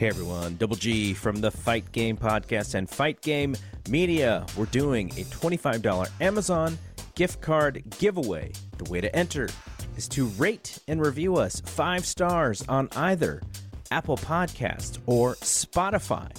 Hey 0.00 0.08
everyone, 0.08 0.56
Double 0.56 0.76
G 0.76 1.12
from 1.12 1.42
the 1.42 1.50
Fight 1.50 1.92
Game 1.92 2.16
Podcast 2.16 2.74
and 2.74 2.88
Fight 2.88 3.20
Game 3.20 3.54
Media. 3.90 4.46
We're 4.56 4.64
doing 4.64 5.10
a 5.10 5.24
$25 5.24 6.08
Amazon 6.22 6.78
gift 7.14 7.42
card 7.42 7.82
giveaway. 7.98 8.52
The 8.78 8.90
way 8.90 9.02
to 9.02 9.14
enter 9.14 9.50
is 9.98 10.08
to 10.08 10.24
rate 10.38 10.78
and 10.88 11.04
review 11.04 11.36
us 11.36 11.60
five 11.60 12.06
stars 12.06 12.64
on 12.66 12.88
either 12.96 13.42
Apple 13.90 14.16
Podcast 14.16 15.00
or 15.04 15.34
Spotify. 15.34 16.34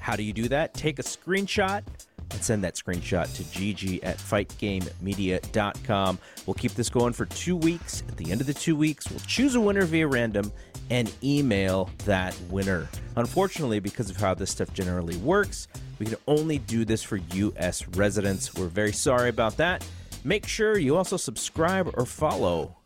How 0.00 0.16
do 0.16 0.24
you 0.24 0.32
do 0.32 0.48
that? 0.48 0.74
Take 0.74 0.98
a 0.98 1.04
screenshot 1.04 1.84
and 2.18 2.42
send 2.42 2.64
that 2.64 2.74
screenshot 2.74 3.32
to 3.36 3.44
gg 3.44 4.00
at 4.02 4.18
fightgamemedia.com. 4.18 6.18
We'll 6.46 6.54
keep 6.54 6.72
this 6.72 6.90
going 6.90 7.12
for 7.12 7.26
two 7.26 7.56
weeks. 7.56 8.02
At 8.08 8.16
the 8.16 8.32
end 8.32 8.40
of 8.40 8.48
the 8.48 8.54
two 8.54 8.74
weeks, 8.74 9.08
we'll 9.08 9.20
choose 9.20 9.54
a 9.54 9.60
winner 9.60 9.84
via 9.84 10.08
random 10.08 10.50
and 10.90 11.12
email 11.22 11.90
that 12.04 12.38
winner. 12.50 12.88
Unfortunately, 13.16 13.80
because 13.80 14.10
of 14.10 14.16
how 14.16 14.34
this 14.34 14.50
stuff 14.50 14.72
generally 14.72 15.16
works, 15.18 15.68
we 15.98 16.06
can 16.06 16.16
only 16.26 16.58
do 16.58 16.84
this 16.84 17.02
for 17.02 17.16
U.S. 17.16 17.86
residents. 17.88 18.54
We're 18.54 18.68
very 18.68 18.92
sorry 18.92 19.28
about 19.28 19.56
that. 19.58 19.86
Make 20.24 20.46
sure 20.46 20.78
you 20.78 20.96
also 20.96 21.16
subscribe 21.16 21.90
or 21.96 22.06
follow 22.06 22.76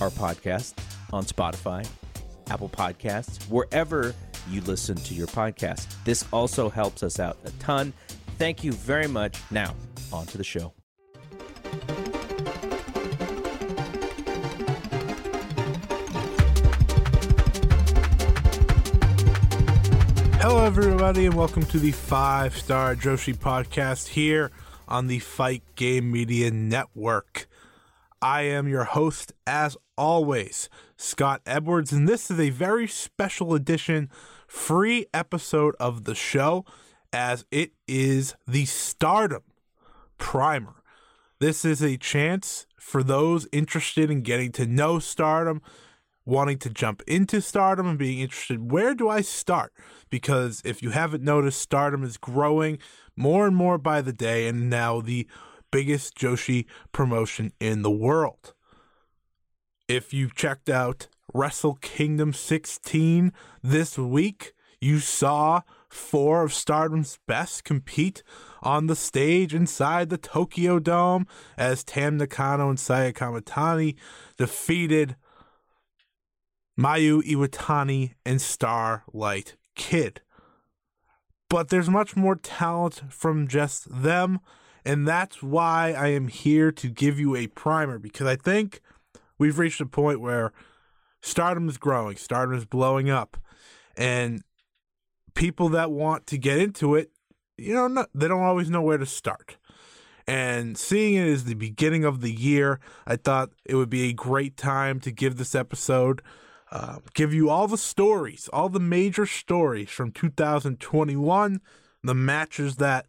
our 0.00 0.10
podcast 0.10 0.74
on 1.12 1.24
Spotify, 1.24 1.86
Apple 2.48 2.68
Podcasts, 2.68 3.42
wherever 3.50 4.14
you 4.50 4.60
listen 4.62 4.96
to 4.96 5.14
your 5.14 5.26
podcast. 5.26 5.86
This 6.04 6.24
also 6.32 6.68
helps 6.68 7.02
us 7.02 7.20
out 7.20 7.36
a 7.44 7.50
ton. 7.52 7.92
Thank 8.38 8.64
you 8.64 8.72
very 8.72 9.08
much. 9.08 9.38
Now, 9.50 9.74
on 10.12 10.26
to 10.26 10.38
the 10.38 10.44
show. 10.44 10.72
Hello, 20.48 20.64
everybody, 20.64 21.26
and 21.26 21.34
welcome 21.34 21.64
to 21.64 21.78
the 21.80 21.90
Five 21.90 22.56
Star 22.56 22.94
Joshi 22.94 23.36
podcast 23.36 24.06
here 24.06 24.52
on 24.86 25.08
the 25.08 25.18
Fight 25.18 25.64
Game 25.74 26.12
Media 26.12 26.52
Network. 26.52 27.48
I 28.22 28.42
am 28.42 28.68
your 28.68 28.84
host, 28.84 29.32
as 29.44 29.76
always, 29.98 30.68
Scott 30.96 31.42
Edwards, 31.46 31.92
and 31.92 32.08
this 32.08 32.30
is 32.30 32.38
a 32.38 32.50
very 32.50 32.86
special 32.86 33.54
edition, 33.54 34.08
free 34.46 35.06
episode 35.12 35.74
of 35.80 36.04
the 36.04 36.14
show, 36.14 36.64
as 37.12 37.44
it 37.50 37.72
is 37.88 38.36
the 38.46 38.66
Stardom 38.66 39.42
Primer. 40.16 40.76
This 41.40 41.64
is 41.64 41.82
a 41.82 41.96
chance 41.96 42.68
for 42.78 43.02
those 43.02 43.48
interested 43.50 44.12
in 44.12 44.22
getting 44.22 44.52
to 44.52 44.64
know 44.64 45.00
Stardom, 45.00 45.60
wanting 46.26 46.58
to 46.58 46.68
jump 46.68 47.02
into 47.06 47.40
Stardom, 47.40 47.86
and 47.86 47.98
being 47.98 48.18
interested. 48.18 48.70
Where 48.70 48.94
do 48.94 49.08
I 49.08 49.22
start? 49.22 49.72
Because 50.10 50.60
if 50.64 50.82
you 50.82 50.90
haven't 50.90 51.22
noticed, 51.22 51.62
Stardom 51.62 52.02
is 52.02 52.18
growing 52.18 52.78
more 53.16 53.46
and 53.46 53.56
more 53.56 53.78
by 53.78 54.02
the 54.02 54.12
day, 54.12 54.46
and 54.48 54.68
now 54.68 55.00
the 55.00 55.26
biggest 55.70 56.16
Joshi 56.18 56.66
promotion 56.92 57.52
in 57.60 57.82
the 57.82 57.90
world. 57.90 58.52
If 59.88 60.12
you 60.12 60.28
checked 60.28 60.68
out 60.68 61.06
Wrestle 61.32 61.76
Kingdom 61.76 62.32
16 62.32 63.32
this 63.62 63.96
week, 63.96 64.52
you 64.80 64.98
saw 64.98 65.62
four 65.88 66.42
of 66.42 66.52
Stardom's 66.52 67.18
best 67.26 67.64
compete 67.64 68.22
on 68.62 68.86
the 68.86 68.96
stage 68.96 69.54
inside 69.54 70.08
the 70.08 70.18
Tokyo 70.18 70.78
Dome 70.78 71.26
as 71.56 71.84
Tam 71.84 72.16
Nakano 72.16 72.68
and 72.68 72.80
Saya 72.80 73.12
Kamitani 73.12 73.94
defeated 74.36 75.16
Mayu 76.78 77.22
Iwatani 77.22 78.14
and 78.24 78.40
Starlight 78.40 79.56
Kid. 79.74 80.20
But 81.48 81.68
there's 81.68 81.88
much 81.88 82.16
more 82.16 82.36
talent 82.36 83.02
from 83.08 83.48
just 83.48 84.02
them, 84.02 84.40
and 84.84 85.06
that's 85.06 85.42
why 85.42 85.92
I 85.92 86.08
am 86.08 86.28
here 86.28 86.72
to 86.72 86.88
give 86.88 87.18
you 87.18 87.36
a 87.36 87.46
primer 87.46 87.98
because 87.98 88.26
I 88.26 88.36
think 88.36 88.80
we've 89.38 89.58
reached 89.58 89.80
a 89.80 89.86
point 89.86 90.20
where 90.20 90.52
stardom 91.22 91.68
is 91.68 91.78
growing, 91.78 92.16
stardom 92.16 92.56
is 92.56 92.64
blowing 92.64 93.08
up, 93.10 93.36
and 93.96 94.42
people 95.34 95.68
that 95.70 95.90
want 95.90 96.26
to 96.26 96.38
get 96.38 96.58
into 96.58 96.94
it, 96.94 97.10
you 97.56 97.74
know, 97.74 97.86
not, 97.86 98.10
they 98.14 98.26
don't 98.28 98.42
always 98.42 98.68
know 98.68 98.82
where 98.82 98.98
to 98.98 99.06
start. 99.06 99.56
And 100.26 100.76
seeing 100.76 101.14
it 101.14 101.28
as 101.28 101.44
the 101.44 101.54
beginning 101.54 102.04
of 102.04 102.20
the 102.20 102.32
year, 102.32 102.80
I 103.06 103.14
thought 103.14 103.50
it 103.64 103.76
would 103.76 103.90
be 103.90 104.08
a 104.08 104.12
great 104.12 104.56
time 104.56 104.98
to 105.00 105.12
give 105.12 105.36
this 105.36 105.54
episode, 105.54 106.20
uh, 106.70 106.98
give 107.14 107.32
you 107.32 107.48
all 107.48 107.68
the 107.68 107.78
stories, 107.78 108.48
all 108.52 108.68
the 108.68 108.80
major 108.80 109.26
stories 109.26 109.90
from 109.90 110.10
2021, 110.10 111.60
the 112.02 112.14
matches 112.14 112.76
that 112.76 113.06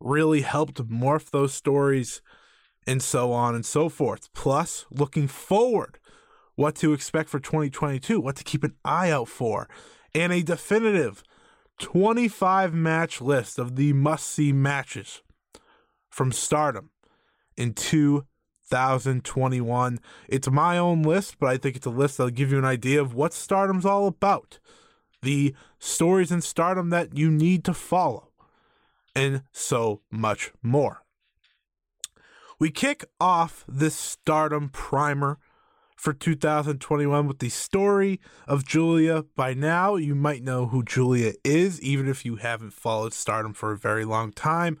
really 0.00 0.42
helped 0.42 0.76
morph 0.88 1.30
those 1.30 1.54
stories, 1.54 2.20
and 2.86 3.02
so 3.02 3.32
on 3.32 3.54
and 3.54 3.64
so 3.64 3.88
forth. 3.88 4.32
Plus, 4.34 4.86
looking 4.90 5.28
forward, 5.28 5.98
what 6.54 6.74
to 6.76 6.92
expect 6.92 7.28
for 7.28 7.40
2022, 7.40 8.20
what 8.20 8.36
to 8.36 8.44
keep 8.44 8.64
an 8.64 8.74
eye 8.84 9.10
out 9.10 9.28
for, 9.28 9.68
and 10.14 10.32
a 10.32 10.42
definitive 10.42 11.22
25 11.78 12.74
match 12.74 13.20
list 13.20 13.58
of 13.58 13.76
the 13.76 13.92
must 13.92 14.26
see 14.26 14.52
matches 14.52 15.22
from 16.10 16.30
Stardom 16.30 16.90
in 17.56 17.72
2021. 18.72 20.00
It's 20.28 20.50
my 20.50 20.78
own 20.78 21.02
list, 21.02 21.38
but 21.38 21.48
I 21.50 21.58
think 21.58 21.76
it's 21.76 21.86
a 21.86 21.90
list 21.90 22.16
that'll 22.16 22.30
give 22.30 22.50
you 22.50 22.58
an 22.58 22.64
idea 22.64 23.02
of 23.02 23.14
what 23.14 23.34
Stardom's 23.34 23.84
all 23.84 24.06
about, 24.06 24.58
the 25.20 25.54
stories 25.78 26.32
in 26.32 26.40
Stardom 26.40 26.88
that 26.90 27.16
you 27.16 27.30
need 27.30 27.64
to 27.64 27.74
follow, 27.74 28.30
and 29.14 29.42
so 29.52 30.00
much 30.10 30.52
more. 30.62 31.02
We 32.58 32.70
kick 32.70 33.04
off 33.20 33.64
this 33.68 33.94
Stardom 33.94 34.70
primer 34.70 35.38
for 35.94 36.14
2021 36.14 37.28
with 37.28 37.40
the 37.40 37.50
story 37.50 38.20
of 38.48 38.64
Giulia. 38.64 39.24
By 39.36 39.52
now, 39.52 39.96
you 39.96 40.14
might 40.14 40.42
know 40.42 40.68
who 40.68 40.82
Giulia 40.82 41.34
is, 41.44 41.78
even 41.82 42.08
if 42.08 42.24
you 42.24 42.36
haven't 42.36 42.72
followed 42.72 43.12
Stardom 43.12 43.52
for 43.52 43.72
a 43.72 43.78
very 43.78 44.06
long 44.06 44.32
time. 44.32 44.78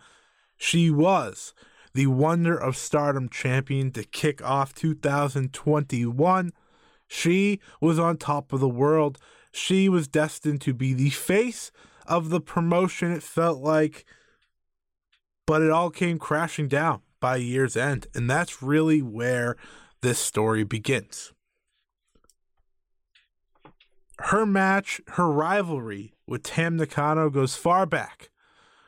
She 0.56 0.90
was 0.90 1.52
the 1.94 2.06
Wonder 2.06 2.56
of 2.56 2.76
Stardom 2.76 3.28
champion 3.28 3.90
to 3.92 4.04
kick 4.04 4.42
off 4.42 4.74
2021. 4.74 6.52
She 7.06 7.60
was 7.80 7.98
on 7.98 8.16
top 8.16 8.52
of 8.52 8.60
the 8.60 8.68
world. 8.68 9.18
She 9.52 9.88
was 9.88 10.08
destined 10.08 10.62
to 10.62 10.72
be 10.72 10.94
the 10.94 11.10
face 11.10 11.70
of 12.06 12.30
the 12.30 12.40
promotion, 12.40 13.12
it 13.12 13.22
felt 13.22 13.58
like. 13.58 14.06
But 15.46 15.62
it 15.62 15.70
all 15.70 15.90
came 15.90 16.18
crashing 16.18 16.68
down 16.68 17.02
by 17.20 17.36
year's 17.36 17.76
end. 17.76 18.06
And 18.14 18.30
that's 18.30 18.62
really 18.62 19.02
where 19.02 19.56
this 20.00 20.18
story 20.18 20.64
begins. 20.64 21.32
Her 24.18 24.46
match, 24.46 25.00
her 25.08 25.30
rivalry 25.30 26.14
with 26.26 26.44
Tam 26.44 26.76
Nakano 26.76 27.28
goes 27.28 27.56
far 27.56 27.86
back. 27.86 28.30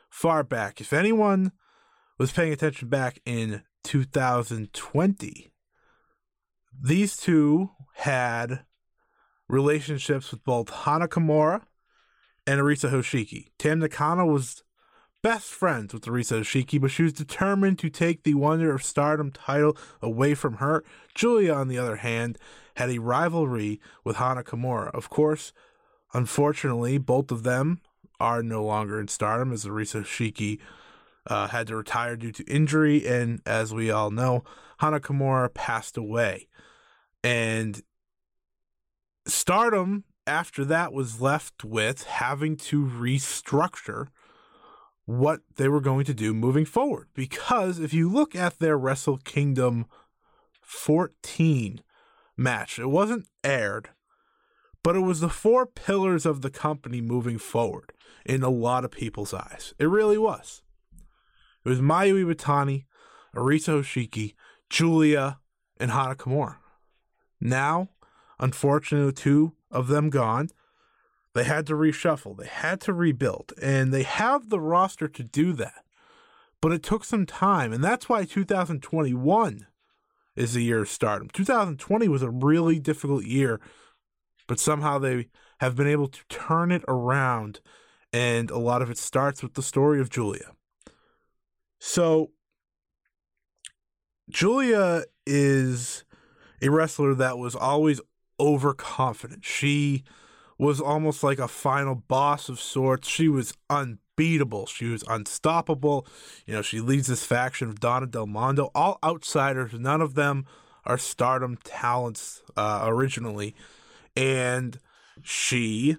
Far 0.09 0.43
back. 0.43 0.79
If 0.79 0.93
anyone 0.93 1.51
was 2.17 2.31
paying 2.31 2.53
attention 2.53 2.87
back 2.87 3.19
in 3.25 3.63
2020, 3.83 5.51
these 6.81 7.17
two 7.17 7.71
had 7.95 8.65
relationships 9.47 10.31
with 10.31 10.43
both 10.43 10.69
Hana 10.69 11.07
Kimura 11.07 11.61
and 12.47 12.59
Arisa 12.59 12.89
Hoshiki. 12.89 13.47
Tam 13.57 13.79
Nakano 13.79 14.25
was 14.25 14.63
best 15.21 15.47
friends 15.47 15.93
with 15.93 16.03
Arisa 16.05 16.39
Hoshiki, 16.39 16.79
but 16.79 16.91
she 16.91 17.03
was 17.03 17.13
determined 17.13 17.79
to 17.79 17.89
take 17.89 18.23
the 18.23 18.33
Wonder 18.33 18.73
of 18.73 18.83
Stardom 18.83 19.31
title 19.31 19.77
away 20.01 20.35
from 20.35 20.55
her. 20.55 20.83
Giulia, 21.13 21.53
on 21.53 21.67
the 21.67 21.77
other 21.77 21.97
hand, 21.97 22.37
had 22.75 22.89
a 22.89 22.99
rivalry 22.99 23.79
with 24.03 24.17
Hana 24.17 24.43
Kimura. 24.43 24.93
Of 24.93 25.09
course, 25.09 25.53
unfortunately, 26.13 26.97
both 26.97 27.31
of 27.31 27.43
them 27.43 27.81
are 28.19 28.43
no 28.43 28.63
longer 28.63 28.99
in 28.99 29.07
Stardom 29.07 29.51
as 29.51 29.65
Arisa 29.65 30.01
Hoshiki 30.01 30.59
uh, 31.27 31.47
had 31.47 31.67
to 31.67 31.75
retire 31.75 32.15
due 32.15 32.31
to 32.31 32.43
injury, 32.43 33.05
and 33.07 33.41
as 33.45 33.73
we 33.73 33.89
all 33.89 34.11
know, 34.11 34.43
Hana 34.79 34.99
Kimura 34.99 35.53
passed 35.53 35.97
away. 35.97 36.47
And 37.23 37.81
Stardom, 39.27 40.03
after 40.27 40.63
that, 40.65 40.93
was 40.93 41.21
left 41.21 41.63
with 41.63 42.03
having 42.03 42.55
to 42.57 42.85
restructure 42.85 44.07
what 45.05 45.41
they 45.55 45.67
were 45.67 45.81
going 45.81 46.05
to 46.05 46.13
do 46.13 46.33
moving 46.33 46.65
forward. 46.65 47.07
Because 47.13 47.79
if 47.79 47.93
you 47.93 48.09
look 48.09 48.35
at 48.35 48.59
their 48.59 48.77
Wrestle 48.77 49.17
Kingdom 49.17 49.85
14 50.61 51.81
match, 52.35 52.79
it 52.79 52.87
wasn't 52.87 53.27
aired, 53.43 53.89
but 54.83 54.95
it 54.95 55.01
was 55.01 55.19
the 55.19 55.29
four 55.29 55.65
pillars 55.65 56.25
of 56.25 56.41
the 56.41 56.49
company 56.49 57.01
moving 57.01 57.37
forward 57.37 57.93
in 58.25 58.43
a 58.43 58.49
lot 58.49 58.83
of 58.83 58.91
people's 58.91 59.33
eyes. 59.33 59.73
It 59.79 59.85
really 59.85 60.17
was. 60.17 60.63
It 61.65 61.69
was 61.69 61.81
Mayu 61.81 62.23
Iwatani, 62.23 62.85
Arisa 63.35 63.79
Hoshiki, 63.79 64.35
Giulia, 64.69 65.39
and 65.77 65.91
Hana. 65.91 66.57
Now, 67.41 67.89
unfortunately, 68.39 69.13
two 69.13 69.53
of 69.71 69.87
them 69.87 70.11
gone. 70.11 70.49
They 71.33 71.43
had 71.43 71.65
to 71.67 71.73
reshuffle. 71.73 72.37
They 72.37 72.47
had 72.47 72.79
to 72.81 72.93
rebuild, 72.93 73.51
and 73.61 73.91
they 73.91 74.03
have 74.03 74.49
the 74.49 74.59
roster 74.59 75.07
to 75.07 75.23
do 75.23 75.53
that. 75.53 75.83
But 76.61 76.71
it 76.71 76.83
took 76.83 77.03
some 77.03 77.25
time, 77.25 77.73
and 77.73 77.83
that's 77.83 78.07
why 78.07 78.25
2021 78.25 79.67
is 80.35 80.53
the 80.53 80.63
year 80.63 80.83
of 80.83 80.89
stardom. 80.89 81.29
2020 81.29 82.07
was 82.07 82.21
a 82.21 82.29
really 82.29 82.79
difficult 82.79 83.25
year, 83.25 83.59
but 84.47 84.59
somehow 84.59 84.99
they 84.99 85.29
have 85.59 85.75
been 85.75 85.87
able 85.87 86.07
to 86.07 86.21
turn 86.29 86.71
it 86.71 86.83
around, 86.87 87.59
and 88.13 88.51
a 88.51 88.59
lot 88.59 88.81
of 88.81 88.89
it 88.89 88.97
starts 88.97 89.41
with 89.41 89.55
the 89.55 89.63
story 89.63 89.99
of 89.99 90.09
Giulia. 90.09 90.51
So, 91.79 92.31
Giulia 94.29 95.03
is 95.25 96.03
a 96.61 96.69
wrestler 96.69 97.13
that 97.15 97.37
was 97.37 97.55
always 97.55 98.01
overconfident. 98.39 99.45
She 99.45 100.03
was 100.57 100.79
almost 100.79 101.23
like 101.23 101.39
a 101.39 101.47
final 101.47 101.95
boss 101.95 102.49
of 102.49 102.59
sorts. 102.59 103.07
She 103.07 103.27
was 103.27 103.53
unbeatable. 103.69 104.65
She 104.65 104.85
was 104.85 105.03
unstoppable. 105.07 106.07
You 106.45 106.55
know, 106.55 106.61
she 106.61 106.79
leads 106.79 107.07
this 107.07 107.25
faction 107.25 107.69
of 107.69 107.79
Donna 107.79 108.07
Del 108.07 108.27
Mondo, 108.27 108.71
all 108.73 108.97
outsiders. 109.03 109.73
None 109.73 110.01
of 110.01 110.15
them 110.15 110.45
are 110.85 110.97
stardom 110.97 111.57
talents 111.63 112.41
uh, 112.55 112.83
originally. 112.83 113.55
And 114.15 114.79
she 115.21 115.97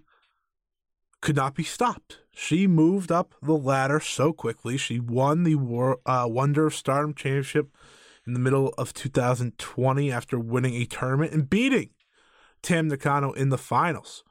could 1.21 1.37
not 1.37 1.55
be 1.55 1.65
stopped. 1.65 2.21
She 2.39 2.67
moved 2.67 3.11
up 3.11 3.35
the 3.41 3.57
ladder 3.57 3.99
so 3.99 4.35
quickly. 4.35 4.77
She 4.77 5.01
won 5.01 5.43
the 5.43 5.55
War, 5.55 6.01
uh, 6.05 6.27
Wonder 6.29 6.67
of 6.67 6.75
Stardom 6.75 7.15
Championship 7.15 7.75
in 8.27 8.35
the 8.35 8.39
middle 8.39 8.75
of 8.77 8.93
2020 8.93 10.13
after 10.13 10.39
winning 10.39 10.75
a 10.75 10.85
tournament 10.85 11.33
and 11.33 11.49
beating 11.49 11.95
Tam 12.61 12.89
Nakano 12.89 13.33
in 13.33 13.49
the 13.49 13.57
finals. 13.57 14.23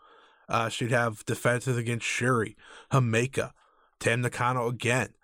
Uh, 0.47 0.69
she'd 0.69 0.91
have 0.91 1.25
defenses 1.25 1.77
against 1.77 2.05
Syuri, 2.05 2.53
Himeka, 2.91 3.53
Tam 3.99 4.21
Nakano 4.21 4.67
again, 4.67 5.15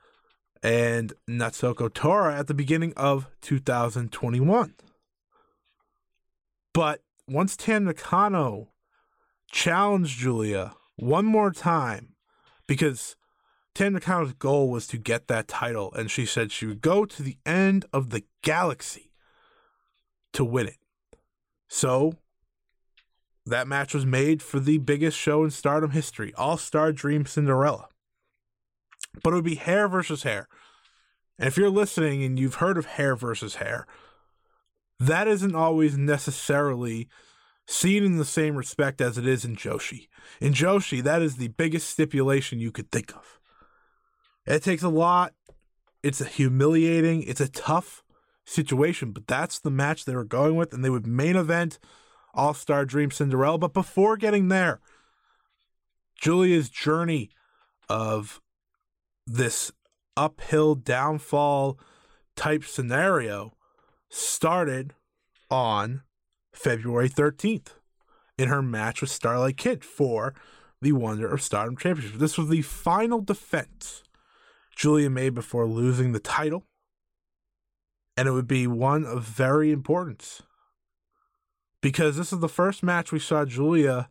and 0.64 1.14
Natsuko 1.30 1.94
Tora 1.94 2.36
at 2.36 2.48
the 2.48 2.56
beginning 2.56 2.94
of 2.98 3.28
2021. 3.42 4.74
But 6.74 7.04
once 7.28 7.56
Tam 7.56 7.84
Nakano 7.84 8.70
challenged 9.52 10.18
Giulia 10.18 10.74
one 10.96 11.26
more 11.26 11.52
time, 11.52 12.11
because 12.72 13.18
Tam 13.76 13.92
Nakano's 13.92 14.32
goal 14.32 14.70
was 14.70 14.88
to 14.88 14.98
get 14.98 15.28
that 15.28 15.50
title, 15.50 15.94
and 15.94 16.10
she 16.10 16.26
said 16.26 16.54
she 16.54 16.66
would 16.66 16.80
go 16.80 17.04
to 17.04 17.22
the 17.22 17.38
end 17.46 17.84
of 17.92 18.12
the 18.12 18.24
galaxy 18.44 19.12
to 20.32 20.46
win 20.46 20.68
it. 20.68 20.78
So 21.68 22.14
that 23.46 23.68
match 23.68 23.94
was 23.94 24.06
made 24.06 24.42
for 24.42 24.62
the 24.62 24.78
biggest 24.78 25.18
show 25.18 25.44
in 25.44 25.52
stardom 25.52 25.92
history 25.92 26.34
All 26.36 26.56
Star 26.56 26.94
Dream 26.94 27.26
Cinderella. 27.26 27.90
But 29.22 29.34
it 29.34 29.36
would 29.36 29.44
be 29.44 29.56
hair 29.56 29.90
versus 29.90 30.24
hair. 30.24 30.48
And 31.38 31.50
if 31.50 31.58
you're 31.58 31.70
listening 31.70 32.24
and 32.24 32.40
you've 32.40 32.56
heard 32.56 32.78
of 32.78 32.86
hair 32.86 33.18
versus 33.18 33.56
hair, 33.56 33.86
that 34.98 35.28
isn't 35.28 35.56
always 35.56 35.98
necessarily 35.98 37.10
seen 37.68 38.04
in 38.04 38.18
the 38.18 38.26
same 38.26 38.56
respect 38.56 39.02
as 39.02 39.18
it 39.18 39.28
is 39.28 39.46
in 39.46 39.56
Joshi. 39.56 40.08
In 40.40 40.54
Joshi, 40.54 41.02
that 41.04 41.22
is 41.22 41.38
the 41.38 41.50
biggest 41.50 41.90
stipulation 41.90 42.60
you 42.60 42.72
could 42.72 42.92
think 42.92 43.16
of. 43.16 43.40
It 44.46 44.64
takes 44.64 44.84
a 44.84 44.90
lot. 44.90 45.34
It's 46.04 46.22
a 46.22 46.26
humiliating. 46.26 47.24
It's 47.24 47.42
a 47.42 47.50
tough 47.50 48.04
situation, 48.46 49.12
but 49.12 49.28
that's 49.28 49.60
the 49.60 49.72
match 49.72 50.06
they 50.06 50.16
were 50.16 50.24
going 50.24 50.56
with, 50.56 50.74
and 50.74 50.84
they 50.84 50.90
would 50.90 51.08
main 51.08 51.36
event 51.36 51.80
all 52.34 52.54
Star 52.54 52.86
Dream 52.86 53.12
Cinderella. 53.12 53.58
But 53.58 53.74
before 53.74 54.18
getting 54.18 54.48
there, 54.48 54.80
Giulia's 56.20 56.70
journey 56.70 57.30
of 57.90 58.42
this 59.28 59.72
uphill 60.18 60.76
downfall 60.76 61.80
type 62.36 62.64
scenario 62.64 63.54
started 64.10 64.94
on 65.50 66.02
February 66.54 67.10
13th 67.10 67.74
in 68.38 68.50
her 68.50 68.62
match 68.62 69.02
with 69.02 69.10
Starlight 69.10 69.58
Kid 69.58 69.84
for 69.84 70.34
the 70.82 70.92
Wonder 70.92 71.28
of 71.28 71.42
Stardom 71.42 71.78
Championship. 71.78 72.20
This 72.20 72.38
was 72.38 72.50
the 72.50 72.62
final 72.62 73.22
defense 73.22 74.04
Giulia 74.76 75.10
made 75.10 75.34
before 75.34 75.68
losing 75.68 76.12
the 76.12 76.20
title, 76.20 76.66
and 78.18 78.28
it 78.28 78.32
would 78.32 78.48
be 78.48 78.68
one 78.68 79.06
of 79.06 79.24
very 79.24 79.72
importance 79.72 80.42
because 81.82 82.18
this 82.18 82.32
is 82.32 82.40
the 82.40 82.50
first 82.50 82.84
match 82.84 83.12
we 83.12 83.20
saw 83.20 83.46
Giulia 83.46 84.10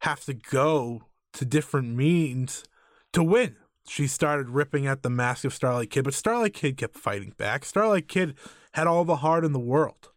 have 0.00 0.24
to 0.24 0.34
go 0.34 1.02
to 1.34 1.44
different 1.44 1.94
means 1.94 2.64
to 3.12 3.22
win. 3.22 3.56
She 3.88 4.06
started 4.06 4.50
ripping 4.50 4.86
at 4.86 5.02
the 5.02 5.10
mask 5.10 5.44
of 5.44 5.54
Starlight 5.54 5.90
Kid, 5.90 6.04
but 6.04 6.14
Starlight 6.14 6.54
Kid 6.54 6.76
kept 6.76 6.96
fighting 6.96 7.32
back. 7.36 7.64
Starlight 7.64 8.08
Kid 8.08 8.34
had 8.72 8.86
all 8.86 9.04
the 9.04 9.16
heart 9.16 9.44
in 9.44 9.52
the 9.52 9.58
world. 9.58 10.10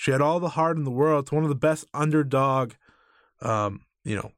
She 0.00 0.12
had 0.12 0.22
all 0.22 0.40
the 0.40 0.48
heart 0.48 0.78
in 0.78 0.84
the 0.84 0.90
world. 0.90 1.24
It's 1.24 1.32
one 1.32 1.42
of 1.42 1.50
the 1.50 1.54
best 1.54 1.84
underdog, 1.92 2.72
um, 3.42 3.82
you 4.02 4.16
know, 4.16 4.32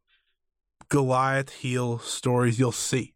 Goliath 0.89 1.51
heel 1.51 2.01
stories 2.01 2.59
you'll 2.59 2.73
see. 2.73 3.15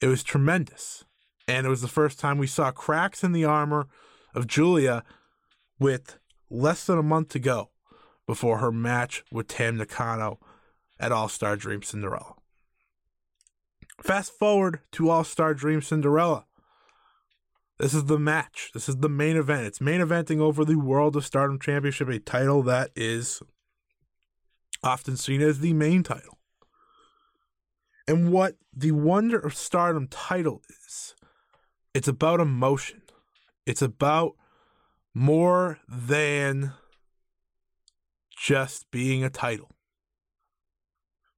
It 0.00 0.06
was 0.06 0.22
tremendous. 0.22 1.04
And 1.46 1.66
it 1.66 1.68
was 1.68 1.82
the 1.82 1.88
first 1.88 2.18
time 2.18 2.38
we 2.38 2.46
saw 2.46 2.70
cracks 2.70 3.22
in 3.22 3.32
the 3.32 3.44
armor 3.44 3.86
of 4.34 4.46
Giulia 4.46 5.04
with 5.78 6.18
less 6.48 6.86
than 6.86 6.98
a 6.98 7.02
month 7.02 7.28
to 7.32 7.38
go 7.38 7.68
before 8.26 8.56
her 8.56 8.72
match 8.72 9.22
with 9.30 9.46
Tam 9.46 9.76
Nakano 9.76 10.40
at 10.98 11.12
All 11.12 11.28
Star 11.28 11.54
Dream 11.54 11.82
Cinderella. 11.82 12.32
Fast 14.02 14.32
forward 14.38 14.80
to 14.92 15.10
All 15.10 15.24
Star 15.24 15.52
Dream 15.52 15.82
Cinderella. 15.82 16.46
This 17.80 17.94
is 17.94 18.04
the 18.04 18.18
match. 18.18 18.72
This 18.74 18.90
is 18.90 18.98
the 18.98 19.08
main 19.08 19.38
event. 19.38 19.66
It's 19.66 19.80
main 19.80 20.02
eventing 20.02 20.38
over 20.38 20.66
the 20.66 20.78
World 20.78 21.16
of 21.16 21.24
Stardom 21.24 21.58
Championship, 21.58 22.08
a 22.10 22.18
title 22.18 22.62
that 22.64 22.90
is 22.94 23.42
often 24.82 25.16
seen 25.16 25.40
as 25.40 25.60
the 25.60 25.72
main 25.72 26.02
title. 26.02 26.36
And 28.06 28.30
what 28.30 28.56
the 28.76 28.92
Wonder 28.92 29.38
of 29.38 29.54
Stardom 29.54 30.08
title 30.08 30.60
is, 30.68 31.14
it's 31.94 32.06
about 32.06 32.38
emotion. 32.38 33.00
It's 33.64 33.80
about 33.80 34.34
more 35.14 35.78
than 35.88 36.74
just 38.36 38.90
being 38.90 39.24
a 39.24 39.30
title. 39.30 39.70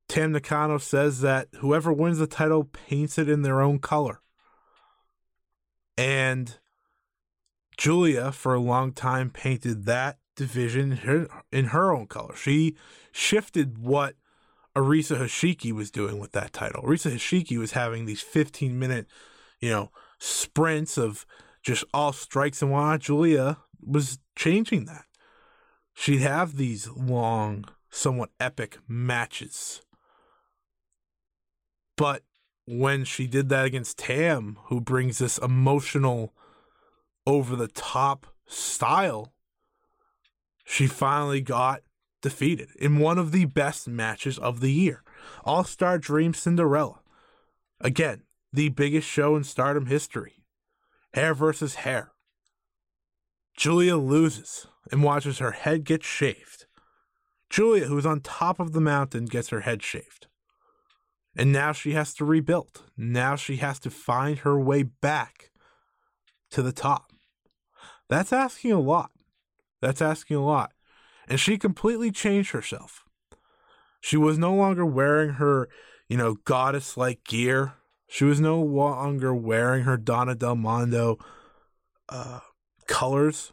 Tam 0.09 0.33
Nakano 0.33 0.79
says 0.79 1.21
that 1.21 1.47
whoever 1.61 1.93
wins 1.93 2.19
the 2.19 2.27
title 2.27 2.65
paints 2.65 3.17
it 3.17 3.29
in 3.29 3.43
their 3.43 3.61
own 3.61 3.79
color. 3.79 4.23
And 5.97 6.59
Giulia, 7.77 8.33
for 8.33 8.55
a 8.55 8.61
long 8.61 8.93
time, 8.93 9.31
painted 9.31 9.85
that 9.87 10.19
division 10.37 10.93
in 10.93 10.99
her, 10.99 11.29
in 11.51 11.67
her 11.67 11.93
own 11.93 12.07
color. 12.07 12.35
She 12.37 12.77
shifted 13.13 13.79
what 13.79 14.15
Arisa 14.75 15.19
Hoshiki 15.19 15.73
was 15.73 15.91
doing 15.91 16.19
with 16.19 16.33
that 16.33 16.53
title. 16.53 16.83
Arisa 16.83 17.13
Hoshiki 17.13 17.59
was 17.59 17.73
having 17.73 18.07
these 18.07 18.23
15 18.23 18.79
minute, 18.79 19.07
you 19.61 19.71
know, 19.71 19.91
sprints 20.19 20.97
of 20.97 21.27
just 21.63 21.85
all 21.93 22.13
strikes 22.13 22.63
and 22.63 22.71
whatnot. 22.71 23.01
Giulia 23.01 23.59
was 23.85 24.19
changing 24.37 24.87
that. 24.87 25.05
She'd 25.95 26.21
have 26.21 26.57
these 26.57 26.89
long, 26.89 27.67
somewhat 27.91 28.31
epic 28.41 28.79
matches 28.89 29.83
But 31.97 32.23
when 32.73 33.05
she 33.05 33.26
did 33.26 33.49
that 33.50 33.67
against 33.67 33.99
Tam, 33.99 34.59
who 34.64 34.81
brings 34.81 35.19
this 35.19 35.38
emotional, 35.38 36.33
over 37.26 37.55
the 37.55 37.69
top 37.69 38.26
style, 38.47 39.33
she 40.64 40.87
finally 40.87 41.41
got 41.41 41.83
defeated 42.21 42.71
in 42.79 42.99
one 42.99 43.19
of 43.19 43.33
the 43.33 43.45
best 43.45 43.88
matches 43.88 44.38
of 44.38 44.61
the 44.61 44.73
year. 44.73 45.02
All 45.45 45.64
Star 45.64 45.99
Dream 45.99 46.35
Cinderella. 46.35 47.00
Again, 47.81 48.23
the 48.52 48.69
biggest 48.71 49.09
show 49.09 49.37
in 49.37 49.45
stardom 49.45 49.87
history. 49.87 50.45
Hair 51.14 51.35
versus 51.35 51.76
hair. 51.76 52.12
Giulia 53.57 53.97
loses 53.97 54.67
and 54.91 55.02
watches 55.02 55.38
her 55.38 55.52
head 55.52 55.85
get 55.85 56.02
shaved. 56.02 56.67
Giulia, 57.50 57.87
who's 57.87 58.07
on 58.07 58.21
top 58.21 58.59
of 58.59 58.73
the 58.73 58.81
mountain, 58.81 59.26
gets 59.26 59.50
her 59.50 59.61
head 59.61 59.83
shaved. 59.83 60.26
And 61.37 61.53
now 61.53 61.73
she 61.73 61.93
has 61.93 62.12
to 62.15 62.25
rebuild. 62.25 62.83
Now 62.97 63.37
she 63.37 63.57
has 63.57 63.79
to 63.81 63.91
find 63.91 64.41
her 64.41 64.59
way 64.61 64.83
back 64.83 65.51
to 66.51 66.62
the 66.62 66.73
top. 66.73 67.12
That's 68.09 68.33
asking 68.33 68.73
a 68.73 68.81
lot. 68.81 69.11
That's 69.81 70.03
asking 70.03 70.37
a 70.37 70.45
lot. 70.45 70.73
And 71.27 71.41
she 71.41 71.57
completely 71.57 72.11
changed 72.11 72.51
herself. 72.53 73.05
She 74.01 74.17
was 74.17 74.37
no 74.37 74.55
longer 74.55 74.85
wearing 74.85 75.35
her, 75.35 75.69
you 76.09 76.17
know, 76.17 76.35
goddess 76.45 76.97
like 76.97 77.25
gear. 77.25 77.75
She 78.09 78.25
was 78.25 78.41
no 78.41 78.61
longer 78.61 79.35
wearing 79.35 79.85
her 79.85 79.97
Donna 79.97 80.35
Del 80.35 80.57
Mondo 80.57 81.19
uh, 82.09 82.41
colors. 82.87 83.53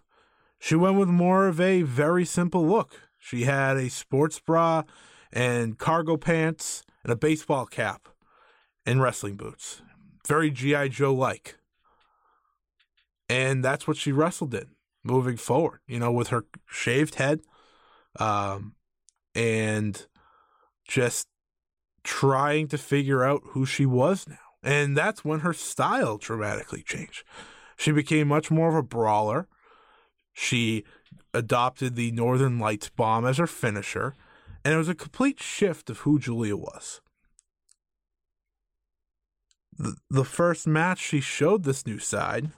She 0.59 0.75
went 0.75 0.97
with 0.97 1.07
more 1.07 1.47
of 1.47 1.61
a 1.61 1.83
very 1.83 2.25
simple 2.25 2.67
look. 2.67 2.99
She 3.17 3.43
had 3.43 3.77
a 3.77 3.89
sports 3.89 4.39
bra 4.39 4.83
and 5.31 5.77
cargo 5.77 6.17
pants 6.17 6.83
and 7.03 7.11
a 7.11 7.15
baseball 7.15 7.65
cap 7.65 8.07
and 8.85 9.01
wrestling 9.01 9.35
boots. 9.35 9.81
Very 10.27 10.51
G.I. 10.51 10.89
Joe 10.89 11.13
like. 11.13 11.57
And 13.29 13.63
that's 13.63 13.87
what 13.87 13.97
she 13.97 14.11
wrestled 14.11 14.53
in 14.53 14.67
moving 15.03 15.37
forward, 15.37 15.79
you 15.87 15.99
know, 15.99 16.11
with 16.11 16.29
her 16.29 16.45
shaved 16.67 17.15
head 17.15 17.41
um, 18.19 18.73
and 19.35 20.07
just 20.87 21.27
trying 22.03 22.67
to 22.67 22.77
figure 22.77 23.23
out 23.23 23.41
who 23.49 23.65
she 23.65 23.85
was 23.85 24.27
now. 24.27 24.37
And 24.63 24.97
that's 24.97 25.23
when 25.23 25.41
her 25.41 25.53
style 25.53 26.17
dramatically 26.17 26.83
changed. 26.83 27.23
She 27.77 27.91
became 27.91 28.27
much 28.27 28.51
more 28.51 28.69
of 28.69 28.75
a 28.75 28.83
brawler. 28.83 29.47
She 30.33 30.83
adopted 31.33 31.95
the 31.95 32.11
Northern 32.11 32.59
Lights 32.59 32.89
bomb 32.89 33.25
as 33.25 33.37
her 33.37 33.47
finisher, 33.47 34.15
and 34.69 34.75
it 34.75 34.77
was 34.77 34.87
a 34.87 34.93
complete 34.93 35.41
shift 35.41 35.89
of 35.89 36.01
who 36.01 36.19
Giulia 36.19 36.55
was. 36.55 37.01
The, 39.75 39.95
the 40.11 40.23
first 40.23 40.67
match 40.67 40.99
she 40.99 41.21
showed 41.21 41.63
this 41.63 41.87
new 41.87 41.97
side 41.97 42.51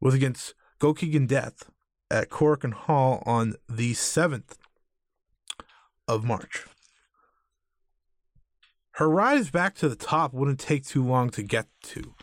was 0.00 0.14
against 0.14 0.54
Gokigen 0.80 1.28
Death 1.28 1.70
at 2.10 2.28
Korakuen 2.28 2.72
Hall 2.72 3.22
on 3.24 3.54
the 3.68 3.92
7th 3.92 4.56
of 6.08 6.24
March. 6.24 6.64
Her 8.94 9.08
rise 9.08 9.48
back 9.50 9.76
to 9.76 9.88
the 9.88 9.94
top 9.94 10.34
wouldn't 10.34 10.58
take 10.58 10.84
too 10.84 11.04
long 11.04 11.30
to 11.30 11.44
get 11.44 11.68
to, 11.84 12.14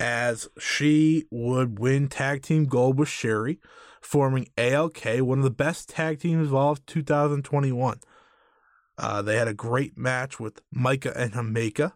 as 0.00 0.48
she 0.58 1.26
would 1.30 1.78
win 1.78 2.08
tag 2.08 2.40
team 2.40 2.64
gold 2.64 2.98
with 2.98 3.10
Syuri, 3.10 3.58
forming 4.00 4.48
ALK, 4.56 5.20
one 5.20 5.40
of 5.40 5.44
the 5.44 5.50
best 5.50 5.90
tag 5.90 6.20
teams 6.20 6.48
of 6.48 6.54
all 6.54 6.72
of 6.72 6.86
2021. 6.86 8.00
Uh, 9.00 9.22
they 9.22 9.36
had 9.36 9.48
a 9.48 9.54
great 9.54 9.96
match 9.96 10.38
with 10.38 10.60
Maika 10.76 11.16
and 11.16 11.32
Himeka 11.32 11.94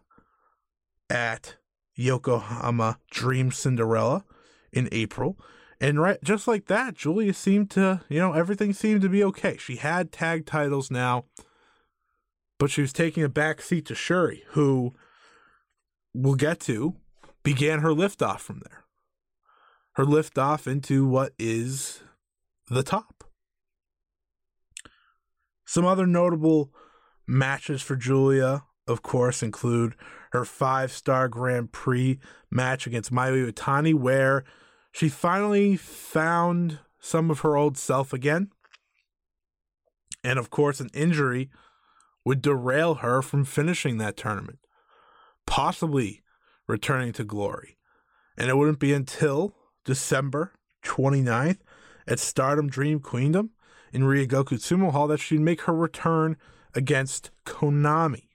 at 1.07 1.57
Yokohama 1.93 2.97
Dream 3.11 3.51
Cinderella 3.51 4.25
in 4.73 4.89
April. 4.91 5.37
And 5.79 6.01
right, 6.01 6.17
just 6.23 6.47
like 6.47 6.65
that, 6.65 6.95
Giulia 6.95 7.35
seemed 7.35 7.69
to, 7.71 8.01
you 8.09 8.19
know, 8.19 8.33
everything 8.33 8.73
seemed 8.73 9.01
to 9.01 9.09
be 9.09 9.23
okay. 9.23 9.55
She 9.57 9.75
had 9.75 10.11
tag 10.11 10.47
titles 10.47 10.89
now, 10.89 11.25
but 12.57 12.71
she 12.71 12.81
was 12.81 12.91
taking 12.91 13.23
a 13.23 13.29
back 13.29 13.61
seat 13.61 13.85
to 13.85 13.93
Syuri, 13.93 14.41
who 14.49 14.95
we'll 16.11 16.33
get 16.33 16.59
to, 16.61 16.95
began 17.43 17.81
her 17.81 17.89
liftoff 17.89 18.39
from 18.39 18.63
there. 18.67 18.85
Her 19.93 20.05
liftoff 20.05 20.65
into 20.65 21.07
what 21.07 21.33
is 21.37 22.01
the 22.67 22.81
top. 22.81 23.25
Some 25.67 25.85
other 25.85 26.07
notable 26.07 26.71
matches 27.27 27.81
for 27.81 27.95
Giulia, 27.95 28.63
of 28.87 29.01
course, 29.01 29.41
include 29.41 29.95
her 30.31 30.45
five 30.45 30.91
star 30.91 31.27
Grand 31.27 31.71
Prix 31.71 32.19
match 32.51 32.85
against 32.87 33.11
Mayu 33.11 33.51
Iwatani, 33.51 33.93
where 33.93 34.43
she 34.91 35.09
finally 35.09 35.75
found 35.75 36.79
some 36.99 37.29
of 37.29 37.39
her 37.39 37.55
old 37.55 37.77
self 37.77 38.13
again. 38.13 38.49
And 40.23 40.39
of 40.39 40.49
course, 40.49 40.79
an 40.79 40.89
injury 40.93 41.49
would 42.23 42.41
derail 42.41 42.95
her 42.95 43.21
from 43.21 43.45
finishing 43.45 43.97
that 43.97 44.17
tournament, 44.17 44.59
possibly 45.45 46.23
returning 46.67 47.13
to 47.13 47.23
glory. 47.23 47.77
And 48.37 48.49
it 48.49 48.57
wouldn't 48.57 48.79
be 48.79 48.93
until 48.93 49.55
December 49.85 50.53
29th 50.83 51.59
at 52.07 52.19
Stardom 52.19 52.67
Dream 52.67 52.99
Queendom 52.99 53.51
in 53.93 54.01
Ryogoku 54.01 54.57
Sumo 54.57 54.91
Hall 54.91 55.07
that 55.07 55.19
she'd 55.19 55.39
make 55.39 55.61
her 55.61 55.73
return 55.73 56.37
against 56.75 57.31
Konami 57.45 58.27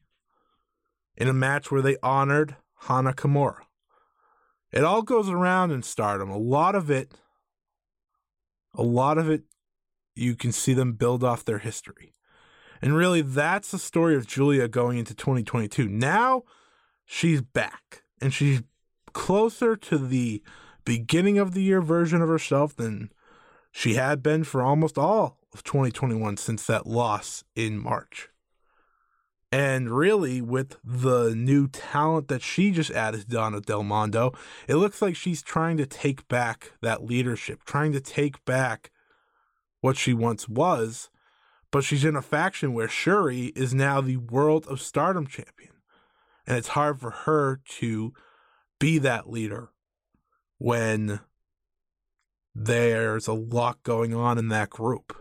in 1.17 1.29
a 1.29 1.33
match 1.33 1.71
where 1.71 1.83
they 1.83 1.97
honored 2.03 2.57
Hana 2.83 3.13
Kimura. 3.13 3.63
It 4.73 4.85
all 4.85 5.03
goes 5.03 5.29
around 5.29 5.71
in 5.71 5.83
stardom. 5.83 6.31
A 6.31 6.39
lot 6.39 6.75
of 6.75 6.91
it, 6.91 7.13
a 8.75 8.83
lot 8.83 9.19
of 9.19 9.29
it, 9.29 9.43
you 10.15 10.35
can 10.35 10.53
see 10.53 10.73
them 10.73 10.95
build 10.95 11.23
off 11.23 11.45
their 11.45 11.59
history. 11.59 12.15
And 12.83 12.97
really, 12.97 13.21
that's 13.21 13.71
the 13.71 13.79
story 13.79 14.17
of 14.17 14.27
Giulia 14.27 14.69
going 14.69 14.99
into 14.99 15.15
2022. 15.15 15.89
Now 15.89 16.45
she's 17.05 17.43
back 17.43 18.05
and 18.21 18.33
she's 18.33 18.63
closer 19.13 19.77
to 19.77 19.99
the 19.99 20.43
beginning 20.85 21.39
of 21.39 21.53
the 21.53 21.63
year 21.63 21.83
version 21.83 22.23
of 22.23 22.29
herself 22.29 22.75
than 22.75 23.11
she 23.71 23.95
had 23.95 24.23
been 24.23 24.45
for 24.45 24.63
almost 24.63 24.97
all 24.97 25.39
of 25.53 25.63
2021 25.63 26.37
since 26.37 26.65
that 26.67 26.87
loss 26.87 27.45
in 27.55 27.79
March. 27.79 28.30
And 29.53 29.91
really, 29.91 30.41
with 30.41 30.77
the 30.85 31.35
new 31.35 31.67
talent 31.67 32.29
that 32.29 32.43
she 32.43 32.71
just 32.71 32.93
added 32.93 33.23
to 33.23 33.27
Donna 33.27 33.61
Del 33.61 33.83
Mondo, 33.83 34.33
it 34.69 34.77
looks 34.77 35.03
like 35.03 35.17
she's 35.17 35.43
trying 35.43 35.77
to 35.79 35.87
take 35.87 36.29
back 36.29 36.73
that 36.83 37.05
leadership, 37.05 37.65
trying 37.65 37.93
to 37.93 38.01
take 38.01 38.45
back 38.45 38.93
what 39.81 39.97
she 39.97 40.15
once 40.15 40.49
was. 40.49 41.11
But 41.73 41.83
she's 41.83 42.05
in 42.05 42.17
a 42.17 42.23
faction 42.23 42.75
where 42.75 42.89
Syuri 42.89 43.57
is 43.57 43.75
now 43.75 44.01
the 44.01 44.19
World 44.19 44.67
of 44.67 44.81
Stardom 44.81 45.27
champion. 45.27 45.73
And 46.47 46.57
it's 46.57 46.69
hard 46.69 47.01
for 47.01 47.11
her 47.11 47.61
to 47.79 48.13
be 48.79 48.99
that 48.99 49.31
leader 49.31 49.71
when 50.59 51.21
there's 52.55 53.29
a 53.29 53.33
lot 53.33 53.83
going 53.83 54.15
on 54.15 54.39
in 54.39 54.49
that 54.49 54.71
group. 54.71 55.20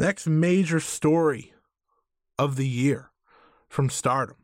Next 0.00 0.28
major 0.28 0.78
story 0.78 1.52
of 2.38 2.54
the 2.54 2.68
year 2.68 3.10
from 3.68 3.90
Stardom 3.90 4.36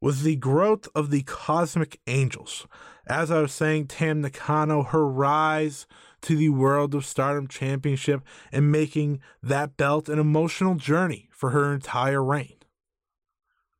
was 0.00 0.22
the 0.22 0.36
growth 0.36 0.88
of 0.94 1.10
the 1.10 1.22
Cosmic 1.24 2.00
Angels. 2.06 2.66
As 3.06 3.30
I 3.30 3.42
was 3.42 3.52
saying, 3.52 3.88
Tam 3.88 4.22
Nakano, 4.22 4.84
her 4.84 5.06
rise 5.06 5.86
to 6.22 6.36
the 6.36 6.48
World 6.48 6.94
of 6.94 7.04
Stardom 7.04 7.48
Championship 7.48 8.22
and 8.50 8.72
making 8.72 9.20
that 9.42 9.76
belt 9.76 10.08
an 10.08 10.18
emotional 10.18 10.74
journey 10.76 11.28
for 11.32 11.50
her 11.50 11.74
entire 11.74 12.24
reign. 12.24 12.56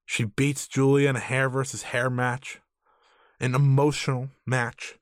She 0.05 0.25
beats 0.25 0.69
Giulia 0.69 1.09
in 1.09 1.17
a 1.17 1.21
hair 1.21 1.49
versus 1.49 1.85
hair 1.85 2.11
match, 2.11 2.61
an 3.41 3.55
emotional 3.55 4.29
match. 4.45 4.99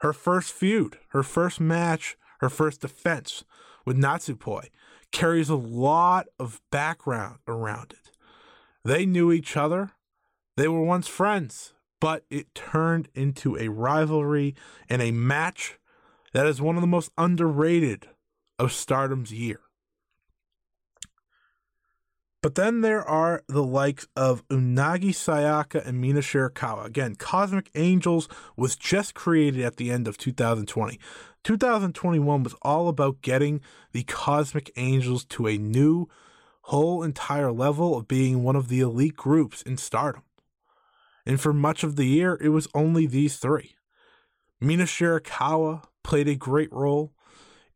Her 0.00 0.12
first 0.12 0.52
feud, 0.52 0.98
her 1.10 1.22
first 1.22 1.60
match, 1.60 2.16
her 2.40 2.48
first 2.48 2.80
defense 2.80 3.44
with 3.84 3.96
Natsupoi 3.96 4.68
carries 5.12 5.48
a 5.48 5.56
lot 5.56 6.26
of 6.38 6.60
background 6.70 7.38
around 7.46 7.92
it. 7.92 8.10
They 8.84 9.06
knew 9.06 9.32
each 9.32 9.56
other, 9.56 9.92
they 10.56 10.68
were 10.68 10.82
once 10.82 11.08
friends, 11.08 11.74
but 12.00 12.24
it 12.30 12.54
turned 12.54 13.08
into 13.14 13.56
a 13.56 13.68
rivalry 13.68 14.54
and 14.88 15.02
a 15.02 15.10
match 15.10 15.78
that 16.32 16.46
is 16.46 16.60
one 16.60 16.76
of 16.76 16.80
the 16.80 16.86
most 16.86 17.10
underrated 17.16 18.08
of 18.58 18.72
Stardom's 18.72 19.32
year. 19.32 19.60
But 22.40 22.54
then 22.54 22.82
there 22.82 23.02
are 23.02 23.42
the 23.48 23.64
likes 23.64 24.06
of 24.14 24.46
Unagi 24.48 25.10
Sayaka 25.10 25.84
and 25.84 26.00
Mina 26.00 26.20
Shirakawa. 26.20 26.84
Again, 26.84 27.16
Cosmic 27.16 27.68
Angels 27.74 28.28
was 28.56 28.76
just 28.76 29.14
created 29.14 29.64
at 29.64 29.76
the 29.76 29.90
end 29.90 30.06
of 30.06 30.18
2020. 30.18 31.00
2021 31.42 32.42
was 32.44 32.54
all 32.62 32.88
about 32.88 33.22
getting 33.22 33.60
the 33.92 34.04
Cosmic 34.04 34.70
Angels 34.76 35.24
to 35.24 35.48
a 35.48 35.58
new 35.58 36.08
whole 36.62 37.02
entire 37.02 37.50
level 37.50 37.96
of 37.96 38.06
being 38.06 38.44
one 38.44 38.54
of 38.54 38.68
the 38.68 38.80
elite 38.80 39.16
groups 39.16 39.62
in 39.62 39.76
stardom. 39.76 40.22
And 41.26 41.40
for 41.40 41.52
much 41.52 41.82
of 41.82 41.96
the 41.96 42.06
year, 42.06 42.38
it 42.40 42.50
was 42.50 42.68
only 42.72 43.06
these 43.06 43.38
three. 43.38 43.74
Mina 44.60 44.84
Shirakawa 44.84 45.84
played 46.04 46.28
a 46.28 46.36
great 46.36 46.72
role 46.72 47.12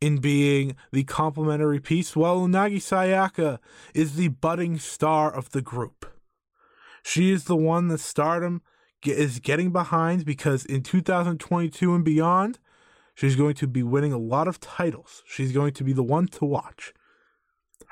in 0.03 0.19
being 0.19 0.75
the 0.91 1.05
complementary 1.05 1.79
piece, 1.79 2.17
while 2.17 2.41
Unagi 2.41 2.79
Sayaka 2.79 3.61
is 3.95 4.17
the 4.17 4.27
budding 4.27 4.77
star 4.77 5.33
of 5.33 5.53
the 5.53 5.63
group. 5.63 6.13
She 7.05 7.31
is 7.31 7.45
the 7.45 7.55
one 7.55 7.87
that 7.87 8.01
stardom 8.01 8.63
is 9.05 9.39
getting 9.39 9.71
behind 9.71 10.25
because 10.25 10.65
in 10.65 10.83
2022 10.83 11.95
and 11.95 12.05
beyond, 12.05 12.59
she's 13.15 13.37
going 13.37 13.55
to 13.55 13.69
be 13.69 13.85
winning 13.85 14.13
a 14.13 14.19
lot 14.19 14.49
of 14.49 14.59
titles. 14.59 15.23
She's 15.25 15.53
going 15.53 15.73
to 15.75 15.85
be 15.85 15.93
the 15.93 16.03
one 16.03 16.27
to 16.29 16.45
watch. 16.45 16.93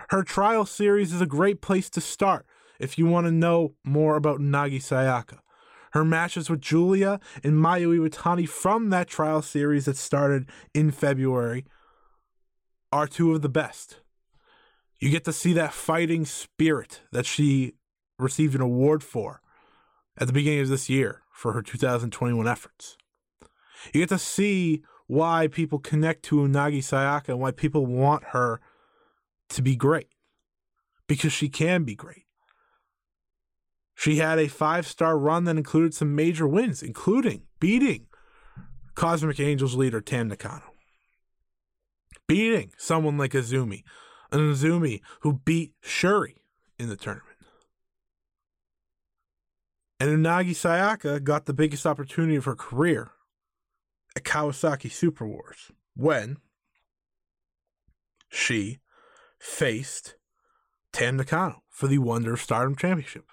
Her 0.09 0.25
trial 0.25 0.67
series 0.67 1.13
is 1.13 1.21
a 1.21 1.27
great 1.27 1.61
place 1.61 1.89
to 1.91 2.01
start 2.01 2.45
if 2.81 2.99
you 2.99 3.07
want 3.07 3.29
to 3.29 3.33
know 3.33 3.75
more 3.85 4.17
about 4.17 4.41
Nagi 4.41 4.79
Sayaka. 4.79 5.39
Her 5.93 6.05
matches 6.05 6.51
with 6.51 6.61
Giulia 6.61 7.21
and 7.45 7.55
Mayu 7.55 7.97
Iwatani 7.97 8.49
from 8.49 8.91
that 8.91 9.07
trial 9.07 9.43
series 9.43 9.85
that 9.85 9.97
started 9.97 10.49
in 10.75 10.91
February 10.91 11.67
are 12.93 13.07
two 13.07 13.35
of 13.35 13.43
the 13.43 13.49
best. 13.49 14.01
You 14.99 15.11
get 15.11 15.25
to 15.25 15.33
see 15.33 15.53
that 15.55 15.73
fighting 15.73 16.25
spirit 16.25 17.01
that 17.13 17.27
she 17.27 17.75
received 18.19 18.55
an 18.55 18.61
award 18.61 19.03
for 19.03 19.41
at 20.19 20.27
the 20.27 20.33
beginning 20.33 20.61
of 20.61 20.69
this 20.69 20.91
year 20.91 21.23
for 21.33 21.53
her 21.53 21.63
2021 21.63 22.47
efforts. 22.47 22.97
You 23.95 24.03
get 24.03 24.11
to 24.11 24.19
see 24.19 24.83
why 25.07 25.49
people 25.49 25.79
connect 25.79 26.23
to 26.25 26.37
Unagi 26.37 26.79
Sayaka 26.79 27.31
and 27.31 27.41
why 27.41 27.51
people 27.51 27.87
want 27.87 28.25
her 28.29 28.61
to 29.49 29.63
be 29.63 29.75
great 29.75 30.09
because 31.09 31.33
she 31.33 31.49
can 31.49 31.85
be 31.85 31.95
great. 31.95 32.27
She 33.95 34.17
had 34.17 34.39
a 34.39 34.49
five 34.49 34.87
star 34.87 35.19
run 35.19 35.45
that 35.45 35.57
included 35.57 35.95
some 35.95 36.15
major 36.15 36.47
wins, 36.47 36.83
including 36.83 37.43
beating 37.59 38.07
Cosmic 38.95 39.41
Angels 39.41 39.75
leader 39.75 40.01
Tam 40.01 40.29
Nakano, 40.29 40.70
beating 42.31 42.71
someone 42.79 43.19
like 43.19 43.33
Azumi, 43.33 43.83
an 44.31 44.39
Azumi 44.39 45.01
who 45.23 45.41
beat 45.45 45.73
Syuri 45.83 46.37
in 46.79 46.89
the 46.89 46.97
tournament. 46.97 47.27
And 49.99 50.11
Unagi 50.11 50.51
Sayaka 50.51 51.25
got 51.25 51.47
the 51.47 51.53
biggest 51.53 51.85
opportunity 51.85 52.37
of 52.37 52.45
her 52.45 52.55
career 52.55 53.11
at 54.15 54.23
Kawasaki 54.23 54.93
Super 54.93 55.27
Wars 55.27 55.73
when 55.97 56.37
she 58.29 58.79
faced 59.41 60.15
Tam 60.93 61.17
Nakano 61.17 61.65
for 61.69 61.89
the 61.89 61.99
Wonder 61.99 62.35
of 62.35 62.41
Stardom 62.41 62.77
Championship. 62.77 63.25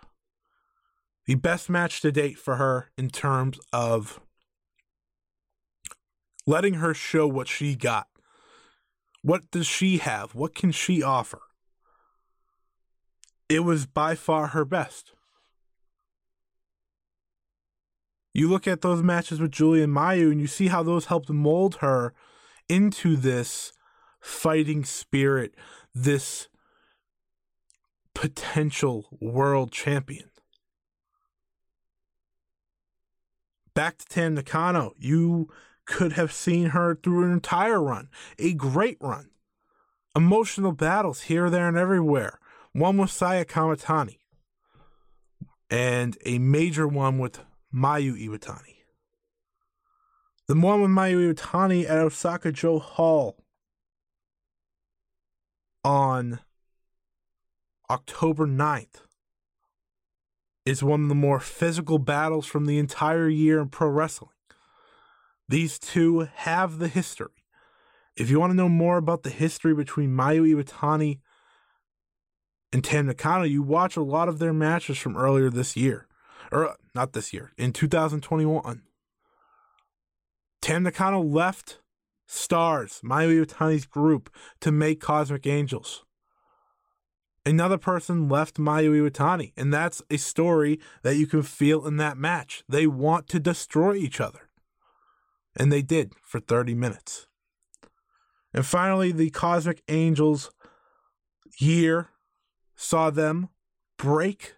The 1.27 1.36
best 1.36 1.70
match 1.70 2.01
to 2.01 2.12
date 2.12 2.39
for 2.39 2.56
her 2.56 2.89
in 2.98 3.12
terms 3.12 3.60
of 3.72 4.20
letting 6.48 6.75
her 6.75 6.96
show 6.96 7.27
what 7.27 7.48
she 7.48 7.75
got. 7.75 8.08
What 9.28 9.52
does 9.52 9.68
she 9.68 9.98
have? 9.98 10.36
What 10.36 10.56
can 10.56 10.72
she 10.72 11.04
offer? 11.04 11.42
It 13.50 13.60
was 13.66 13.86
by 13.86 14.16
far 14.16 14.48
her 14.48 14.64
best. 14.64 15.12
You 18.34 18.48
look 18.48 18.70
at 18.70 18.80
those 18.80 19.04
matches 19.04 19.42
with 19.42 19.52
Julian 19.52 19.90
Mayu 19.90 20.32
and 20.32 20.40
you 20.40 20.48
see 20.48 20.68
how 20.70 20.82
those 20.82 21.08
helped 21.08 21.30
mold 21.30 21.80
her 21.82 22.14
into 22.70 23.18
this 23.18 23.74
fighting 24.22 24.86
spirit, 24.86 25.54
this 25.94 26.48
potential 28.16 29.10
world 29.20 29.74
champion. 29.74 30.30
Back 33.74 33.98
to 33.98 34.06
Tam 34.06 34.36
Nakano, 34.36 34.94
you 34.98 35.50
could 35.88 36.13
have 36.13 36.32
seen 36.32 36.67
her 36.67 36.95
through 36.95 37.23
an 37.23 37.32
entire 37.32 37.82
run, 37.82 38.10
a 38.38 38.54
great 38.54 38.97
run. 39.02 39.30
Emotional 40.15 40.71
battles 40.71 41.21
here, 41.21 41.50
there, 41.50 41.67
and 41.67 41.78
everywhere. 41.78 42.39
One 42.73 42.97
with 42.97 43.10
Saya 43.10 43.45
Kamitani, 43.45 44.17
and 45.69 46.17
a 46.26 46.38
major 46.38 46.88
one 46.88 47.17
with 47.17 47.39
Mayu 47.73 48.13
Iwatani. 48.13 48.76
The 50.47 50.56
one 50.56 50.82
with 50.82 50.91
Mayu 50.91 51.34
Iwatani 51.34 51.86
at 51.86 51.97
Osaka-Jo 51.97 52.80
Hall 52.80 53.38
on 55.84 56.39
October 57.89 58.45
9th 58.45 59.02
is 60.65 60.84
one 60.84 61.04
of 61.04 61.10
the 61.10 61.15
more 61.15 61.39
physical 61.39 61.97
battles 61.97 62.45
from 62.45 62.65
the 62.65 62.78
entire 62.78 63.30
year 63.30 63.60
in 63.60 63.69
pro 63.69 63.88
wrestling. 63.88 64.32
These 65.50 65.80
two 65.80 66.28
have 66.36 66.80
the 66.80 66.88
history. 66.88 67.44
If 68.16 68.30
you 68.30 68.40
want 68.40 68.52
to 68.52 68.58
know 68.58 68.70
more 68.70 68.98
about 68.98 69.24
the 69.24 69.30
history 69.30 69.74
between 69.74 70.10
Mayu 70.10 70.54
Iwatani 70.54 71.20
and 72.74 72.84
Tam 72.84 73.06
Nakano, 73.06 73.44
you 73.44 73.62
watch 73.62 73.96
a 73.96 74.02
lot 74.02 74.28
of 74.28 74.40
their 74.40 74.54
matches 74.54 74.98
from 74.98 75.16
earlier 75.16 75.50
this 75.50 75.78
year. 75.78 76.08
Or 76.52 76.70
uh, 76.70 76.74
not 76.96 77.14
this 77.14 77.34
year, 77.34 77.52
in 77.58 77.74
2021. 77.74 78.82
Tam 80.62 80.84
Nakano 80.84 81.22
left 81.22 81.80
Stars, 82.26 83.00
Mayu 83.04 83.46
Iwatani's 83.46 83.86
group, 83.86 84.30
to 84.60 84.72
make 84.72 85.00
Cosmic 85.00 85.48
Angels. 85.48 86.04
Another 87.46 87.78
person 87.78 88.28
left 88.28 88.58
Mayu 88.58 88.92
Iwatani, 88.92 89.54
and 89.56 89.74
that's 89.74 90.02
a 90.10 90.18
story 90.18 90.80
that 91.04 91.16
you 91.16 91.28
can 91.28 91.44
feel 91.44 91.86
in 91.86 91.96
that 91.98 92.18
match. 92.18 92.64
They 92.68 92.88
want 92.88 93.30
to 93.30 93.40
destroy 93.40 93.96
each 93.96 94.20
other. 94.20 94.47
And 95.58 95.72
they 95.72 95.82
did 95.82 96.13
for 96.24 96.39
30 96.39 96.76
minutes. 96.76 97.28
And 98.54 98.65
finally, 98.65 99.12
the 99.12 99.30
Cosmic 99.32 99.82
Angels 99.88 100.52
year 101.60 102.10
saw 102.76 103.10
them 103.10 103.50
break 103.98 104.56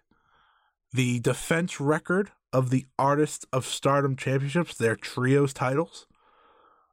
the 0.92 1.20
defense 1.20 1.80
record 1.80 2.30
of 2.52 2.70
the 2.70 2.86
Artists 2.98 3.46
of 3.52 3.64
Stardom 3.64 4.16
Championships, 4.16 4.76
their 4.76 4.96
trios 4.96 5.52
titles. 5.52 6.06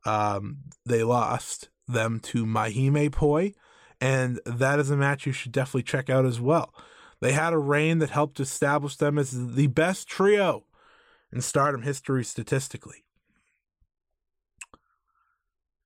Um, 0.06 0.60
they 0.86 1.04
lost 1.04 1.70
them 1.88 2.20
to 2.20 2.46
MaiHimePoi, 2.46 3.54
and 4.00 4.40
that 4.46 4.80
is 4.80 4.90
a 4.90 4.98
match 4.98 5.26
you 5.26 5.32
should 5.32 5.52
definitely 5.52 5.84
check 5.84 6.10
out 6.10 6.26
as 6.26 6.40
well. 6.40 6.74
They 7.20 7.32
had 7.32 7.54
a 7.54 7.58
reign 7.58 7.98
that 8.00 8.12
helped 8.12 8.40
establish 8.40 8.96
them 8.96 9.18
as 9.18 9.56
the 9.56 9.68
best 9.68 10.08
trio 10.08 10.66
in 11.32 11.42
Stardom 11.42 11.82
history 11.82 12.24
statistically. 12.24 13.06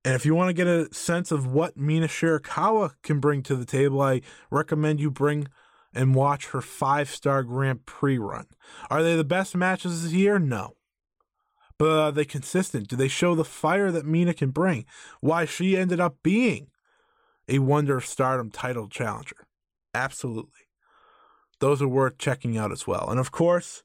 And 0.04 0.14
if 0.14 0.26
you 0.26 0.34
want 0.34 0.48
to 0.48 0.54
get 0.54 0.66
a 0.66 0.92
sense 0.92 1.30
of 1.30 1.46
what 1.46 1.76
Mina 1.76 2.08
Shirakawa 2.08 2.94
can 3.02 3.20
bring 3.20 3.42
to 3.44 3.54
the 3.54 3.64
table, 3.64 4.00
I 4.00 4.22
recommend 4.50 5.00
you 5.00 5.10
bring 5.10 5.46
and 5.94 6.14
watch 6.14 6.48
her 6.48 6.60
five 6.60 7.08
star 7.08 7.42
Grand 7.42 7.86
Prix 7.86 8.18
run. 8.18 8.46
Are 8.90 9.02
they 9.02 9.14
the 9.14 9.24
best 9.24 9.54
matches 9.54 10.02
this 10.02 10.12
year? 10.12 10.38
No. 10.38 10.76
But 11.78 11.98
are 11.98 12.12
they 12.12 12.24
consistent? 12.24 12.88
Do 12.88 12.96
they 12.96 13.08
show 13.08 13.34
the 13.34 13.44
fire 13.44 13.90
that 13.90 14.06
Mina 14.06 14.34
can 14.34 14.50
bring? 14.50 14.86
Why 15.20 15.44
she 15.44 15.76
ended 15.76 16.00
up 16.00 16.16
being 16.22 16.68
a 17.48 17.60
Wonder 17.60 17.96
of 17.96 18.06
Stardom 18.06 18.50
title 18.50 18.88
challenger? 18.88 19.46
Absolutely. 19.94 20.68
Those 21.60 21.80
are 21.80 21.88
worth 21.88 22.18
checking 22.18 22.58
out 22.58 22.72
as 22.72 22.86
well. 22.86 23.08
And 23.08 23.20
of 23.20 23.30
course, 23.30 23.84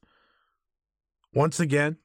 once 1.34 1.60
again, 1.60 1.98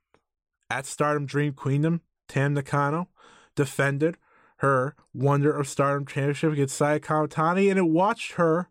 at 0.69 0.87
Stardom 0.87 1.27
Dream 1.27 1.53
Queendom, 1.53 2.01
Tam 2.29 2.55
Nakano 2.55 3.09
defended 3.55 4.17
her 4.57 4.95
Wonder 5.13 5.53
of 5.53 5.69
Stardom 5.69 6.07
Championship 6.07 6.53
against 6.53 6.77
Saya 6.77 7.01
Kamitani, 7.01 7.69
and 7.69 7.79
it 7.79 7.89
watched 7.89 8.33
her 8.33 8.69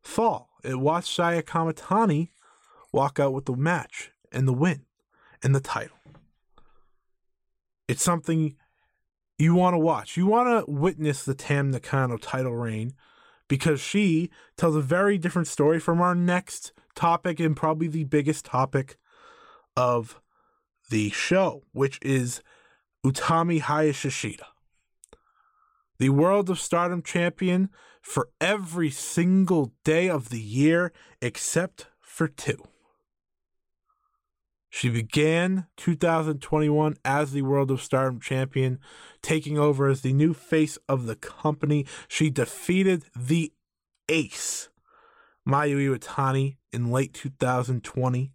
fall. 0.00 0.48
It 0.64 0.80
watched 0.80 1.14
Saya 1.14 1.42
Kamitani 1.42 2.30
walk 2.92 3.20
out 3.20 3.34
with 3.34 3.44
the 3.44 3.56
match 3.56 4.10
and 4.32 4.48
the 4.48 4.52
win 4.52 4.86
and 5.42 5.54
the 5.54 5.60
title. 5.60 5.96
It's 7.88 8.02
something 8.02 8.56
you 9.38 9.54
want 9.54 9.74
to 9.74 9.78
watch. 9.78 10.16
You 10.16 10.26
want 10.26 10.66
to 10.66 10.70
witness 10.70 11.24
the 11.24 11.34
Tam 11.34 11.70
Nakano 11.70 12.16
title 12.16 12.56
reign 12.56 12.94
because 13.48 13.80
she 13.80 14.30
tells 14.56 14.74
a 14.74 14.80
very 14.80 15.18
different 15.18 15.48
story 15.48 15.78
from 15.78 16.00
our 16.00 16.14
next 16.14 16.72
topic 16.94 17.38
and 17.38 17.56
probably 17.56 17.88
the 17.88 18.04
biggest 18.04 18.44
topic 18.44 18.96
of 19.76 20.20
the 20.90 21.10
show, 21.10 21.62
which 21.72 21.98
is 22.02 22.42
Utami 23.06 23.62
Hayashishita, 23.62 24.46
the 26.00 26.08
World 26.08 26.50
of 26.50 26.58
Stardom 26.58 27.02
champion 27.02 27.68
for 28.02 28.30
every 28.40 28.90
single 28.90 29.72
day 29.84 30.10
of 30.10 30.30
the 30.30 30.40
year 30.40 30.92
except 31.22 31.86
for 32.00 32.26
two. 32.26 32.64
She 34.68 34.88
began 34.88 35.68
2021 35.76 36.96
as 37.04 37.30
the 37.30 37.42
World 37.42 37.70
of 37.70 37.80
Stardom 37.80 38.18
champion, 38.18 38.80
taking 39.22 39.56
over 39.56 39.86
as 39.86 40.00
the 40.00 40.12
new 40.12 40.34
face 40.34 40.76
of 40.88 41.06
the 41.06 41.14
company. 41.14 41.86
She 42.08 42.28
defeated 42.28 43.04
the 43.14 43.52
ace 44.08 44.68
Mayu 45.48 45.78
Iwatani 45.78 46.56
in 46.72 46.90
late 46.90 47.14
2020, 47.14 48.32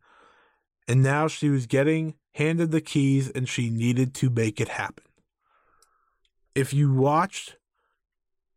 and 0.88 1.03
now 1.03 1.27
she 1.27 1.49
was 1.49 1.67
getting 1.67 2.13
handed 2.33 2.71
the 2.71 2.81
keys 2.81 3.29
and 3.29 3.47
she 3.47 3.69
needed 3.69 4.13
to 4.15 4.29
make 4.29 4.61
it 4.61 4.69
happen. 4.69 5.03
If 6.55 6.73
you 6.73 6.93
watched 6.93 7.57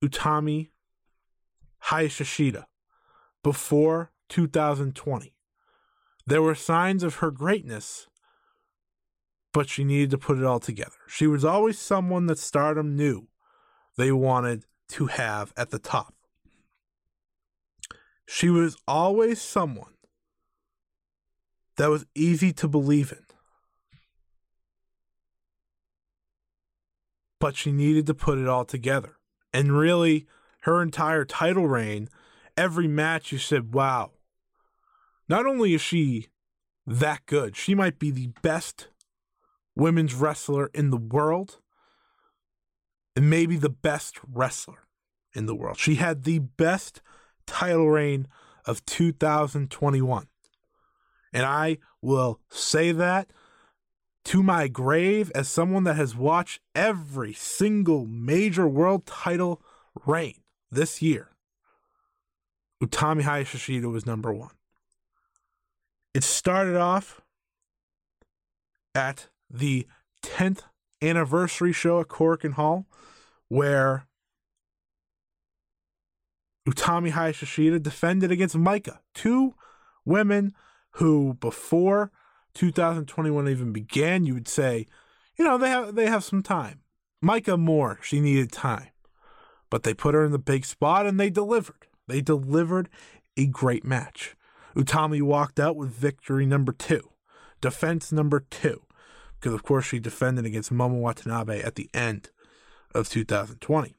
Utami 0.02 0.70
Hayashishita 1.86 2.64
before 3.42 4.12
2020, 4.28 5.34
there 6.26 6.42
were 6.42 6.54
signs 6.54 7.02
of 7.02 7.16
her 7.16 7.30
greatness, 7.30 8.08
but 9.52 9.68
she 9.68 9.84
needed 9.84 10.10
to 10.10 10.18
put 10.18 10.38
it 10.38 10.44
all 10.44 10.60
together. 10.60 10.96
She 11.06 11.26
was 11.26 11.44
always 11.44 11.78
someone 11.78 12.26
that 12.26 12.38
stardom 12.38 12.96
knew 12.96 13.28
they 13.96 14.10
wanted 14.10 14.64
to 14.88 15.06
have 15.06 15.52
at 15.56 15.70
the 15.70 15.78
top. 15.78 16.14
She 18.26 18.48
was 18.48 18.76
always 18.88 19.40
someone 19.40 19.94
that 21.76 21.90
was 21.90 22.06
easy 22.14 22.52
to 22.54 22.68
believe 22.68 23.12
in. 23.12 23.24
But 27.44 27.56
she 27.56 27.72
needed 27.72 28.06
to 28.06 28.14
put 28.14 28.38
it 28.38 28.48
all 28.48 28.64
together. 28.64 29.18
And 29.52 29.76
really, 29.76 30.26
her 30.60 30.80
entire 30.80 31.26
title 31.26 31.68
reign, 31.68 32.08
every 32.56 32.88
match 32.88 33.32
you 33.32 33.36
said, 33.36 33.74
wow, 33.74 34.12
not 35.28 35.44
only 35.44 35.74
is 35.74 35.82
she 35.82 36.28
that 36.86 37.26
good, 37.26 37.54
she 37.54 37.74
might 37.74 37.98
be 37.98 38.10
the 38.10 38.28
best 38.40 38.88
women's 39.76 40.14
wrestler 40.14 40.70
in 40.72 40.88
the 40.88 40.96
world 40.96 41.58
and 43.14 43.28
maybe 43.28 43.58
the 43.58 43.68
best 43.68 44.18
wrestler 44.26 44.86
in 45.34 45.44
the 45.44 45.54
world. 45.54 45.76
She 45.76 45.96
had 45.96 46.24
the 46.24 46.38
best 46.38 47.02
title 47.46 47.90
reign 47.90 48.26
of 48.64 48.82
2021. 48.86 50.28
And 51.34 51.44
I 51.44 51.76
will 52.00 52.40
say 52.48 52.90
that 52.92 53.28
to 54.24 54.42
my 54.42 54.68
grave 54.68 55.30
as 55.34 55.48
someone 55.48 55.84
that 55.84 55.96
has 55.96 56.16
watched 56.16 56.60
every 56.74 57.32
single 57.32 58.06
major 58.06 58.66
world 58.66 59.06
title 59.06 59.60
reign 60.06 60.40
this 60.70 61.02
year. 61.02 61.30
Utami 62.82 63.22
Hayashishita 63.22 63.90
was 63.90 64.06
number 64.06 64.32
one. 64.32 64.50
It 66.14 66.24
started 66.24 66.76
off 66.76 67.20
at 68.94 69.28
the 69.50 69.86
10th 70.22 70.60
anniversary 71.02 71.72
show 71.72 72.00
at 72.00 72.08
Korakuen 72.08 72.52
Hall, 72.52 72.86
where 73.48 74.06
Utami 76.68 77.12
Hayashishita 77.12 77.82
defended 77.82 78.30
against 78.30 78.56
Maika, 78.56 78.98
two 79.14 79.54
women 80.04 80.54
who 80.92 81.34
before 81.34 82.10
2021 82.54 83.48
even 83.48 83.72
began, 83.72 84.24
you 84.24 84.34
would 84.34 84.48
say, 84.48 84.86
you 85.36 85.44
know, 85.44 85.58
they 85.58 85.68
have 85.68 85.94
they 85.94 86.06
have 86.06 86.24
some 86.24 86.42
time. 86.42 86.80
Maika 87.22 87.58
Moore, 87.58 87.98
she 88.02 88.20
needed 88.20 88.52
time. 88.52 88.88
But 89.70 89.82
they 89.82 89.94
put 89.94 90.14
her 90.14 90.24
in 90.24 90.32
the 90.32 90.38
big 90.38 90.64
spot 90.64 91.06
and 91.06 91.18
they 91.18 91.30
delivered. 91.30 91.86
They 92.06 92.20
delivered 92.20 92.88
a 93.36 93.46
great 93.46 93.84
match. 93.84 94.36
Utami 94.76 95.22
walked 95.22 95.58
out 95.58 95.76
with 95.76 95.90
victory 95.90 96.46
number 96.46 96.72
two, 96.72 97.10
defense 97.60 98.12
number 98.12 98.40
two, 98.40 98.82
because 99.38 99.54
of 99.54 99.62
course 99.62 99.86
she 99.86 99.98
defended 99.98 100.44
against 100.44 100.72
Momo 100.72 101.00
Watanabe 101.00 101.62
at 101.62 101.76
the 101.76 101.88
end 101.94 102.30
of 102.94 103.08
2020. 103.08 103.96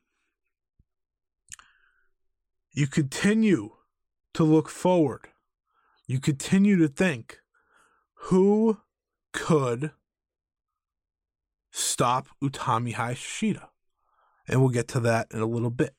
You 2.74 2.88
continue 2.88 3.72
to 4.34 4.44
look 4.44 4.70
forward. 4.70 5.30
You 6.08 6.20
continue 6.20 6.78
to 6.78 6.88
think 6.88 7.40
who 8.26 8.78
could 9.34 9.92
stop 11.72 12.28
Utami 12.44 12.96
Hayashishita? 12.96 13.68
And 14.48 14.62
we'll 14.62 14.70
get 14.70 14.88
to 14.90 15.00
that 15.02 15.28
in 15.32 15.42
a 15.42 15.46
little 15.46 15.70
bit. 15.70 15.94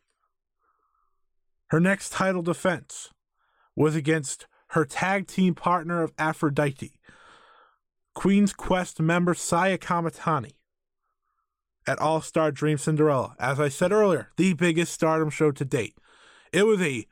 Her 1.69 1.79
next 1.79 2.11
title 2.11 2.43
defense 2.43 3.11
was 3.77 3.95
against 3.95 4.47
her 4.71 4.85
tag 4.85 5.29
team 5.29 5.55
partner 5.55 6.03
of 6.03 6.13
Aphrodite, 6.19 6.99
Queen's 8.15 8.53
Quest 8.53 9.01
member 9.01 9.35
Saya 9.35 9.79
Kamitani, 9.79 10.55
at 11.87 12.01
All 12.01 12.21
Star 12.21 12.51
Dream 12.51 12.79
Cinderella. 12.79 13.37
As 13.39 13.61
I 13.61 13.69
said 13.69 13.93
earlier, 13.93 14.31
the 14.37 14.53
biggest 14.55 14.93
stardom 14.93 15.31
show 15.31 15.53
to 15.53 15.65
date. 15.65 15.95
It 16.53 16.65
was 16.65 16.81
a 16.81 17.07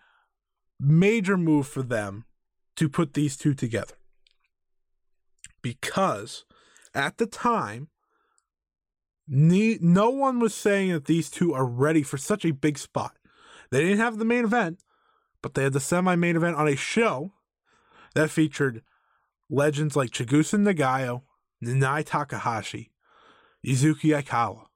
major 0.80 1.36
move 1.36 1.68
for 1.68 1.82
them 1.82 2.24
to 2.76 2.88
put 2.88 3.14
these 3.14 3.36
two 3.36 3.54
together. 3.54 3.94
Because 5.64 6.44
at 6.94 7.16
the 7.16 7.24
time, 7.26 7.88
no 9.26 10.10
one 10.10 10.38
was 10.38 10.54
saying 10.54 10.92
that 10.92 11.06
these 11.06 11.30
two 11.30 11.54
are 11.54 11.64
ready 11.64 12.02
for 12.02 12.18
such 12.18 12.44
a 12.44 12.52
big 12.52 12.76
spot. 12.76 13.16
They 13.70 13.80
didn't 13.80 14.00
have 14.00 14.18
the 14.18 14.26
main 14.26 14.44
event, 14.44 14.80
but 15.40 15.54
they 15.54 15.62
had 15.62 15.72
the 15.72 15.80
semi 15.80 16.16
main 16.16 16.36
event 16.36 16.56
on 16.56 16.68
a 16.68 16.76
show 16.76 17.32
that 18.14 18.28
featured 18.28 18.82
legends 19.48 19.96
like 19.96 20.10
Chigusa 20.10 20.60
Nagayo, 20.60 21.22
Nanae 21.64 22.04
Takahashi, 22.04 22.92
Yuzuki 23.66 24.14
Aikawa. 24.22 24.66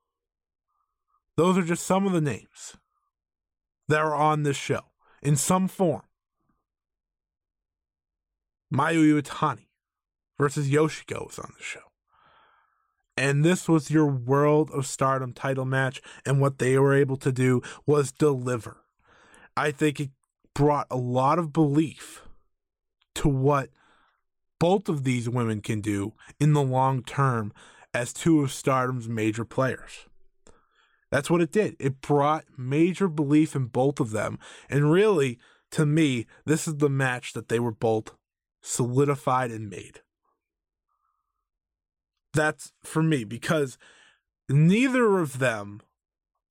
Those 1.37 1.59
are 1.59 1.63
just 1.63 1.85
some 1.85 2.07
of 2.07 2.13
the 2.13 2.23
names 2.23 2.79
that 3.89 4.01
are 4.01 4.15
on 4.15 4.43
this 4.43 4.57
show 4.57 4.87
in 5.23 5.37
some 5.37 5.69
form. 5.69 6.03
Mayu 8.73 9.21
Iwatani 9.21 9.68
versus 10.39 10.71
Yoshiko 10.71 11.27
was 11.27 11.39
on 11.39 11.53
the 11.57 11.65
show. 11.65 11.81
And 13.17 13.45
this 13.45 13.69
was 13.69 13.91
your 13.91 14.07
World 14.07 14.71
of 14.71 14.87
Stardom 14.87 15.33
title 15.33 15.65
match, 15.65 16.01
and 16.25 16.41
what 16.41 16.59
they 16.59 16.79
were 16.79 16.95
able 16.95 17.17
to 17.17 17.33
do 17.33 17.61
was 17.85 18.13
deliver. 18.13 18.85
I 19.57 19.73
think 19.73 19.99
it 19.99 20.11
brought 20.55 20.87
a 20.91 20.97
lot 20.97 21.39
of 21.39 21.53
belief 21.53 22.23
to 23.17 23.29
what 23.29 23.71
both 24.61 24.89
of 24.89 25.05
these 25.05 25.29
women 25.29 25.61
can 25.61 25.81
do 25.81 26.15
in 26.39 26.53
the 26.53 26.63
long 26.63 27.03
term 27.03 27.53
as 27.93 28.13
two 28.13 28.41
of 28.41 28.53
Stardom's 28.53 29.09
major 29.09 29.45
players. 29.45 30.07
That's 31.11 31.31
what 31.31 31.41
it 31.41 31.51
did. 31.51 31.75
It 31.81 32.01
brought 32.01 32.45
major 32.57 33.09
belief 33.09 33.57
in 33.57 33.67
both 33.67 33.99
of 33.99 34.11
them. 34.11 34.39
And 34.69 34.93
really, 34.93 35.39
to 35.73 35.87
me, 35.87 36.27
this 36.45 36.69
is 36.69 36.77
the 36.77 36.91
match 36.91 37.33
that 37.33 37.49
they 37.49 37.59
were 37.59 37.73
both 37.73 38.15
solidified 38.63 39.51
and 39.51 39.71
made. 39.71 40.03
That's 42.39 42.73
for 42.85 43.03
me 43.03 43.25
because 43.25 43.79
neither 44.49 45.19
of 45.19 45.41
them 45.41 45.81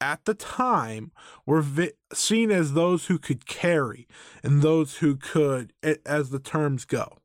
at 0.02 0.26
the 0.26 0.34
time 0.34 1.12
were 1.45 1.62
vi- 1.62 1.93
seen 2.13 2.52
as 2.52 2.73
those 2.73 3.06
who 3.08 3.17
could 3.17 3.45
carry 3.45 4.08
and 4.43 4.62
those 4.62 4.97
who 4.97 5.15
could, 5.15 5.71
as 6.06 6.30
the 6.30 6.39
terms 6.39 6.86
go. 6.86 7.17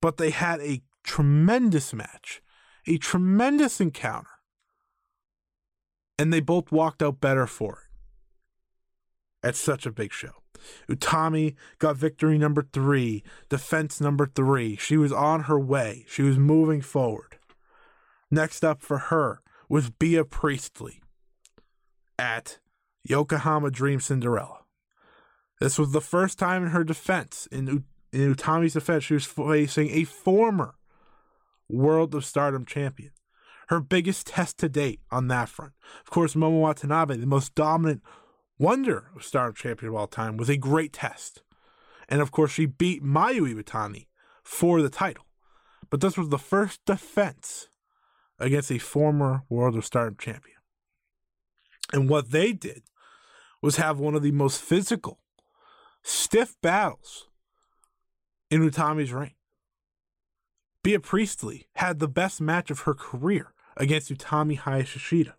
But 0.00 0.16
they 0.16 0.30
had 0.30 0.60
a 0.60 0.82
tremendous 1.04 1.92
match, 1.92 2.42
a 2.86 2.96
tremendous 2.98 3.80
encounter 3.80 4.36
and 6.18 6.32
they 6.32 6.40
both 6.40 6.72
walked 6.72 7.02
out 7.02 7.20
better 7.20 7.46
for 7.46 7.82
it 9.42 9.48
at 9.48 9.56
such 9.56 9.86
a 9.86 9.92
big 9.92 10.12
show. 10.12 10.32
Utami 10.88 11.54
got 11.78 11.96
victory 11.96 12.38
number 12.38 12.66
three, 12.72 13.22
defense 13.48 14.00
number 14.00 14.26
three. 14.26 14.76
She 14.76 14.96
was 14.96 15.12
on 15.12 15.42
her 15.42 15.58
way, 15.58 16.04
she 16.08 16.22
was 16.22 16.38
moving 16.38 16.80
forward. 16.80 17.35
Next 18.30 18.64
up 18.64 18.82
for 18.82 18.98
her 18.98 19.40
was 19.68 19.90
Bea 19.90 20.22
Priestley 20.24 21.02
at 22.18 22.58
Yokohama 23.04 23.70
Dream 23.70 24.00
Cinderella. 24.00 24.60
This 25.60 25.78
was 25.78 25.92
the 25.92 26.00
first 26.00 26.38
time 26.38 26.64
in 26.64 26.70
her 26.70 26.84
defense, 26.84 27.48
in, 27.50 27.84
in 28.12 28.20
Utami's 28.20 28.74
defense, 28.74 29.04
she 29.04 29.14
was 29.14 29.24
facing 29.24 29.90
a 29.90 30.04
former 30.04 30.74
World 31.68 32.14
of 32.14 32.24
Stardom 32.24 32.64
champion 32.64 33.10
her 33.68 33.80
biggest 33.80 34.28
test 34.28 34.58
to 34.58 34.68
date 34.68 35.00
on 35.10 35.28
that 35.28 35.48
front. 35.48 35.72
Of 36.00 36.10
course, 36.10 36.34
Momo 36.34 36.60
Watanabe, 36.60 37.16
the 37.16 37.26
most 37.26 37.54
dominant 37.54 38.02
wonder 38.58 39.10
of 39.14 39.24
Stardom 39.24 39.54
champion 39.54 39.90
of 39.90 39.96
all 39.96 40.06
time, 40.06 40.36
was 40.36 40.48
a 40.48 40.56
great 40.56 40.92
test. 40.92 41.42
And 42.08 42.20
of 42.20 42.30
course, 42.30 42.52
she 42.52 42.66
beat 42.66 43.02
Mayu 43.02 43.52
Iwatani 43.52 44.06
for 44.44 44.80
the 44.80 44.88
title. 44.88 45.24
But 45.90 46.00
this 46.00 46.16
was 46.16 46.28
the 46.28 46.38
first 46.38 46.84
defense 46.84 47.68
against 48.38 48.70
a 48.70 48.78
former 48.78 49.42
World 49.48 49.76
of 49.76 49.84
Stardom 49.84 50.16
champion. 50.18 50.56
And 51.92 52.08
what 52.08 52.30
they 52.30 52.52
did 52.52 52.82
was 53.62 53.76
have 53.76 53.98
one 53.98 54.14
of 54.14 54.22
the 54.22 54.32
most 54.32 54.60
physical, 54.60 55.20
stiff 56.02 56.56
battles 56.62 57.28
in 58.50 58.62
Utami's 58.62 59.12
reign. 59.12 59.34
Bea 60.82 60.98
Priestley 60.98 61.66
had 61.76 61.98
the 61.98 62.08
best 62.08 62.40
match 62.40 62.70
of 62.70 62.80
her 62.80 62.94
career 62.94 63.52
against 63.76 64.12
Utami 64.12 64.58
Hayashishita. 64.58 65.34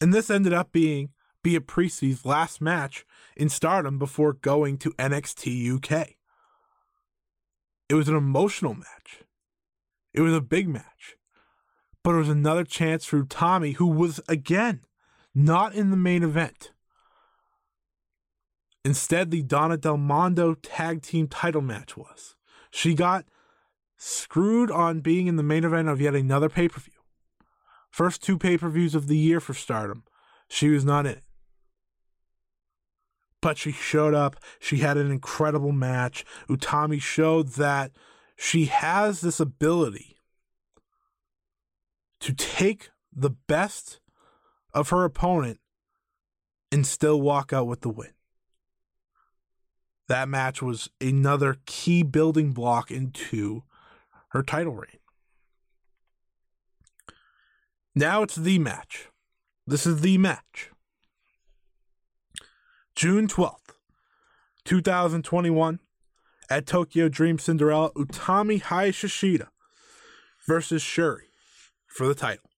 And 0.00 0.14
this 0.14 0.30
ended 0.30 0.52
up 0.52 0.72
being 0.72 1.10
Bea 1.42 1.60
Priestley's 1.60 2.24
last 2.24 2.60
match 2.60 3.04
in 3.36 3.48
stardom 3.48 3.98
before 3.98 4.32
going 4.32 4.78
to 4.78 4.90
NXT 4.92 5.76
UK. 5.76 6.10
It 7.88 7.94
was 7.94 8.08
an 8.08 8.16
emotional 8.16 8.74
match. 8.74 9.24
It 10.12 10.20
was 10.20 10.34
a 10.34 10.40
big 10.40 10.68
match. 10.68 11.15
But 12.06 12.14
it 12.14 12.18
was 12.18 12.28
another 12.28 12.62
chance 12.62 13.04
for 13.04 13.24
Tommy, 13.24 13.72
who 13.72 13.86
was, 13.86 14.20
again, 14.28 14.82
not 15.34 15.74
in 15.74 15.90
the 15.90 15.96
main 15.96 16.22
event. 16.22 16.70
Instead, 18.84 19.32
the 19.32 19.42
Donna 19.42 19.76
Del 19.76 19.96
Mondo 19.96 20.54
tag 20.54 21.02
team 21.02 21.26
title 21.26 21.62
match 21.62 21.96
was. 21.96 22.36
She 22.70 22.94
got 22.94 23.24
screwed 23.96 24.70
on 24.70 25.00
being 25.00 25.26
in 25.26 25.34
the 25.34 25.42
main 25.42 25.64
event 25.64 25.88
of 25.88 26.00
yet 26.00 26.14
another 26.14 26.48
pay 26.48 26.68
per 26.68 26.78
view. 26.78 26.92
First 27.90 28.22
two 28.22 28.38
pay 28.38 28.56
per 28.56 28.68
views 28.68 28.94
of 28.94 29.08
the 29.08 29.18
year 29.18 29.40
for 29.40 29.52
Stardom, 29.52 30.04
she 30.46 30.68
was 30.68 30.84
not 30.84 31.06
in 31.06 31.14
it. 31.14 31.24
But 33.42 33.58
she 33.58 33.72
showed 33.72 34.14
up. 34.14 34.36
She 34.60 34.76
had 34.76 34.96
an 34.96 35.10
incredible 35.10 35.72
match. 35.72 36.24
Utami 36.48 37.02
showed 37.02 37.54
that 37.54 37.90
she 38.36 38.66
has 38.66 39.22
this 39.22 39.40
ability 39.40 40.15
to 42.26 42.34
take 42.34 42.90
the 43.14 43.30
best 43.30 44.00
of 44.74 44.88
her 44.88 45.04
opponent 45.04 45.60
and 46.72 46.84
still 46.84 47.20
walk 47.20 47.52
out 47.52 47.68
with 47.68 47.82
the 47.82 47.88
win. 47.88 48.14
That 50.08 50.28
match 50.28 50.60
was 50.60 50.90
another 51.00 51.58
key 51.66 52.02
building 52.02 52.50
block 52.50 52.90
into 52.90 53.62
her 54.30 54.42
title 54.42 54.74
reign. 54.74 54.98
Now 57.94 58.24
it's 58.24 58.34
the 58.34 58.58
match. 58.58 59.06
This 59.64 59.86
is 59.86 60.00
the 60.00 60.18
match. 60.18 60.72
June 62.96 63.28
12th, 63.28 63.76
2021, 64.64 65.78
at 66.50 66.66
Tokyo 66.66 67.08
Dream 67.08 67.38
Cinderella, 67.38 67.92
Utami 67.92 68.60
Hayashishita 68.60 69.46
versus 70.44 70.82
Syuri 70.82 71.25
for 71.86 72.06
the 72.06 72.14
title. 72.14 72.50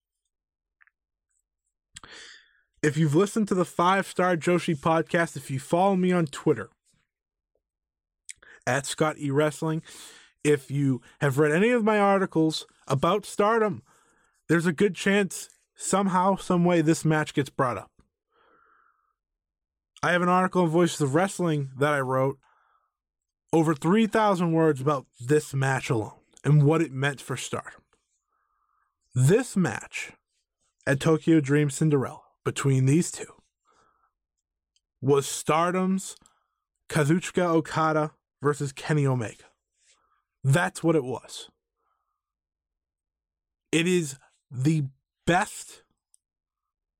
If 2.81 2.95
you've 2.97 3.15
listened 3.15 3.47
to 3.49 3.55
the 3.55 3.65
Five 3.65 4.07
Star 4.07 4.37
Joshi 4.37 4.75
podcast, 4.75 5.35
if 5.35 5.51
you 5.51 5.59
follow 5.59 5.95
me 5.95 6.11
on 6.11 6.27
Twitter 6.27 6.69
at 8.65 8.85
Scott 8.85 9.17
E 9.19 9.31
Wrestling, 9.31 9.81
if 10.43 10.71
you 10.71 11.01
have 11.19 11.37
read 11.37 11.51
any 11.51 11.71
of 11.71 11.83
my 11.83 11.99
articles 11.99 12.65
about 12.87 13.25
stardom, 13.25 13.83
there's 14.47 14.65
a 14.65 14.73
good 14.73 14.95
chance 14.95 15.49
somehow, 15.75 16.35
some 16.35 16.63
way 16.63 16.81
this 16.81 17.03
match 17.03 17.33
gets 17.33 17.49
brought 17.49 17.77
up. 17.77 17.91
I 20.01 20.13
have 20.13 20.21
an 20.21 20.29
article 20.29 20.63
in 20.63 20.69
Voices 20.69 21.01
of 21.01 21.13
Wrestling 21.13 21.71
that 21.77 21.93
I 21.93 21.99
wrote 21.99 22.37
over 23.51 23.73
3,000 23.73 24.53
words 24.53 24.79
about 24.79 25.05
this 25.19 25.53
match 25.53 25.89
alone 25.89 26.13
and 26.45 26.63
what 26.63 26.81
it 26.81 26.93
meant 26.93 27.19
for 27.19 27.35
stardom. 27.35 27.81
This 29.15 29.57
match 29.57 30.11
at 30.85 30.99
Tokyo 30.99 31.39
Dream 31.39 31.69
Cinderella 31.69 32.21
between 32.45 32.85
these 32.85 33.11
two 33.11 33.33
was 35.01 35.25
Stardom's 35.25 36.15
Kazuchika 36.89 37.45
Okada 37.45 38.11
versus 38.41 38.71
Kenny 38.71 39.07
Omega. 39.07 39.45
That's 40.43 40.83
what 40.83 40.95
it 40.95 41.03
was. 41.03 41.49
It 43.71 43.87
is 43.87 44.17
the 44.51 44.85
best 45.25 45.83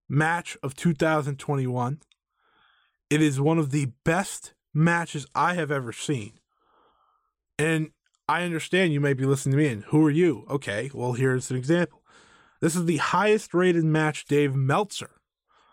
match 0.07 0.57
of 0.63 0.75
2021. 0.75 1.99
It 3.09 3.21
is 3.21 3.39
one 3.39 3.59
of 3.59 3.71
the 3.71 3.91
best 4.03 4.53
matches 4.73 5.25
I 5.33 5.53
have 5.55 5.71
ever 5.71 5.91
seen. 5.91 6.33
And 7.57 7.91
I 8.27 8.43
understand 8.43 8.93
you 8.93 8.99
may 8.99 9.13
be 9.13 9.25
listening 9.25 9.53
to 9.53 9.57
me 9.57 9.67
and 9.67 9.83
who 9.85 10.05
are 10.05 10.11
you? 10.11 10.45
Okay, 10.49 10.91
well, 10.93 11.13
here's 11.13 11.49
an 11.49 11.57
example. 11.57 11.98
This 12.61 12.75
is 12.75 12.85
the 12.85 12.97
highest 12.97 13.53
rated 13.53 13.85
match 13.85 14.25
Dave 14.25 14.55
Meltzer 14.55 15.11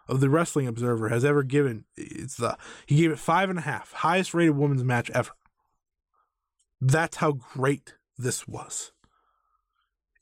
of 0.09 0.21
the 0.21 0.31
Wrestling 0.31 0.67
Observer 0.67 1.09
has 1.09 1.25
ever 1.25 1.43
given. 1.43 1.85
It's 1.97 2.37
the 2.37 2.57
he 2.87 2.97
gave 2.97 3.11
it 3.11 3.19
five 3.19 3.51
and 3.51 3.59
a 3.59 3.63
half, 3.63 3.93
highest 3.93 4.35
rated 4.35 4.57
women's 4.57 4.85
match 4.85 5.11
ever. 5.11 5.33
That's 6.81 7.17
how 7.17 7.33
great 7.33 7.95
this 8.17 8.47
was. 8.47 8.93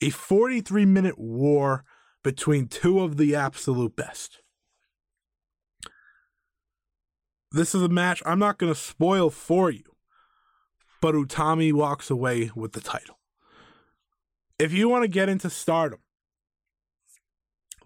A 0.00 0.10
43 0.10 0.86
minute 0.86 1.18
war 1.18 1.84
between 2.22 2.68
two 2.68 3.00
of 3.00 3.16
the 3.16 3.34
absolute 3.34 3.94
best. 3.94 4.40
This 7.52 7.74
is 7.74 7.82
a 7.82 7.88
match 7.88 8.22
I'm 8.26 8.38
not 8.38 8.58
going 8.58 8.72
to 8.72 8.78
spoil 8.78 9.30
for 9.30 9.70
you, 9.70 9.84
but 11.00 11.14
Utami 11.14 11.72
walks 11.72 12.10
away 12.10 12.50
with 12.56 12.72
the 12.72 12.80
title. 12.80 13.20
If 14.58 14.72
you 14.72 14.88
want 14.88 15.02
to 15.02 15.08
get 15.08 15.28
into 15.28 15.50
stardom, 15.50 16.00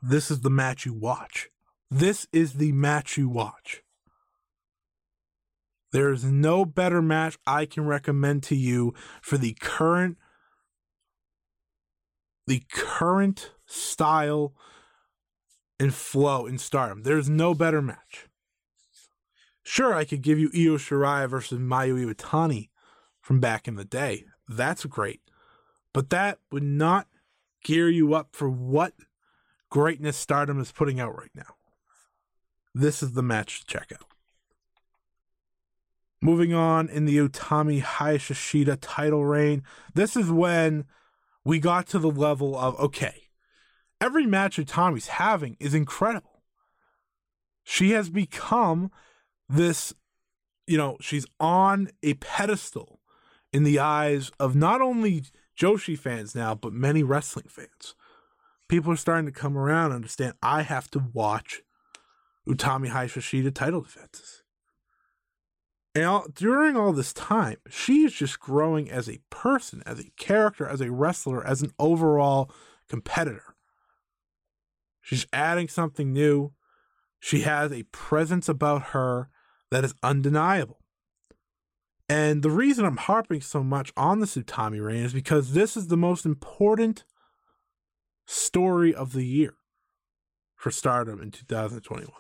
this 0.03 0.31
is 0.31 0.41
the 0.41 0.51
match 0.51 0.87
you 0.87 0.95
watch. 0.95 1.49
This 1.91 2.27
is 2.33 2.55
the 2.55 2.73
match 2.73 3.17
you 3.17 3.29
watch. 3.29 3.83
There 5.93 6.13
is 6.13 6.25
no 6.25 6.65
better 6.65 7.01
match 7.01 7.39
I 7.47 7.65
can 7.65 7.87
recommend 7.87 8.43
to 8.45 8.55
you 8.55 8.95
for 9.23 9.39
the 9.39 9.57
current 9.61 10.19
the 12.47 12.63
current 12.73 13.53
style 13.67 14.55
and 15.79 15.95
flow 15.95 16.47
in 16.47 16.59
Stardom. 16.59 17.03
There's 17.03 17.29
no 17.29 17.55
better 17.55 17.83
match. 17.83 18.27
Sure, 19.63 19.95
I 19.95 20.05
could 20.05 20.23
give 20.23 20.39
you 20.39 20.49
Io 20.55 20.79
Shirai 20.79 21.29
versus 21.29 21.59
Mayu 21.59 22.03
Iwatani 22.03 22.71
from 23.21 23.39
back 23.39 23.69
in 23.69 23.77
the 23.77 23.85
day. 23.85 24.25
That's 24.49 24.87
great. 24.87 25.21
But 25.93 26.09
that 26.09 26.39
would 26.51 26.63
not 26.63 27.07
gear 27.63 27.91
you 27.91 28.15
up 28.15 28.29
for 28.33 28.49
what 28.49 28.95
greatness 29.71 30.17
Stardom 30.17 30.61
is 30.61 30.73
putting 30.73 31.01
out 31.01 31.17
right 31.17 31.31
now. 31.35 31.55
This 32.75 33.03
is 33.03 33.13
the 33.13 33.23
match 33.23 33.61
to 33.61 33.67
check 33.67 33.93
out. 33.93 34.07
Moving 36.21 36.53
on 36.53 36.89
in 36.89 37.05
the 37.05 37.17
Utami 37.17 37.83
Hayashishita 37.83 38.79
title 38.81 39.25
reign, 39.25 39.63
this 39.95 40.17
is 40.17 40.31
when 40.31 40.85
we 41.45 41.61
got 41.61 41.87
to 41.89 41.99
the 41.99 42.11
level 42.11 42.59
of 42.59 42.79
okay, 42.81 43.29
every 44.01 44.27
match 44.27 44.57
Utami's 44.57 45.09
having 45.09 45.57
is 45.61 45.75
incredible. 45.75 46.43
She 47.63 47.93
has 47.93 48.11
become 48.11 48.91
this, 49.49 49.95
you 50.67 50.77
know, 50.77 50.97
she's 51.01 51.27
on 51.39 51.91
a 52.03 52.15
pedestal 52.15 53.01
in 53.53 53.63
the 53.63 53.79
eyes 53.79 54.33
of 54.41 54.57
not 54.57 54.81
only 54.81 55.25
Joshi 55.59 55.99
fans 55.99 56.35
now, 56.35 56.55
but 56.55 56.73
many 56.73 57.03
wrestling 57.03 57.47
fans. 57.49 57.95
People 58.69 58.93
are 58.93 58.97
starting 58.97 59.27
to 59.27 59.33
come 59.33 59.57
around 59.57 59.87
and 59.87 59.95
understand 59.95 60.35
I 60.43 60.63
have 60.63 60.91
to 60.91 61.05
watch 61.13 61.63
Utami 62.47 62.91
Hayashishita 62.91 63.55
title 63.55 63.81
defenses. 63.81 64.43
And 65.95 66.05
all, 66.05 66.27
during 66.33 66.77
all 66.77 66.93
this 66.93 67.13
time, 67.13 67.57
she 67.69 68.05
is 68.05 68.13
just 68.13 68.39
growing 68.39 68.91
as 68.91 69.09
a 69.09 69.21
person, 69.31 69.83
as 69.87 69.99
a 69.99 70.11
character, 70.17 70.67
as 70.67 70.81
a 70.81 70.93
wrestler, 70.93 71.45
as 71.45 71.63
an 71.63 71.73
overall 71.79 72.51
competitor. 72.89 73.55
She's 75.01 75.27
adding 75.33 75.69
something 75.69 76.13
new. 76.13 76.53
She 77.19 77.41
has 77.41 77.73
a 77.73 77.85
presence 77.85 78.49
about 78.49 78.89
her 78.89 79.29
that 79.71 79.85
is 79.85 79.95
undeniable. 80.03 80.79
And 82.09 82.43
the 82.43 82.51
reason 82.51 82.85
I'm 82.85 82.97
harping 82.97 83.41
so 83.41 83.63
much 83.63 83.93
on 83.97 84.21
the 84.21 84.27
Utami 84.27 84.85
reign 84.85 85.05
is 85.05 85.13
because 85.13 85.53
this 85.53 85.77
is 85.77 85.89
the 85.89 85.97
most 85.97 86.25
important 86.25 87.05
story 88.29 88.95
of 88.95 89.13
the 89.13 89.25
year 89.25 89.55
for 90.55 90.71
Stardom 90.71 91.21
in 91.21 91.31
2021. 91.31 92.13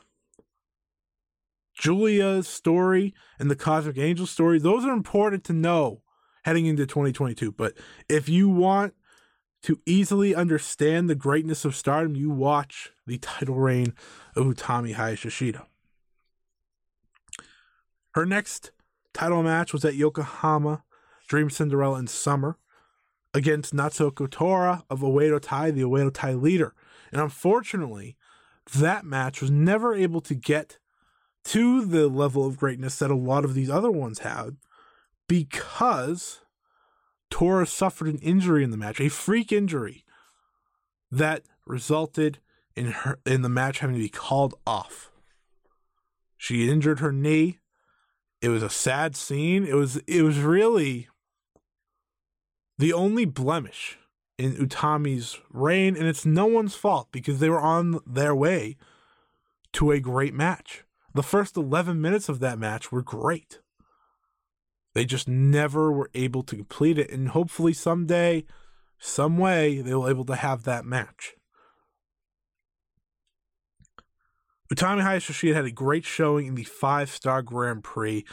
Giulia's 1.78 2.48
story 2.48 3.14
and 3.38 3.50
the 3.50 3.56
Cosmic 3.56 3.98
Angel 3.98 4.26
story, 4.26 4.58
those 4.58 4.84
are 4.84 4.92
important 4.92 5.44
to 5.44 5.52
know 5.52 6.02
heading 6.44 6.66
into 6.66 6.86
2022. 6.86 7.52
But 7.52 7.74
if 8.08 8.28
you 8.28 8.48
want 8.48 8.94
to 9.62 9.80
easily 9.86 10.34
understand 10.34 11.08
the 11.08 11.14
greatness 11.14 11.64
of 11.64 11.76
stardom, 11.76 12.16
you 12.16 12.30
watch 12.30 12.90
the 13.06 13.18
title 13.18 13.56
reign 13.56 13.92
of 14.34 14.46
Utami 14.46 14.94
Hayashishita. 14.94 15.66
Her 18.12 18.24
next 18.24 18.72
title 19.12 19.42
match 19.42 19.72
was 19.72 19.84
at 19.84 19.94
Yokohama 19.94 20.84
Dream 21.28 21.50
Cinderella 21.50 21.98
in 21.98 22.06
summer 22.06 22.56
against 23.38 23.74
Natsuko 23.74 24.28
Tora 24.28 24.82
of 24.90 25.00
Oedo 25.00 25.40
Tai, 25.40 25.70
the 25.70 25.82
Oedo 25.82 26.12
Tai 26.12 26.34
leader. 26.34 26.74
And 27.12 27.20
unfortunately, 27.20 28.16
that 28.74 29.04
match 29.04 29.40
was 29.40 29.50
never 29.50 29.94
able 29.94 30.20
to 30.22 30.34
get 30.34 30.78
to 31.44 31.84
the 31.84 32.08
level 32.08 32.44
of 32.44 32.58
greatness 32.58 32.98
that 32.98 33.12
a 33.12 33.16
lot 33.16 33.44
of 33.44 33.54
these 33.54 33.70
other 33.70 33.92
ones 33.92 34.18
had 34.18 34.56
because 35.28 36.40
Tora 37.30 37.64
suffered 37.64 38.08
an 38.08 38.18
injury 38.18 38.64
in 38.64 38.70
the 38.70 38.76
match, 38.76 39.00
a 39.00 39.08
freak 39.08 39.52
injury 39.52 40.04
that 41.10 41.44
resulted 41.64 42.40
in 42.74 42.86
her 42.86 43.20
in 43.24 43.42
the 43.42 43.48
match 43.48 43.78
having 43.78 43.96
to 43.96 44.02
be 44.02 44.08
called 44.08 44.54
off. 44.66 45.12
She 46.36 46.68
injured 46.68 46.98
her 46.98 47.12
knee. 47.12 47.58
It 48.42 48.48
was 48.48 48.62
a 48.62 48.70
sad 48.70 49.14
scene. 49.16 49.64
It 49.64 49.74
was 49.74 49.96
it 50.08 50.22
was 50.22 50.38
really 50.40 51.08
the 52.78 52.92
only 52.92 53.24
blemish 53.24 53.98
in 54.38 54.54
Utami's 54.54 55.38
reign, 55.50 55.96
and 55.96 56.06
it's 56.06 56.24
no 56.24 56.46
one's 56.46 56.76
fault 56.76 57.08
because 57.10 57.40
they 57.40 57.50
were 57.50 57.60
on 57.60 58.00
their 58.06 58.34
way 58.34 58.76
to 59.72 59.90
a 59.90 60.00
great 60.00 60.32
match. 60.32 60.84
The 61.12 61.22
first 61.22 61.56
11 61.56 62.00
minutes 62.00 62.28
of 62.28 62.38
that 62.40 62.58
match 62.58 62.92
were 62.92 63.02
great. 63.02 63.60
They 64.94 65.04
just 65.04 65.28
never 65.28 65.92
were 65.92 66.10
able 66.14 66.42
to 66.44 66.56
complete 66.56 66.98
it, 66.98 67.10
and 67.10 67.30
hopefully 67.30 67.72
someday, 67.72 68.44
some 68.98 69.38
way, 69.38 69.80
they 69.80 69.94
will 69.94 70.08
able 70.08 70.24
to 70.26 70.36
have 70.36 70.62
that 70.64 70.84
match. 70.84 71.34
Utami 74.72 75.02
Hayashishita 75.02 75.54
had 75.54 75.64
a 75.64 75.70
great 75.70 76.04
showing 76.04 76.46
in 76.46 76.54
the 76.54 76.64
five 76.64 77.10
star 77.10 77.42
Grand 77.42 77.82
Prix. 77.82 78.24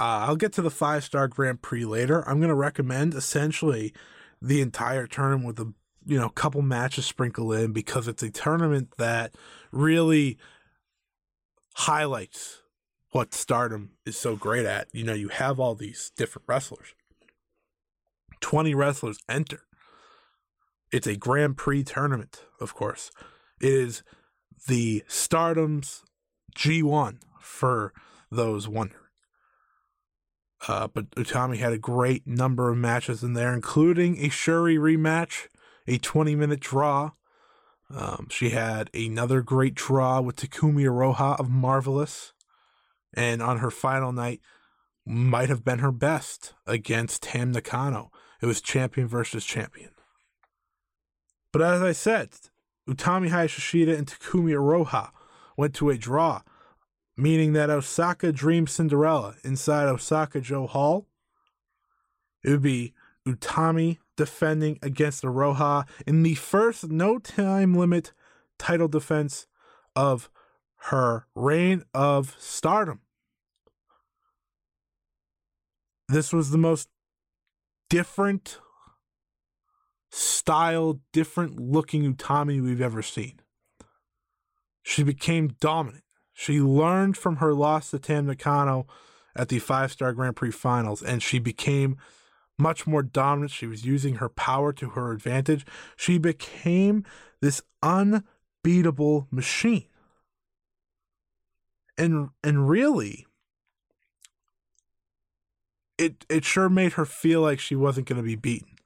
Uh, 0.00 0.24
I'll 0.26 0.36
get 0.36 0.54
to 0.54 0.62
the 0.62 0.70
five 0.70 1.04
star 1.04 1.28
Grand 1.28 1.60
Prix 1.60 1.84
later. 1.84 2.26
I'm 2.26 2.38
going 2.38 2.48
to 2.48 2.54
recommend 2.54 3.12
essentially 3.12 3.92
the 4.40 4.62
entire 4.62 5.06
tournament 5.06 5.46
with 5.46 5.60
a 5.60 5.74
you 6.06 6.18
know 6.18 6.30
couple 6.30 6.62
matches 6.62 7.04
sprinkled 7.04 7.52
in 7.52 7.72
because 7.72 8.08
it's 8.08 8.22
a 8.22 8.30
tournament 8.30 8.94
that 8.96 9.34
really 9.72 10.38
highlights 11.74 12.62
what 13.10 13.34
Stardom 13.34 13.90
is 14.06 14.16
so 14.16 14.36
great 14.36 14.64
at. 14.64 14.88
You 14.94 15.04
know, 15.04 15.12
you 15.12 15.28
have 15.28 15.60
all 15.60 15.74
these 15.74 16.12
different 16.16 16.48
wrestlers. 16.48 16.94
20 18.40 18.74
wrestlers 18.74 19.18
enter. 19.28 19.64
It's 20.90 21.06
a 21.06 21.16
Grand 21.16 21.58
Prix 21.58 21.84
tournament, 21.84 22.42
of 22.58 22.74
course. 22.74 23.10
It 23.60 23.70
is 23.70 24.02
the 24.66 25.04
Stardom's 25.08 26.04
G1 26.56 27.18
for 27.38 27.92
those 28.30 28.66
wondering. 28.66 29.09
Uh, 30.68 30.88
but 30.88 31.10
Utami 31.12 31.56
had 31.56 31.72
a 31.72 31.78
great 31.78 32.26
number 32.26 32.68
of 32.68 32.76
matches 32.76 33.22
in 33.22 33.32
there, 33.32 33.54
including 33.54 34.18
a 34.18 34.28
Syuri 34.28 34.78
rematch, 34.78 35.48
a 35.86 35.98
20 35.98 36.34
minute 36.36 36.60
draw. 36.60 37.12
Um, 37.92 38.28
she 38.30 38.50
had 38.50 38.90
another 38.94 39.40
great 39.40 39.74
draw 39.74 40.20
with 40.20 40.36
Takumi 40.36 40.82
Iroha 40.82 41.38
of 41.40 41.48
Marvelous. 41.48 42.32
And 43.14 43.42
on 43.42 43.58
her 43.58 43.70
final 43.70 44.12
night, 44.12 44.40
might 45.06 45.48
have 45.48 45.64
been 45.64 45.80
her 45.80 45.90
best 45.90 46.54
against 46.66 47.22
Tam 47.22 47.50
Nakano. 47.50 48.10
It 48.40 48.46
was 48.46 48.60
champion 48.60 49.08
versus 49.08 49.44
champion. 49.44 49.90
But 51.52 51.62
as 51.62 51.82
I 51.82 51.92
said, 51.92 52.30
Utami 52.88 53.30
Hayashishita 53.30 53.96
and 53.96 54.06
Takumi 54.06 54.52
Iroha 54.52 55.10
went 55.56 55.74
to 55.76 55.90
a 55.90 55.98
draw, 55.98 56.42
meaning 57.20 57.52
that 57.52 57.70
Osaka 57.70 58.32
Dream 58.32 58.66
Cinderella 58.66 59.34
inside 59.44 59.88
Osaka-Jo 59.88 60.66
Hall. 60.66 61.06
It 62.42 62.50
would 62.50 62.62
be 62.62 62.94
Utami 63.28 63.98
defending 64.16 64.78
against 64.82 65.22
Iroha 65.22 65.86
in 66.06 66.22
the 66.22 66.34
first 66.34 66.88
no 66.88 67.18
time 67.18 67.74
limit 67.74 68.12
title 68.58 68.88
defense 68.88 69.46
of 69.94 70.30
her 70.84 71.26
reign 71.34 71.84
of 71.92 72.34
stardom. 72.38 73.00
This 76.08 76.32
was 76.32 76.50
the 76.50 76.58
most 76.58 76.88
different 77.90 78.58
style, 80.10 81.00
different 81.12 81.60
looking 81.60 82.14
Utami 82.14 82.62
we've 82.62 82.80
ever 82.80 83.02
seen. 83.02 83.40
She 84.82 85.02
became 85.02 85.48
dominant. 85.60 86.04
She 86.40 86.58
learned 86.58 87.18
from 87.18 87.36
her 87.36 87.52
loss 87.52 87.90
to 87.90 87.98
Tam 87.98 88.24
Nakano 88.24 88.86
at 89.36 89.50
the 89.50 89.58
five 89.58 89.92
star 89.92 90.14
Grand 90.14 90.36
Prix 90.36 90.52
finals, 90.52 91.02
and 91.02 91.22
she 91.22 91.38
became 91.38 91.98
much 92.56 92.86
more 92.86 93.02
dominant. 93.02 93.50
She 93.50 93.66
was 93.66 93.84
using 93.84 94.14
her 94.14 94.30
power 94.30 94.72
to 94.72 94.88
her 94.90 95.12
advantage. 95.12 95.66
She 95.96 96.16
became 96.16 97.04
this 97.42 97.60
unbeatable 97.82 99.28
machine. 99.30 99.84
And 101.98 102.30
and 102.42 102.70
really 102.70 103.26
it 105.98 106.24
it 106.30 106.46
sure 106.46 106.70
made 106.70 106.94
her 106.94 107.04
feel 107.04 107.42
like 107.42 107.60
she 107.60 107.76
wasn't 107.76 108.08
going 108.08 108.16
to 108.16 108.26
be 108.26 108.34
beaten 108.34 108.76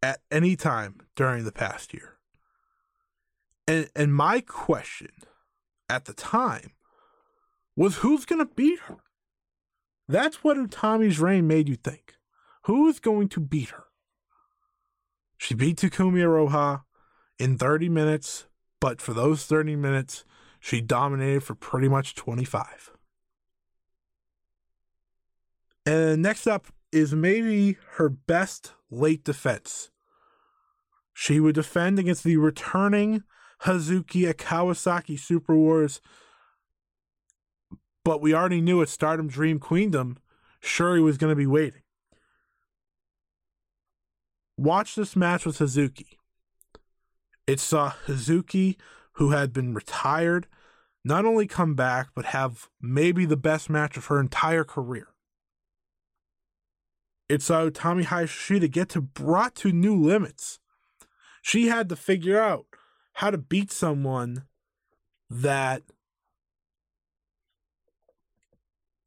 at 0.00 0.20
any 0.30 0.54
time 0.54 1.00
during 1.16 1.42
the 1.42 1.50
past 1.50 1.92
year. 1.92 2.18
And 3.66 3.90
and 3.96 4.14
my 4.14 4.42
question 4.42 5.10
at 5.88 6.04
the 6.04 6.12
time 6.12 6.72
was 7.76 7.96
who's 7.96 8.24
going 8.24 8.38
to 8.38 8.54
beat 8.54 8.80
her? 8.80 8.96
That's 10.08 10.42
what 10.42 10.56
Utami's 10.56 11.20
reign 11.20 11.46
made 11.46 11.68
you 11.68 11.76
think. 11.76 12.14
Who 12.64 12.88
is 12.88 13.00
going 13.00 13.28
to 13.30 13.40
beat 13.40 13.70
her? 13.70 13.84
She 15.36 15.54
beat 15.54 15.78
Takumi 15.78 16.20
Iroha 16.20 16.82
in 17.38 17.58
30 17.58 17.88
minutes, 17.88 18.46
but 18.80 19.00
for 19.00 19.12
those 19.12 19.44
30 19.44 19.76
minutes, 19.76 20.24
she 20.58 20.80
dominated 20.80 21.42
for 21.42 21.54
pretty 21.54 21.88
much 21.88 22.14
25. 22.14 22.92
And 25.84 26.22
next 26.22 26.46
up 26.46 26.66
is 26.90 27.14
maybe 27.14 27.76
her 27.92 28.08
best 28.08 28.72
late 28.90 29.24
defense. 29.24 29.90
She 31.12 31.38
would 31.38 31.54
defend 31.54 31.98
against 31.98 32.24
the 32.24 32.36
returning 32.36 33.22
Hazuki 33.62 34.28
at 34.28 34.38
Kawasaki 34.38 35.18
Super 35.18 35.54
Wars. 35.54 36.00
But 38.04 38.20
we 38.20 38.34
already 38.34 38.60
knew 38.60 38.82
at 38.82 38.88
Stardom 38.88 39.28
Dream 39.28 39.58
Queendom, 39.58 40.18
Syuri 40.62 41.02
was 41.02 41.18
going 41.18 41.30
to 41.30 41.36
be 41.36 41.46
waiting. 41.46 41.82
Watch 44.56 44.94
this 44.94 45.16
match 45.16 45.44
with 45.44 45.58
Hazuki. 45.58 46.16
It 47.46 47.60
saw 47.60 47.92
Hazuki, 48.06 48.76
who 49.12 49.30
had 49.30 49.52
been 49.52 49.74
retired, 49.74 50.46
not 51.04 51.24
only 51.24 51.46
come 51.46 51.74
back, 51.74 52.08
but 52.14 52.26
have 52.26 52.68
maybe 52.80 53.24
the 53.26 53.36
best 53.36 53.68
match 53.68 53.96
of 53.96 54.06
her 54.06 54.18
entire 54.18 54.64
career. 54.64 55.08
It 57.28 57.42
saw 57.42 57.68
Utami 57.68 58.04
Hayashishita 58.04 58.70
get 58.70 58.88
to 58.90 59.00
brought 59.00 59.54
to 59.56 59.72
new 59.72 60.00
limits 60.00 60.60
she 61.46 61.68
had 61.68 61.88
to 61.88 61.94
figure 61.94 62.40
out 62.40 62.66
how 63.16 63.30
to 63.30 63.38
beat 63.38 63.72
someone 63.72 64.44
that 65.30 65.82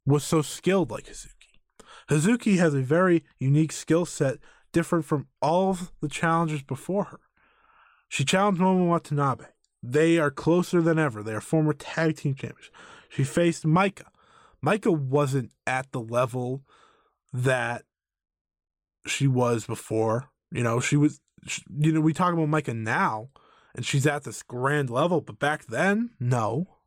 was 0.03 0.23
so 0.23 0.41
skilled 0.41 0.89
like 0.89 1.05
Hazuki. 1.05 1.59
Hazuki 2.09 2.57
has 2.57 2.73
a 2.73 2.81
very 2.81 3.23
unique 3.37 3.71
skill 3.71 4.05
set, 4.05 4.39
different 4.73 5.05
from 5.05 5.27
all 5.43 5.69
of 5.69 5.91
the 6.01 6.07
challengers 6.07 6.63
before 6.63 7.05
her. 7.05 7.19
She 8.07 8.25
challenged 8.25 8.59
Momo 8.59 8.87
Watanabe. 8.89 9.45
They 9.83 10.17
are 10.17 10.31
closer 10.31 10.81
than 10.81 10.97
ever. 10.97 11.21
They 11.21 11.33
are 11.33 11.41
former 11.41 11.73
tag 11.73 12.17
team 12.17 12.33
champions. 12.33 12.71
She 13.09 13.23
faced 13.23 13.63
Maika. 13.63 14.05
Maika 14.65 14.91
wasn't 14.91 15.51
at 15.67 15.91
the 15.91 16.01
level 16.01 16.63
that 17.31 17.83
she 19.05 19.27
was 19.27 19.67
before. 19.67 20.31
You 20.51 20.63
know, 20.63 20.79
she 20.79 20.97
was 20.97 21.21
you 21.77 21.91
know, 21.91 22.01
we 22.01 22.13
talk 22.13 22.33
about 22.33 22.49
Maika 22.49 22.75
now, 22.75 23.29
and 23.75 23.85
she's 23.85 24.07
at 24.07 24.23
this 24.23 24.43
grand 24.43 24.89
level, 24.89 25.21
but 25.21 25.39
back 25.39 25.65
then, 25.65 26.11
no. 26.19 26.77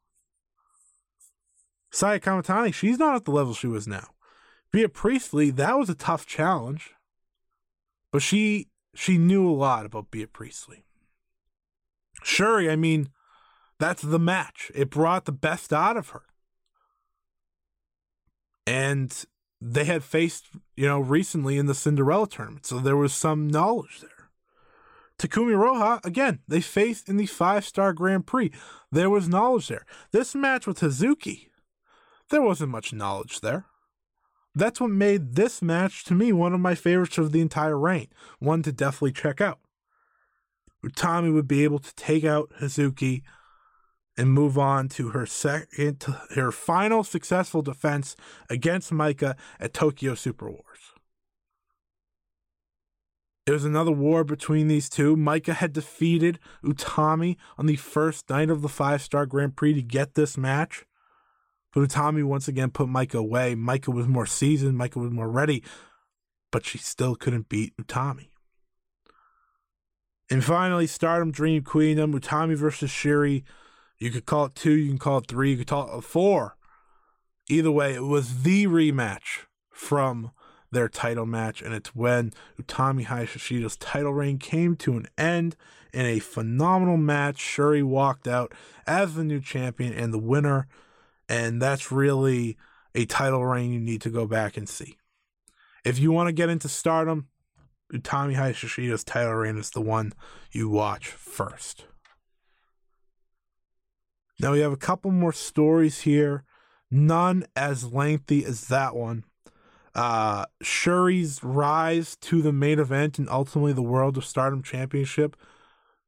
Saya 1.91 2.19
Kamitani, 2.19 2.73
she's 2.73 2.99
not 2.99 3.17
at 3.17 3.25
the 3.25 3.31
level 3.31 3.55
she 3.55 3.67
was 3.67 3.87
now. 3.87 4.09
Bea 4.73 4.89
Priestley, 4.89 5.51
that 5.51 5.79
was 5.79 5.91
a 5.91 5.95
tough 5.95 6.27
challenge, 6.27 6.93
but 8.11 8.23
she 8.23 8.69
she 8.95 9.19
knew 9.19 9.49
a 9.49 9.53
lot 9.53 9.87
about 9.87 10.11
Bea 10.11 10.27
Priestley. 10.27 10.85
Syuri, 12.25 12.71
I 12.71 12.77
mean, 12.77 13.11
that's 13.79 14.03
the 14.03 14.19
match. 14.19 14.71
It 14.75 14.91
brought 14.91 15.25
the 15.25 15.33
best 15.33 15.73
out 15.73 15.97
of 15.97 16.11
her. 16.11 16.23
And 18.67 19.25
they 19.61 19.85
had 19.85 20.05
faced, 20.05 20.47
you 20.77 20.87
know, 20.87 21.01
recently 21.01 21.59
in 21.59 21.67
the 21.67 21.75
Cinderella 21.75 22.29
tournament. 22.29 22.67
So 22.67 22.79
there 22.79 22.97
was 22.97 23.13
some 23.13 23.49
knowledge 23.49 24.01
there. 24.01 24.22
Takumi 25.23 25.53
Iroha, 25.53 26.05
again, 26.05 26.41
they 26.49 26.61
faced 26.61 27.09
in 27.09 27.17
the 27.17 27.27
five 27.27 27.65
star 27.65 27.93
Grand 27.93 28.27
Prix. 28.27 28.51
There 28.91 29.09
was 29.09 29.29
knowledge 29.29 29.69
there. 29.69 29.87
This 30.11 30.35
match 30.35 30.67
with 30.67 30.81
Hazuki, 30.81 31.47
there 32.31 32.43
wasn't 32.43 32.73
much 32.73 32.93
knowledge 32.93 33.41
there. 33.41 33.67
That's 34.53 34.81
what 34.81 34.91
made 34.91 35.37
this 35.37 35.63
match, 35.63 36.05
to 36.05 36.15
me, 36.15 36.33
one 36.33 36.53
of 36.53 36.61
my 36.61 36.75
favorites 36.75 37.19
of 37.19 37.31
the 37.31 37.41
entire 37.41 37.79
reign. 37.79 38.09
One 38.41 38.65
to 38.65 38.73
definitely 38.73 39.13
check 39.13 39.41
out. 39.41 39.61
Utami 40.85 41.33
would 41.33 41.47
be 41.47 41.63
able 41.63 41.79
to 41.79 41.95
take 41.95 42.25
out 42.25 42.51
Hazuki 42.61 43.23
and 44.19 44.33
move 44.33 44.59
on 44.59 44.89
to 44.89 45.11
her 45.11 45.25
second, 45.25 46.05
her 46.35 46.51
final 46.51 47.05
successful 47.05 47.63
defense 47.63 48.17
against 48.51 48.91
Maika 48.91 49.37
at 49.61 49.73
Tokyo 49.73 50.17
Super 50.17 50.51
Wars. 50.51 50.72
It 53.45 53.51
was 53.51 53.65
another 53.65 53.91
war 53.91 54.23
between 54.23 54.69
these 54.69 54.89
two. 54.89 55.17
Maika 55.17 55.55
had 55.55 55.73
defeated 55.73 56.39
Utami 56.65 57.37
on 57.59 57.67
the 57.67 57.77
first 57.77 58.31
night 58.31 58.51
of 58.51 58.63
the 58.63 58.69
five 58.69 59.03
star 59.03 59.27
Grand 59.27 59.57
Prix 59.57 59.75
to 59.75 59.83
get 59.83 60.15
this 60.15 60.39
match. 60.39 60.85
But 61.73 61.89
Utami 61.89 62.23
once 62.23 62.47
again 62.47 62.71
put 62.71 62.89
Maika 62.89 63.15
away. 63.15 63.57
Maika 63.57 63.93
was 63.93 64.07
more 64.07 64.27
seasoned, 64.27 64.79
Maika 64.79 64.97
was 64.97 65.11
more 65.11 65.29
ready, 65.29 65.65
but 66.53 66.65
she 66.65 66.79
still 66.79 67.17
couldn't 67.17 67.49
beat 67.49 67.77
Utami. 67.77 68.29
And 70.31 70.45
finally, 70.45 70.87
Stardom 70.87 71.33
Dream 71.33 71.63
Queendom, 71.63 72.15
um, 72.15 72.21
Utami 72.21 72.57
versus 72.57 72.91
Syuri. 72.91 73.43
You 73.99 74.11
could 74.11 74.25
call 74.25 74.47
it 74.47 74.55
two, 74.55 74.73
you 74.73 74.89
can 74.89 74.99
call 74.99 75.19
it 75.19 75.27
three, 75.27 75.51
you 75.51 75.59
could 75.59 75.67
call 75.67 75.99
it 75.99 76.05
four. 76.05 76.57
Either 77.49 77.71
way, 77.71 77.95
it 77.95 78.05
was 78.05 78.43
the 78.43 78.67
rematch 78.67 79.47
from 79.71 80.31
their 80.73 80.89
title 80.89 81.27
match, 81.27 81.63
and 81.63 81.73
it's 81.73 81.95
when 81.95 82.33
Utami 82.61 83.07
Hayashishita's 83.07 83.77
title 83.77 84.13
reign 84.13 84.39
came 84.39 84.75
to 84.77 84.97
an 84.97 85.07
end 85.17 85.55
in 85.93 86.07
a 86.07 86.19
phenomenal 86.19 86.97
match. 86.97 87.37
Syuri 87.37 87.85
walked 87.85 88.27
out 88.27 88.53
as 88.87 89.15
the 89.15 89.23
new 89.23 89.41
champion 89.41 89.93
and 89.93 90.13
the 90.13 90.19
winner, 90.19 90.67
and 91.29 91.63
that's 91.63 91.93
really 91.93 92.57
a 92.95 93.05
title 93.05 93.45
reign 93.45 93.73
you 93.73 93.81
need 93.81 94.01
to 94.01 94.11
go 94.11 94.27
back 94.27 94.57
and 94.57 94.69
see. 94.69 94.97
If 95.85 95.99
you 95.99 96.11
want 96.11 96.29
to 96.29 96.33
get 96.33 96.49
into 96.49 96.69
stardom, 96.69 97.29
Utami 97.93 98.35
Hayashishita's 98.35 99.05
title 99.05 99.35
reign 99.35 99.59
is 99.59 99.71
the 99.71 99.81
one 99.83 100.13
you 100.51 100.69
watch 100.69 101.09
first. 101.09 101.85
Now 104.41 104.53
we 104.53 104.61
have 104.61 104.73
a 104.73 104.77
couple 104.77 105.11
more 105.11 105.33
stories 105.33 106.01
here, 106.01 106.45
none 106.91 107.45
as 107.55 107.93
lengthy 107.93 108.45
as 108.45 108.69
that 108.69 108.97
one. 108.97 109.25
Uh, 109.95 110.47
Syuri's 110.63 111.45
rise 111.45 112.17
to 112.17 112.41
the 112.41 112.53
main 112.53 112.79
event 112.79 113.19
and 113.19 113.29
ultimately 113.29 113.73
the 113.73 113.83
World 113.83 114.17
of 114.17 114.25
Stardom 114.25 114.63
Championship. 114.63 115.37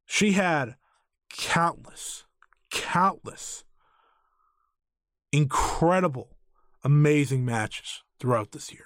She 0.05 0.31
had 0.31 0.75
countless, 1.29 2.25
countless, 2.71 3.63
incredible, 5.31 6.37
amazing 6.83 7.45
matches 7.45 8.03
throughout 8.19 8.51
this 8.51 8.71
year. 8.71 8.85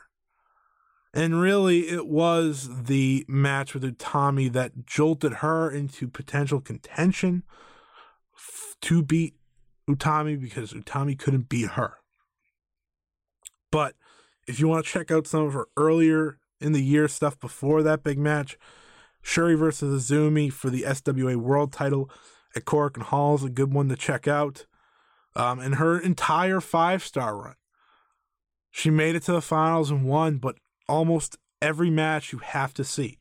And 1.13 1.41
really, 1.41 1.89
it 1.89 2.07
was 2.07 2.83
the 2.83 3.25
match 3.27 3.73
with 3.73 3.83
Utami 3.83 4.51
that 4.51 4.85
jolted 4.85 5.35
her 5.35 5.69
into 5.71 6.07
potential 6.07 6.61
contention 6.61 7.43
f- 8.35 8.75
to 8.81 9.01
beat 9.01 9.35
Utami 9.89 10.39
because 10.39 10.73
Utami 10.73 11.17
couldn't 11.17 11.49
beat 11.49 11.71
her. 11.71 11.95
But 13.71 13.95
if 14.49 14.59
you 14.59 14.67
want 14.67 14.83
to 14.83 14.91
check 14.91 15.11
out 15.11 15.27
some 15.27 15.45
of 15.45 15.53
her 15.53 15.67
earlier 15.77 16.39
in 16.59 16.71
the 16.71 16.81
year 16.81 17.07
stuff 17.07 17.39
before 17.39 17.83
that 17.83 18.03
big 18.03 18.17
match, 18.17 18.57
Syuri 19.23 19.55
versus 19.55 20.09
Azumi 20.09 20.51
for 20.51 20.71
the 20.71 20.81
SWA 20.81 21.35
World 21.35 21.71
title 21.71 22.09
at 22.55 22.65
Korakuen 22.65 23.03
Hall 23.03 23.35
is 23.35 23.43
a 23.43 23.49
good 23.49 23.71
one 23.71 23.89
to 23.89 23.95
check 23.95 24.27
out. 24.27 24.65
Um, 25.35 25.59
and 25.59 25.75
her 25.75 25.99
entire 25.99 26.59
five 26.59 27.03
star 27.03 27.37
run. 27.37 27.55
She 28.71 28.89
made 28.89 29.15
it 29.15 29.23
to 29.23 29.31
the 29.31 29.41
finals 29.41 29.91
and 29.91 30.03
won, 30.03 30.37
but 30.37 30.55
almost 30.87 31.37
every 31.61 31.91
match 31.91 32.33
you 32.33 32.39
have 32.39 32.73
to 32.73 32.83
see. 32.83 33.19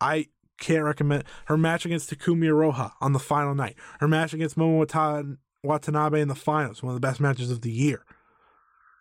I 0.00 0.26
can't 0.58 0.82
recommend 0.82 1.24
her 1.46 1.56
match 1.56 1.86
against 1.86 2.10
Takumi 2.10 2.46
Iroha 2.46 2.92
on 3.00 3.12
the 3.12 3.20
final 3.20 3.54
night. 3.54 3.76
Her 4.00 4.08
match 4.08 4.34
against 4.34 4.58
Momo 4.58 5.36
Watanabe 5.62 6.20
in 6.20 6.28
the 6.28 6.34
finals, 6.34 6.82
one 6.82 6.94
of 6.94 7.00
the 7.00 7.06
best 7.06 7.20
matches 7.20 7.52
of 7.52 7.60
the 7.60 7.70
year. 7.70 8.04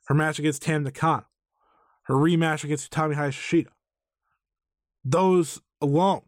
Her 0.05 0.13
match 0.13 0.37
against 0.37 0.61
Tam 0.61 0.83
Nakano. 0.83 1.25
Her 2.03 2.15
rematch 2.15 2.63
against 2.63 2.91
Utami 2.91 3.15
Hayashishita. 3.15 3.67
Those 5.05 5.61
alone, 5.81 6.21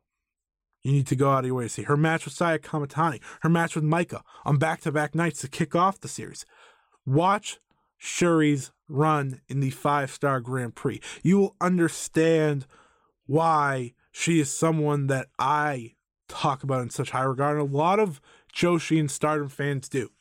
you 0.84 0.91
need 0.91 1.07
to 1.07 1.15
go 1.15 1.32
out 1.32 1.39
of 1.39 1.45
your 1.45 1.55
way 1.55 1.63
to 1.63 1.69
see. 1.69 1.84
Her 1.84 1.97
match 1.97 2.26
with 2.26 2.34
Saya 2.34 2.59
Kamitani. 2.59 3.19
Her 3.41 3.49
match 3.49 3.76
with 3.76 3.84
Maika 3.84 4.21
on 4.45 4.57
back-to-back 4.57 5.15
nights 5.15 5.41
to 5.41 5.47
kick 5.47 5.76
off 5.76 5.99
the 5.99 6.07
series. 6.07 6.45
Watch 7.05 7.59
Syuri's 7.99 8.71
run 8.88 9.41
in 9.47 9.61
the 9.61 9.71
five 9.71 10.11
star 10.11 10.39
Grand 10.39 10.76
Prix. 10.76 11.01
You 11.23 11.39
will 11.39 11.55
understand 11.59 12.67
why 13.26 13.93
she 14.11 14.39
is 14.39 14.55
someone 14.55 15.07
that 15.07 15.28
I 15.39 15.95
talk 16.28 16.63
about 16.63 16.82
in 16.82 16.89
such 16.89 17.11
high 17.11 17.23
regard. 17.23 17.59
And 17.59 17.69
a 17.69 17.78
lot 17.78 17.99
of 17.99 18.21
Joshi 18.53 18.99
and 18.99 19.09
Stardom 19.09 19.49
fans 19.49 19.89
do. 19.89 20.11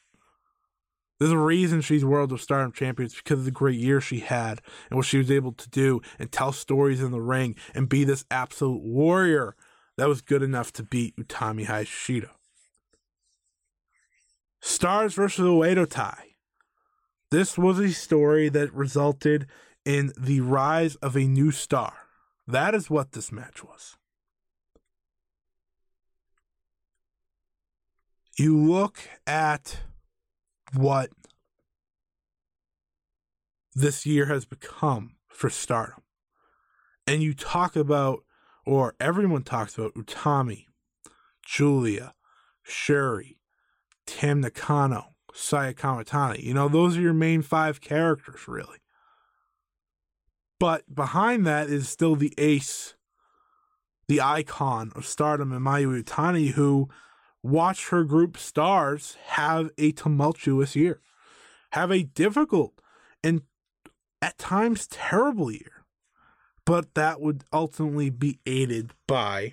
There's 1.25 1.33
a 1.33 1.39
reason 1.39 1.81
she's 1.81 2.05
World 2.05 2.33
of 2.33 2.43
Stardom 2.43 2.71
champion. 2.71 3.07
It's 3.07 3.17
because 3.17 3.39
of 3.39 3.45
the 3.47 3.51
great 3.51 3.81
year 3.81 3.99
she 3.99 4.19
had 4.19 4.61
and 4.91 4.99
what 4.99 5.07
she 5.07 5.17
was 5.17 5.31
able 5.31 5.53
to 5.53 5.71
do 5.71 6.03
and 6.19 6.31
tell 6.31 6.53
stories 6.53 7.01
in 7.01 7.13
the 7.13 7.23
ring 7.23 7.57
and 7.75 7.89
be 7.89 8.05
this 8.05 8.27
absolute 8.31 8.83
warrior 8.83 9.57
that 9.97 10.07
was 10.07 10.21
good 10.21 10.43
enough 10.43 10.71
to 10.75 10.83
beat 10.83 11.17
Utami 11.17 11.65
Hayashishita. 11.65 12.29
Stars 14.61 15.15
versus 15.15 15.47
Oedo 15.47 15.89
Tai. 15.89 16.35
This 17.31 17.57
was 17.57 17.79
a 17.79 17.93
story 17.93 18.51
that 18.51 18.75
resulted 18.75 19.47
in 19.87 20.13
the 20.21 20.43
rise 20.43 20.97
of 20.97 21.17
a 21.17 21.27
new 21.27 21.51
star. 21.53 21.95
That 22.47 22.75
is 22.75 22.91
what 22.91 23.13
this 23.13 23.33
match 23.33 23.65
was. 23.65 23.97
You 28.37 28.59
look 28.59 28.99
at 29.27 29.79
what 30.77 31.11
this 33.75 34.07
year 34.07 34.27
has 34.27 34.45
become 34.45 35.17
for 35.29 35.51
stardom, 35.51 36.03
and 37.07 37.23
you 37.23 37.35
talk 37.35 37.77
about, 37.77 38.25
or 38.65 38.95
everyone 39.01 39.43
talks 39.43 39.77
about 39.77 39.95
Utami, 39.95 40.67
Giulia, 41.45 42.15
Syuri, 42.67 43.37
Tam 44.07 44.41
Nakano, 44.41 45.07
Saya 45.33 45.75
Kamitani. 45.75 46.43
You 46.43 46.55
know, 46.55 46.69
those 46.69 46.97
are 46.97 47.01
your 47.03 47.13
main 47.13 47.43
five 47.43 47.81
characters, 47.81 48.47
really. 48.47 48.79
But 50.61 50.95
behind 50.95 51.47
that 51.47 51.69
is 51.69 51.89
still 51.89 52.15
the 52.15 52.33
ace, 52.39 52.95
the 54.07 54.21
icon 54.21 54.93
of 54.95 55.05
stardom 55.05 55.53
and 55.53 55.65
Mayu 55.65 56.03
Iwatani, 56.03 56.53
who 56.53 56.89
watched 57.45 57.91
her 57.91 58.03
group 58.03 58.37
stars 58.37 59.17
have 59.27 59.71
a 59.79 59.93
tumultuous 59.93 60.75
year, 60.75 61.01
have 61.73 61.93
a 61.93 62.03
difficult 62.03 62.81
and 63.23 63.43
at 64.21 64.39
times 64.39 64.89
terrible 64.89 65.53
year. 65.53 65.85
But 66.67 66.95
that 66.95 67.21
would 67.21 67.45
ultimately 67.53 68.09
be 68.09 68.41
aided 68.47 68.93
by 69.07 69.53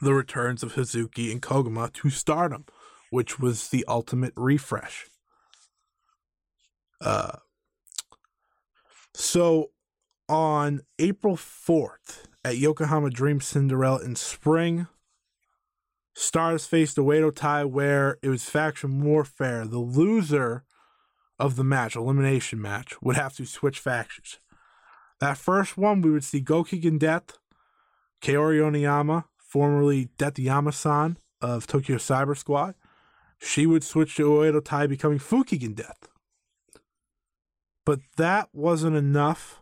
the 0.00 0.14
returns 0.14 0.62
of 0.62 0.74
Hazuki 0.74 1.32
and 1.32 1.42
Koguma 1.42 1.92
to 1.92 2.08
stardom 2.10 2.66
which 3.10 3.38
was 3.38 3.68
the 3.68 3.84
ultimate 3.88 4.32
refresh. 4.36 5.06
Uh, 7.00 7.36
so 9.14 9.70
on 10.28 10.80
April 10.98 11.36
4th 11.36 12.24
at 12.44 12.58
Yokohama 12.58 13.10
Dream 13.10 13.40
Cinderella 13.40 14.04
in 14.04 14.16
spring, 14.16 14.86
Stars 16.18 16.64
faced 16.64 16.96
a 16.96 17.02
Oedo 17.02 17.32
Tai 17.32 17.66
where 17.66 18.16
it 18.22 18.30
was 18.30 18.48
faction 18.48 19.04
warfare. 19.04 19.66
The 19.66 19.78
loser 19.78 20.64
of 21.38 21.56
the 21.56 21.62
match, 21.62 21.94
elimination 21.94 22.60
match, 22.60 22.94
would 23.02 23.16
have 23.16 23.36
to 23.36 23.44
switch 23.44 23.78
factions. 23.78 24.40
That 25.20 25.36
first 25.36 25.76
one, 25.76 26.00
we 26.00 26.10
would 26.10 26.24
see 26.24 26.40
Gokigen 26.40 26.98
Death, 26.98 27.36
Kaori 28.22 28.60
Oniyama, 28.60 29.24
formerly 29.36 30.08
Death 30.16 30.38
Yama-san 30.38 31.18
of 31.42 31.66
Tokyo 31.66 31.96
Cyber 31.96 32.36
Squad, 32.36 32.76
she 33.38 33.66
would 33.66 33.84
switch 33.84 34.16
to 34.16 34.22
Oedo 34.22 34.64
Tai, 34.64 34.86
becoming 34.86 35.18
Fukigen 35.18 35.74
Death. 35.74 36.08
But 37.84 38.00
that 38.16 38.48
wasn't 38.54 38.96
enough. 38.96 39.60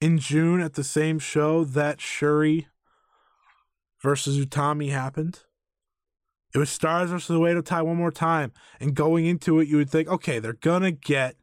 In 0.00 0.18
June, 0.18 0.60
at 0.60 0.74
the 0.74 0.84
same 0.84 1.18
show, 1.18 1.64
that 1.64 1.98
Syuri 1.98 2.66
versus 4.02 4.38
Utami 4.38 4.90
happened. 4.90 5.40
It 6.54 6.58
was 6.58 6.70
Stars 6.70 7.10
versus 7.10 7.36
Oedo 7.36 7.64
Tai 7.64 7.82
one 7.82 7.96
more 7.96 8.10
time. 8.10 8.52
And 8.80 8.94
going 8.94 9.26
into 9.26 9.60
it, 9.60 9.68
you 9.68 9.76
would 9.76 9.90
think, 9.90 10.08
okay, 10.08 10.38
they're 10.38 10.52
going 10.54 10.82
to 10.82 10.90
get 10.90 11.36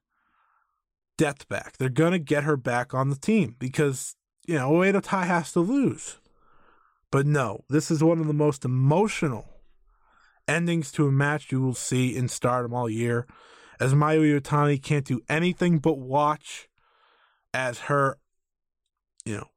Death 1.17 1.47
back. 1.47 1.77
They're 1.77 1.89
going 1.89 2.11
to 2.11 2.19
get 2.19 2.43
her 2.43 2.57
back 2.57 2.93
on 2.93 3.09
the 3.09 3.15
team 3.15 3.55
because, 3.57 4.15
you 4.45 4.55
know, 4.55 4.71
Oedo 4.71 5.01
Tai 5.01 5.25
has 5.25 5.51
to 5.53 5.61
lose. 5.61 6.19
But 7.11 7.25
no, 7.25 7.63
this 7.69 7.89
is 7.89 8.03
one 8.03 8.19
of 8.19 8.27
the 8.27 8.33
most 8.33 8.65
emotional 8.65 9.45
endings 10.47 10.91
to 10.91 11.07
a 11.07 11.11
match 11.11 11.51
you 11.51 11.61
will 11.61 11.73
see 11.73 12.15
in 12.15 12.27
stardom 12.27 12.73
all 12.73 12.89
year, 12.89 13.25
as 13.79 13.93
Mayu 13.93 14.39
Iwatani 14.39 14.81
can't 14.81 15.05
do 15.05 15.21
anything 15.29 15.79
but 15.79 15.97
watch 15.97 16.67
as 17.53 17.79
her, 17.81 18.17
you 19.25 19.37
know, 19.37 19.47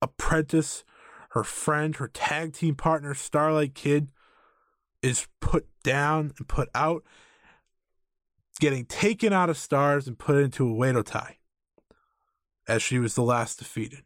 apprentice, 0.00 0.84
her 1.30 1.44
friend, 1.44 1.96
her 1.96 2.08
tag 2.08 2.52
team 2.52 2.74
partner, 2.74 3.14
Starlight 3.14 3.74
Kid, 3.74 4.08
is 5.02 5.28
put 5.40 5.66
down 5.82 6.32
and 6.38 6.48
put 6.48 6.68
out, 6.74 7.04
getting 8.60 8.84
taken 8.84 9.32
out 9.32 9.50
of 9.50 9.56
stars 9.56 10.06
and 10.06 10.18
put 10.18 10.36
into 10.36 10.68
a 10.68 10.74
Oedo 10.74 11.04
Tai, 11.04 11.36
as 12.68 12.82
she 12.82 12.98
was 12.98 13.14
the 13.14 13.22
last 13.22 13.58
defeated. 13.58 14.02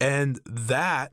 And 0.00 0.40
that 0.44 1.12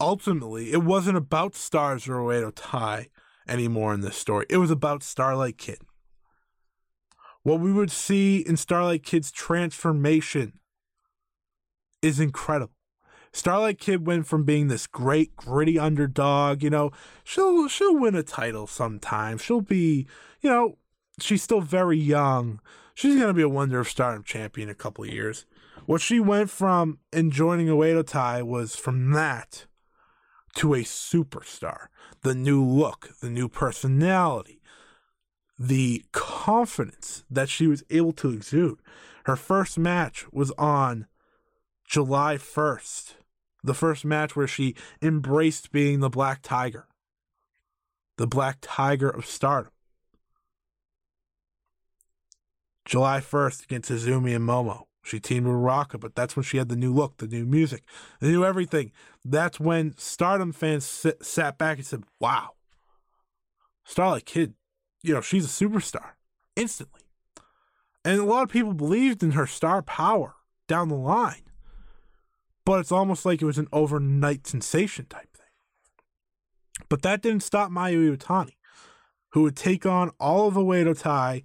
ultimately, 0.00 0.72
it 0.72 0.82
wasn't 0.82 1.16
about 1.16 1.54
Stars 1.54 2.08
or 2.08 2.14
Oedo 2.14 2.52
Tai 2.54 3.08
anymore 3.46 3.94
in 3.94 4.00
this 4.00 4.16
story. 4.16 4.46
It 4.50 4.56
was 4.56 4.70
about 4.70 5.02
Starlight 5.02 5.58
Kid. 5.58 5.78
What 7.42 7.60
we 7.60 7.72
would 7.72 7.92
see 7.92 8.38
in 8.38 8.56
Starlight 8.56 9.04
Kid's 9.04 9.30
transformation 9.30 10.58
is 12.02 12.18
incredible. 12.18 12.75
Starlight 13.36 13.78
Kid 13.78 14.06
went 14.06 14.26
from 14.26 14.44
being 14.44 14.68
this 14.68 14.86
great 14.86 15.36
gritty 15.36 15.78
underdog, 15.78 16.62
you 16.62 16.70
know, 16.70 16.90
she'll 17.22 17.68
she'll 17.68 17.94
win 17.94 18.14
a 18.14 18.22
title 18.22 18.66
sometime. 18.66 19.36
She'll 19.36 19.60
be, 19.60 20.06
you 20.40 20.48
know, 20.48 20.78
she's 21.20 21.42
still 21.42 21.60
very 21.60 21.98
young. 21.98 22.60
She's 22.94 23.20
gonna 23.20 23.34
be 23.34 23.42
a 23.42 23.48
Wonder 23.48 23.78
of 23.78 23.90
Stardom 23.90 24.24
champion 24.24 24.70
in 24.70 24.72
a 24.72 24.74
couple 24.74 25.04
years. 25.04 25.44
What 25.84 26.00
she 26.00 26.18
went 26.18 26.48
from 26.48 26.98
in 27.12 27.30
joining 27.30 27.66
Oedo 27.66 28.06
Tai 28.06 28.42
was 28.42 28.74
from 28.74 29.12
that 29.12 29.66
to 30.54 30.72
a 30.72 30.78
superstar. 30.78 31.88
The 32.22 32.34
new 32.34 32.64
look, 32.64 33.10
the 33.20 33.28
new 33.28 33.50
personality, 33.50 34.62
the 35.58 36.06
confidence 36.12 37.24
that 37.30 37.50
she 37.50 37.66
was 37.66 37.84
able 37.90 38.14
to 38.14 38.30
exude. 38.30 38.78
Her 39.26 39.36
first 39.36 39.78
match 39.78 40.24
was 40.32 40.52
on 40.52 41.06
July 41.86 42.36
1st 42.36 43.16
the 43.66 43.74
first 43.74 44.04
match 44.04 44.34
where 44.34 44.46
she 44.46 44.74
embraced 45.02 45.72
being 45.72 46.00
the 46.00 46.10
Black 46.10 46.40
Tiger, 46.42 46.86
the 48.16 48.26
Black 48.26 48.58
Tiger 48.60 49.10
of 49.10 49.26
Stardom. 49.26 49.72
July 52.84 53.18
1st 53.18 53.64
against 53.64 53.90
Azumi 53.90 54.34
and 54.34 54.48
Momo. 54.48 54.84
She 55.02 55.20
teamed 55.20 55.46
with 55.46 55.56
Ruaka, 55.56 56.00
but 56.00 56.14
that's 56.14 56.34
when 56.34 56.42
she 56.42 56.56
had 56.56 56.68
the 56.68 56.76
new 56.76 56.92
look, 56.92 57.18
the 57.18 57.26
new 57.26 57.44
music, 57.44 57.84
the 58.20 58.28
new 58.28 58.44
everything. 58.44 58.92
That's 59.24 59.60
when 59.60 59.96
Stardom 59.96 60.52
fans 60.52 60.84
sit, 60.84 61.24
sat 61.24 61.58
back 61.58 61.78
and 61.78 61.86
said, 61.86 62.04
wow, 62.20 62.50
Starlight 63.84 64.26
Kid, 64.26 64.54
you 65.02 65.14
know, 65.14 65.20
she's 65.20 65.44
a 65.44 65.64
superstar 65.64 66.10
instantly. 66.56 67.02
And 68.04 68.20
a 68.20 68.24
lot 68.24 68.42
of 68.42 68.48
people 68.48 68.72
believed 68.72 69.22
in 69.22 69.32
her 69.32 69.46
star 69.46 69.82
power 69.82 70.34
down 70.68 70.88
the 70.88 70.96
line 70.96 71.42
but 72.66 72.80
it's 72.80 72.92
almost 72.92 73.24
like 73.24 73.40
it 73.40 73.46
was 73.46 73.58
an 73.58 73.68
overnight 73.72 74.46
sensation 74.46 75.06
type 75.06 75.32
thing. 75.34 75.46
But 76.90 77.00
that 77.02 77.22
didn't 77.22 77.44
stop 77.44 77.70
Mayu 77.70 78.14
Iwatani, 78.14 78.56
who 79.30 79.42
would 79.44 79.56
take 79.56 79.86
on 79.86 80.10
all 80.20 80.48
of 80.48 80.54
Oedo 80.54 80.98
Tai 80.98 81.44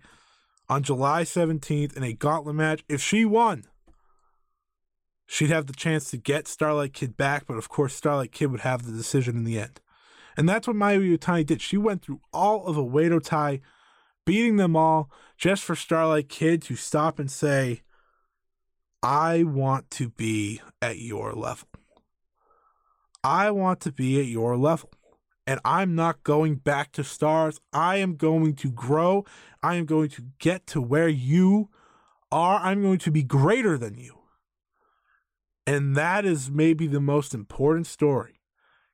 on 0.68 0.84
July 0.84 1.22
17th 1.22 1.96
in 1.96 2.04
a 2.04 2.14
gauntlet 2.14 2.56
match. 2.56 2.84
If 2.90 3.02
she 3.02 3.24
won, 3.24 3.66
she'd 5.28 5.52
have 5.52 5.68
the 5.68 5.74
chance 5.74 6.10
to 6.10 6.18
get 6.18 6.48
Starlight 6.48 6.94
Kid 6.94 7.16
back, 7.16 7.46
but 7.46 7.58
of 7.58 7.70
course, 7.70 7.94
Starlight 7.94 8.32
Kid 8.32 8.48
would 8.52 8.62
have 8.62 8.84
the 8.84 8.92
decision 8.92 9.38
in 9.38 9.44
the 9.44 9.60
end. 9.60 9.80
And 10.36 10.50
that's 10.50 10.68
what 10.68 10.76
Mayu 10.76 11.18
Iwatani 11.18 11.46
did. 11.46 11.62
She 11.62 11.78
went 11.78 12.02
through 12.02 12.22
all 12.34 12.66
of 12.66 12.78
Oedo 12.78 13.24
Tai, 13.24 13.62
beating 14.26 14.56
them 14.56 14.76
all 14.76 15.12
just 15.38 15.64
for 15.64 15.76
Starlight 15.76 16.30
Kid 16.30 16.64
to 16.64 16.76
stop 16.76 17.20
and 17.20 17.30
say, 17.30 17.84
I 19.04 19.44
want 19.44 19.90
to 19.92 20.10
be 20.10 20.62
at 20.82 21.00
your 21.00 21.34
level. 21.34 21.68
I 23.24 23.52
want 23.52 23.80
to 23.82 23.92
be 23.92 24.20
at 24.20 24.28
your 24.28 24.58
level. 24.58 24.92
And 25.48 25.60
I'm 25.66 25.96
not 25.96 26.24
going 26.24 26.56
back 26.56 26.92
to 26.94 27.04
stars. 27.04 27.60
I 27.74 27.98
am 27.98 28.16
going 28.16 28.56
to 28.56 28.70
grow. 28.70 29.26
I 29.64 29.76
am 29.76 29.86
going 29.86 30.10
to 30.10 30.24
get 30.40 30.68
to 30.68 30.82
where 30.82 31.10
you 31.10 31.70
are. 32.32 32.60
I'm 32.60 32.82
going 32.82 33.00
to 33.00 33.12
be 33.12 33.24
greater 33.24 33.78
than 33.78 33.98
you. 33.98 34.20
And 35.66 35.96
that 35.96 36.26
is 36.26 36.50
maybe 36.50 36.88
the 36.88 37.02
most 37.02 37.34
important 37.34 37.88
story 37.88 38.40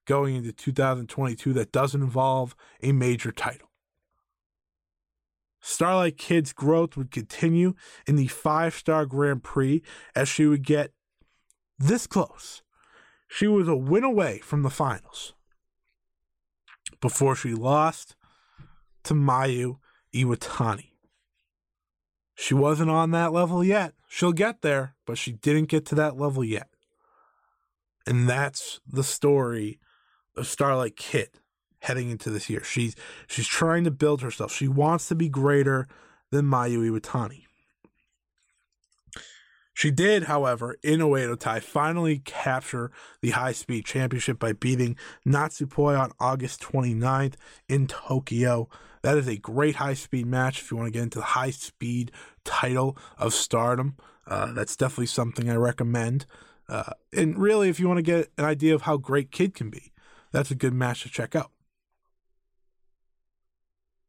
going 0.06 0.36
into 0.36 0.54
2022 0.54 1.54
that 1.54 1.72
doesn't 1.72 2.02
involve 2.02 2.56
a 2.82 2.92
major 2.92 3.32
title. 3.32 3.67
Starlight 5.68 6.18
Kid's 6.18 6.54
growth 6.54 6.96
would 6.96 7.12
continue 7.12 7.74
in 8.08 8.16
the 8.16 8.28
five 8.28 8.74
star 8.74 9.06
Grand 9.06 9.44
Prix 9.44 9.82
as 10.16 10.30
she 10.30 10.46
would 10.46 10.64
get 10.64 10.94
this 11.78 12.08
close. 12.08 12.62
She 13.28 13.48
was 13.48 13.68
a 13.68 13.76
win 13.76 14.06
away 14.06 14.40
from 14.40 14.64
the 14.64 14.70
finals 14.70 15.34
before 17.02 17.36
she 17.36 17.54
lost 17.54 18.16
to 19.04 19.14
Mayu 19.14 19.80
Iwatani. 20.16 20.92
She 22.34 22.54
wasn't 22.54 22.90
on 22.90 23.12
that 23.12 23.34
level 23.34 23.62
yet. 23.62 23.94
She'll 24.08 24.32
get 24.32 24.62
there, 24.62 24.96
but 25.06 25.18
she 25.18 25.34
didn't 25.34 25.68
get 25.68 25.86
to 25.88 25.96
that 25.96 26.18
level 26.18 26.46
yet. 26.46 26.70
And 28.06 28.30
that's 28.30 28.80
the 28.88 29.04
story 29.04 29.82
of 30.38 30.48
Starlight 30.48 30.96
Kid 30.96 31.42
heading 31.80 32.10
into 32.10 32.30
this 32.30 32.50
year. 32.50 32.64
She's 32.64 32.96
she's 33.28 33.48
trying 33.48 33.84
to 33.84 33.92
build 33.92 34.22
herself. 34.22 34.52
She 34.52 34.68
wants 34.68 35.08
to 35.10 35.16
be 35.16 35.30
greater 35.30 35.88
than 36.32 36.46
Mayu 36.46 36.90
Iwatani. 36.90 37.44
She 39.78 39.92
did, 39.92 40.24
however, 40.24 40.76
in 40.82 41.02
Oedo 41.02 41.40
Tai, 41.40 41.60
finally 41.60 42.18
capture 42.26 42.90
the 43.22 43.30
high 43.30 43.52
speed 43.52 43.86
championship 43.86 44.40
by 44.40 44.54
beating 44.54 44.96
Natsupoi 45.24 46.00
on 46.00 46.14
August 46.20 46.62
29th 46.62 47.36
in 47.70 47.86
Tokyo. 47.86 48.70
That 49.04 49.20
is 49.20 49.28
a 49.28 49.38
great 49.38 49.76
high 49.76 49.94
speed 49.94 50.26
match 50.26 50.62
if 50.62 50.72
you 50.72 50.78
want 50.78 50.88
to 50.88 50.92
get 50.92 51.04
into 51.04 51.20
the 51.20 51.26
high 51.26 51.52
speed 51.52 52.12
title 52.44 52.98
of 53.20 53.36
stardom. 53.36 53.98
Uh, 54.26 54.52
that's 54.52 54.76
definitely 54.76 55.06
something 55.06 55.48
I 55.48 55.56
recommend. 55.56 56.26
Uh, 56.68 56.94
and 57.14 57.38
really, 57.38 57.70
if 57.70 57.80
you 57.80 57.88
want 57.88 58.00
to 58.00 58.02
get 58.02 58.32
an 58.40 58.46
idea 58.46 58.74
of 58.74 58.82
how 58.82 58.98
great 58.98 59.32
Kid 59.32 59.54
can 59.54 59.70
be, 59.70 59.94
that's 60.32 60.50
a 60.50 60.56
good 60.56 60.74
match 60.74 61.04
to 61.04 61.10
check 61.10 61.36
out. 61.36 61.52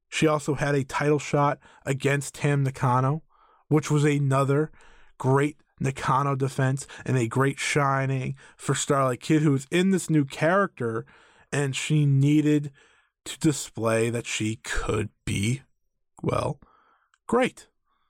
She 0.09 0.27
also 0.27 0.55
had 0.55 0.75
a 0.75 0.85
title 0.85 1.19
shot 1.19 1.59
against 1.85 2.35
Tam 2.35 2.63
Nakano, 2.63 3.23
which 3.69 3.91
was 3.91 4.05
another 4.05 4.71
great 5.19 5.59
Nakano 5.81 6.35
defense 6.35 6.87
and 7.05 7.17
a 7.17 7.29
great 7.29 7.59
shining 7.59 8.37
for 8.57 8.75
Starlight 8.75 9.21
Kid, 9.21 9.43
who 9.43 9.53
was 9.53 9.67
in 9.71 9.91
this 9.91 10.11
new 10.11 10.25
character, 10.25 11.07
and 11.53 11.77
she 11.77 12.07
needed 12.07 12.73
to 13.25 13.39
display 13.39 14.11
that 14.11 14.27
she 14.27 14.57
could 14.57 15.11
be, 15.25 15.63
well, 16.23 16.59
great. 17.27 17.69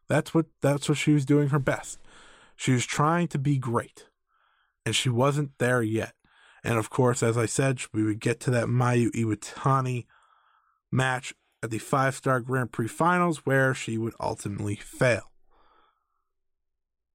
That's 0.08 0.32
what 0.32 0.46
that's 0.62 0.88
what 0.88 0.98
she 0.98 1.12
was 1.12 1.26
doing 1.26 1.48
her 1.48 1.58
best. 1.58 1.98
She 2.56 2.72
was 2.72 2.86
trying 2.86 3.28
to 3.28 3.38
be 3.38 3.58
great, 3.58 4.06
and 4.86 4.96
she 4.96 5.08
wasn't 5.08 5.58
there 5.58 5.82
yet. 5.82 6.14
And 6.64 6.78
of 6.78 6.90
course, 6.90 7.22
as 7.22 7.36
I 7.36 7.46
said, 7.46 7.80
we 7.92 8.02
would 8.02 8.20
get 8.20 8.40
to 8.40 8.50
that 8.52 8.66
Mayu 8.66 9.10
Iwatani 9.12 10.06
match 10.90 11.34
at 11.62 11.70
the 11.70 11.78
five 11.78 12.14
star 12.14 12.40
Grand 12.40 12.72
Prix 12.72 12.88
finals, 12.88 13.44
where 13.44 13.74
she 13.74 13.98
would 13.98 14.14
ultimately 14.20 14.76
fail. 14.76 15.30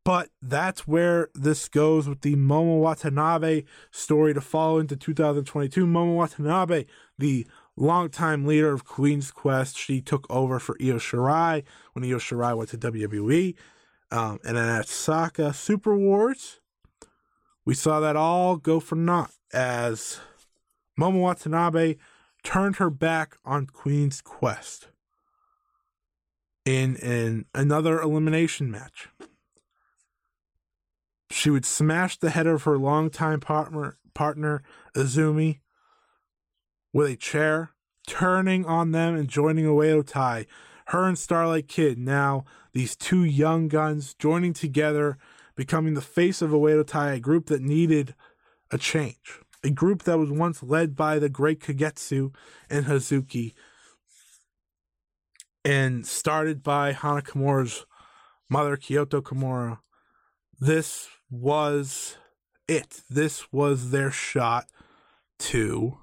But 0.06 0.30
that's 0.42 0.86
where 0.86 1.30
this 1.34 1.70
goes 1.70 2.10
with 2.10 2.22
the 2.22 2.36
Momo 2.36 2.82
Watanabe 2.82 3.64
story 3.90 4.34
to 4.34 4.42
follow 4.42 4.80
into 4.80 4.98
2022. 4.98 5.86
Momo 5.86 6.16
Watanabe, 6.16 6.86
the 7.18 7.48
longtime 7.78 8.46
leader 8.46 8.74
of 8.74 8.84
Queen's 8.84 9.32
Quest, 9.32 9.78
she 9.78 10.02
took 10.02 10.28
over 10.30 10.60
for 10.60 10.76
Io 10.82 10.98
Shirai 10.98 11.64
when 11.94 12.04
Io 12.04 12.18
Shirai 12.18 12.56
went 12.58 12.72
to 12.72 12.78
WWE. 12.78 13.56
Um, 14.12 14.40
and 14.44 14.58
then 14.58 14.68
at 14.68 14.90
Saka 14.90 15.54
Super 15.54 15.98
Wars, 15.98 16.60
we 17.64 17.74
saw 17.74 18.02
that 18.02 18.18
all 18.18 18.58
go 18.58 18.82
for 18.82 18.96
naught 18.96 19.32
as 19.54 20.20
Momo 21.00 21.22
Watanabe 21.22 21.96
turned 22.44 22.76
her 22.76 22.90
back 22.90 23.38
on 23.46 23.68
Queen's 23.68 24.22
Quest 24.22 24.90
in, 26.66 26.96
in 26.98 27.46
another 27.56 28.02
elimination 28.02 28.70
match. 28.70 29.10
She 31.32 31.50
would 31.50 31.66
smash 31.66 32.18
the 32.18 32.30
head 32.30 32.46
of 32.46 32.64
her 32.64 32.78
longtime 32.78 33.40
partner, 33.40 33.98
partner 34.14 34.62
Azumi 34.96 35.60
with 36.92 37.10
a 37.10 37.16
chair, 37.16 37.72
turning 38.06 38.66
on 38.66 38.92
them 38.92 39.16
and 39.16 39.28
joining 39.28 39.66
Oedo 39.66 40.06
Tai. 40.06 40.46
Her 40.88 41.08
and 41.08 41.18
Starlight 41.18 41.68
Kid, 41.68 41.98
now 41.98 42.46
these 42.74 42.96
two 42.96 43.24
young 43.24 43.68
guns 43.68 44.14
joining 44.14 44.54
together, 44.54 45.18
becoming 45.56 45.96
the 45.96 46.02
face 46.02 46.42
of 46.42 46.52
Oedo 46.52 46.86
Tai, 46.86 47.14
a 47.14 47.20
group 47.20 47.48
that 47.48 47.62
needed 47.62 48.14
a 48.70 48.78
change 48.78 49.43
a 49.64 49.70
group 49.70 50.04
that 50.04 50.20
was 50.20 50.30
once 50.30 50.62
led 50.62 50.96
by 50.96 51.20
the 51.20 51.30
great 51.30 51.60
Kagetsu 51.60 52.34
and 52.70 52.86
Hazuki 52.86 53.54
and 55.64 56.06
started 56.06 56.62
by 56.62 56.92
Hana 56.92 57.22
Kimura's 57.22 57.86
mother, 58.50 58.76
Kyoko 58.76 59.22
Kimura. 59.22 59.80
This 60.60 61.08
was 61.30 62.18
it. 62.68 63.02
This 63.10 63.52
was 63.52 63.92
their 63.92 64.12
shot 64.12 64.68
to 65.40 66.00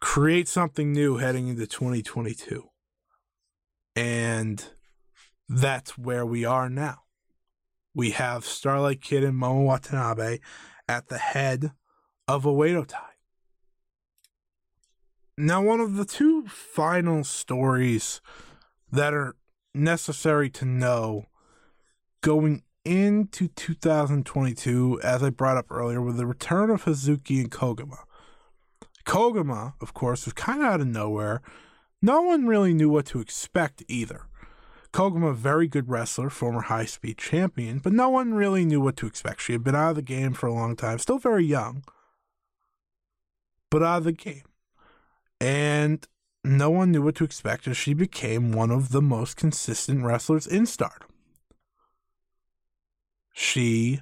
create 0.00 0.48
something 0.48 0.92
new 0.92 1.18
heading 1.18 1.48
into 1.48 1.66
2022. 1.66 2.68
And 3.96 4.64
that's 5.48 5.96
where 5.96 6.26
we 6.26 6.44
are 6.44 6.68
now. 6.68 7.02
We 7.94 8.10
have 8.10 8.44
Starlight 8.44 9.00
Kid 9.00 9.22
and 9.22 9.40
Momo 9.40 9.64
Watanabe 9.64 10.38
at 10.88 11.08
the 11.08 11.18
head 11.18 11.72
of 12.28 12.44
Oedo 12.44 12.86
Tai. 12.86 13.00
Now, 15.36 15.62
one 15.62 15.80
of 15.80 15.96
the 15.96 16.04
two 16.04 16.46
final 16.46 17.24
stories 17.24 18.20
that 18.92 19.12
are 19.12 19.34
necessary 19.74 20.48
to 20.50 20.64
know 20.64 21.26
going 22.20 22.62
into 22.84 23.48
2022, 23.48 25.00
as 25.02 25.22
I 25.22 25.30
brought 25.30 25.56
up 25.56 25.70
earlier, 25.70 26.00
with 26.00 26.16
the 26.16 26.26
return 26.26 26.70
of 26.70 26.84
Hazuki 26.84 27.40
and 27.40 27.50
Koguma. 27.50 28.04
Koguma, 29.04 29.74
of 29.80 29.92
course, 29.92 30.24
was 30.24 30.32
kind 30.32 30.60
of 30.60 30.66
out 30.66 30.80
of 30.80 30.86
nowhere. 30.86 31.42
No 32.00 32.22
one 32.22 32.46
really 32.46 32.72
knew 32.72 32.88
what 32.88 33.06
to 33.06 33.20
expect 33.20 33.82
either. 33.88 34.28
Koguma, 34.94 35.34
very 35.34 35.66
good 35.66 35.88
wrestler, 35.88 36.30
former 36.30 36.60
high 36.60 36.84
speed 36.84 37.18
champion, 37.18 37.80
but 37.80 37.92
no 37.92 38.08
one 38.08 38.32
really 38.32 38.64
knew 38.64 38.80
what 38.80 38.96
to 38.98 39.08
expect. 39.08 39.40
She 39.40 39.52
had 39.52 39.64
been 39.64 39.74
out 39.74 39.90
of 39.90 39.96
the 39.96 40.02
game 40.02 40.34
for 40.34 40.46
a 40.46 40.54
long 40.54 40.76
time, 40.76 41.00
still 41.00 41.18
very 41.18 41.44
young, 41.44 41.82
but 43.70 43.82
out 43.82 43.98
of 43.98 44.04
the 44.04 44.12
game. 44.12 44.44
And 45.40 46.06
no 46.44 46.70
one 46.70 46.92
knew 46.92 47.02
what 47.02 47.16
to 47.16 47.24
expect 47.24 47.66
as 47.66 47.76
she 47.76 47.92
became 47.92 48.52
one 48.52 48.70
of 48.70 48.90
the 48.90 49.02
most 49.02 49.36
consistent 49.36 50.04
wrestlers 50.04 50.46
in 50.46 50.64
Stardom. 50.64 51.08
She 53.32 54.00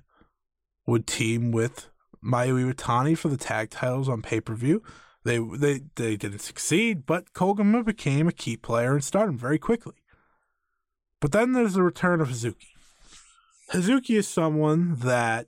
would 0.86 1.07
team 1.07 1.53
with 1.53 1.88
Mayu 2.22 2.70
Iwatani 2.70 3.16
for 3.16 3.28
the 3.28 3.38
tag 3.38 3.70
titles 3.70 4.11
on 4.11 4.20
pay 4.20 4.43
per 4.43 4.55
view. 4.55 4.82
They, 5.24 5.38
they 5.38 5.80
they 5.95 6.16
didn't 6.18 6.40
succeed, 6.40 7.07
but 7.07 7.32
Koguma 7.32 7.82
became 7.82 8.28
a 8.28 8.32
key 8.32 8.59
player 8.59 8.95
in 8.95 9.01
Stardom 9.01 9.38
very 9.38 9.59
quickly. 9.59 10.01
But 11.22 11.30
then 11.30 11.52
there's 11.52 11.74
the 11.74 11.84
return 11.84 12.20
of 12.20 12.30
Hazuki. 12.30 12.66
Hazuki 13.70 14.18
is 14.18 14.26
someone 14.26 14.96
that, 14.96 15.46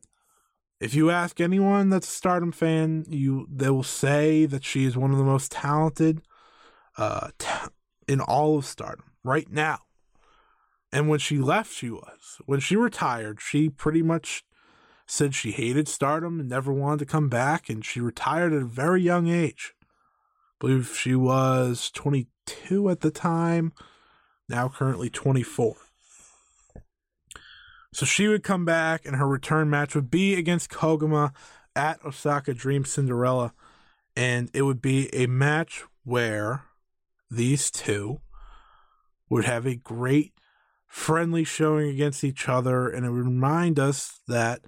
if 0.78 0.94
you 0.94 1.10
ask 1.10 1.40
anyone 1.40 1.90
that's 1.90 2.06
a 2.06 2.12
Stardom 2.12 2.52
fan, 2.52 3.04
you 3.08 3.48
they 3.52 3.68
will 3.70 3.82
say 3.82 4.46
that 4.46 4.64
she 4.64 4.84
is 4.84 4.96
one 4.96 5.10
of 5.10 5.18
the 5.18 5.24
most 5.24 5.50
talented 5.50 6.22
uh, 6.96 7.30
in 8.06 8.20
all 8.20 8.56
of 8.56 8.66
Stardom 8.66 9.10
right 9.24 9.50
now. 9.50 9.80
And 10.92 11.08
when 11.08 11.18
she 11.18 11.38
left, 11.38 11.72
she 11.72 11.90
was. 11.90 12.40
When 12.46 12.60
she 12.60 12.76
retired, 12.76 13.40
she 13.40 13.68
pretty 13.68 14.00
much 14.00 14.44
said 15.08 15.34
she 15.34 15.50
hated 15.50 15.88
Stardom 15.88 16.38
and 16.38 16.48
never 16.48 16.72
wanted 16.72 17.00
to 17.00 17.06
come 17.06 17.28
back, 17.28 17.68
and 17.68 17.84
she 17.84 17.98
retired 17.98 18.52
at 18.52 18.62
a 18.62 18.66
very 18.66 19.02
young 19.02 19.26
age. 19.26 19.74
I 19.82 19.86
believe 20.60 20.96
she 20.96 21.16
was 21.16 21.90
22 21.90 22.90
at 22.90 23.00
the 23.00 23.10
time 23.10 23.72
now 24.48 24.68
currently 24.68 25.10
24. 25.10 25.76
So 27.92 28.04
she 28.04 28.26
would 28.26 28.42
come 28.42 28.64
back, 28.64 29.06
and 29.06 29.16
her 29.16 29.26
return 29.26 29.70
match 29.70 29.94
would 29.94 30.10
be 30.10 30.34
against 30.34 30.68
Koguma 30.68 31.32
at 31.76 32.04
Osaka 32.04 32.52
Dream 32.52 32.84
Cinderella. 32.84 33.54
And 34.16 34.50
it 34.52 34.62
would 34.62 34.82
be 34.82 35.14
a 35.14 35.26
match 35.26 35.84
where 36.04 36.64
these 37.30 37.70
two 37.70 38.20
would 39.28 39.44
have 39.44 39.64
a 39.64 39.76
great 39.76 40.32
friendly 40.88 41.44
showing 41.44 41.88
against 41.88 42.24
each 42.24 42.48
other. 42.48 42.88
And 42.88 43.06
it 43.06 43.10
would 43.10 43.26
remind 43.26 43.78
us 43.78 44.20
that 44.26 44.62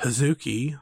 Hazuki 0.00 0.78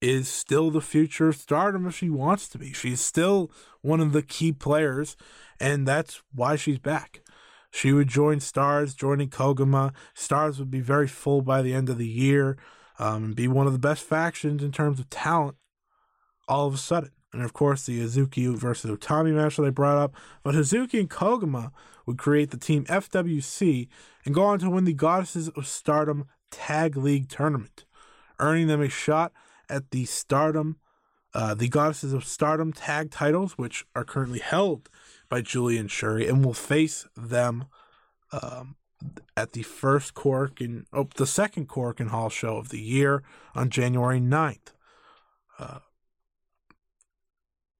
is 0.00 0.28
still 0.28 0.70
the 0.70 0.80
future 0.80 1.32
stardom 1.32 1.86
if 1.86 1.96
she 1.96 2.10
wants 2.10 2.48
to 2.48 2.58
be. 2.58 2.72
She's 2.72 3.00
still 3.00 3.50
one 3.80 4.00
of 4.00 4.12
the 4.12 4.22
key 4.22 4.52
players 4.52 5.16
and 5.60 5.86
that's 5.86 6.22
why 6.34 6.56
she's 6.56 6.78
back. 6.78 7.20
She 7.70 7.92
would 7.92 8.08
join 8.08 8.40
Stars, 8.40 8.94
joining 8.94 9.28
Koguma. 9.28 9.92
Stars 10.14 10.58
would 10.58 10.70
be 10.70 10.80
very 10.80 11.08
full 11.08 11.42
by 11.42 11.62
the 11.62 11.74
end 11.74 11.88
of 11.88 11.98
the 11.98 12.06
year, 12.06 12.56
um, 12.98 13.24
and 13.24 13.36
be 13.36 13.48
one 13.48 13.66
of 13.66 13.72
the 13.72 13.78
best 13.78 14.02
factions 14.02 14.62
in 14.62 14.72
terms 14.72 14.98
of 14.98 15.10
talent. 15.10 15.56
All 16.48 16.66
of 16.66 16.74
a 16.74 16.78
sudden, 16.78 17.10
and 17.32 17.42
of 17.42 17.52
course 17.52 17.84
the 17.84 18.00
Hazuki 18.00 18.54
versus 18.56 18.90
Utami 18.90 19.34
match 19.34 19.56
that 19.56 19.66
I 19.66 19.70
brought 19.70 19.98
up. 19.98 20.14
But 20.42 20.54
Hazuki 20.54 21.00
and 21.00 21.10
Koguma 21.10 21.70
would 22.06 22.18
create 22.18 22.50
the 22.50 22.56
team 22.56 22.84
FWC 22.84 23.88
and 24.24 24.34
go 24.34 24.44
on 24.44 24.58
to 24.60 24.70
win 24.70 24.84
the 24.84 24.94
Goddesses 24.94 25.48
of 25.50 25.66
Stardom 25.66 26.28
Tag 26.50 26.96
League 26.96 27.28
tournament, 27.28 27.84
earning 28.38 28.68
them 28.68 28.80
a 28.80 28.88
shot 28.88 29.32
at 29.68 29.90
the 29.90 30.04
Stardom, 30.04 30.76
uh, 31.34 31.54
the 31.54 31.68
Goddesses 31.68 32.12
of 32.12 32.24
Stardom 32.24 32.72
tag 32.72 33.10
titles, 33.10 33.52
which 33.58 33.86
are 33.94 34.04
currently 34.04 34.38
held 34.38 34.88
by 35.28 35.40
Giulia 35.40 35.80
and 35.80 35.90
Syuri, 35.90 36.28
and 36.28 36.44
will 36.44 36.54
face 36.54 37.06
them 37.16 37.66
um, 38.32 38.76
at 39.36 39.52
the 39.52 39.62
first 39.62 40.14
Korakuen, 40.14 40.84
oh, 40.92 41.08
the 41.16 41.26
second 41.26 41.68
Korakuen 41.68 42.08
Hall 42.08 42.28
show 42.28 42.56
of 42.56 42.70
the 42.70 42.80
year 42.80 43.22
on 43.54 43.70
January 43.70 44.20
9th. 44.20 44.72
Uh, 45.58 45.78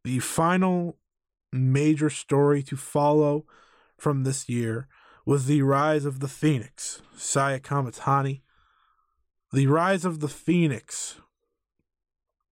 the 0.04 0.18
final 0.18 0.96
major 1.52 2.10
story 2.10 2.62
to 2.62 2.76
follow 2.76 3.44
from 3.96 4.24
this 4.24 4.48
year 4.48 4.88
was 5.24 5.46
the 5.46 5.62
rise 5.62 6.04
of 6.04 6.20
the 6.20 6.28
Phoenix, 6.28 7.02
Saya 7.16 7.58
Kamitani. 7.58 8.42
The 9.52 9.66
rise 9.66 10.04
of 10.04 10.20
the 10.20 10.28
Phoenix 10.28 11.16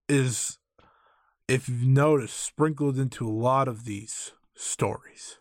is, 0.09 0.59
if 1.49 1.69
you've 1.69 1.87
noticed, 1.87 2.39
sprinkled 2.39 2.99
into 2.99 3.27
a 3.27 3.31
lot 3.31 3.69
of 3.69 3.85
these 3.85 4.33
stories. 4.55 5.39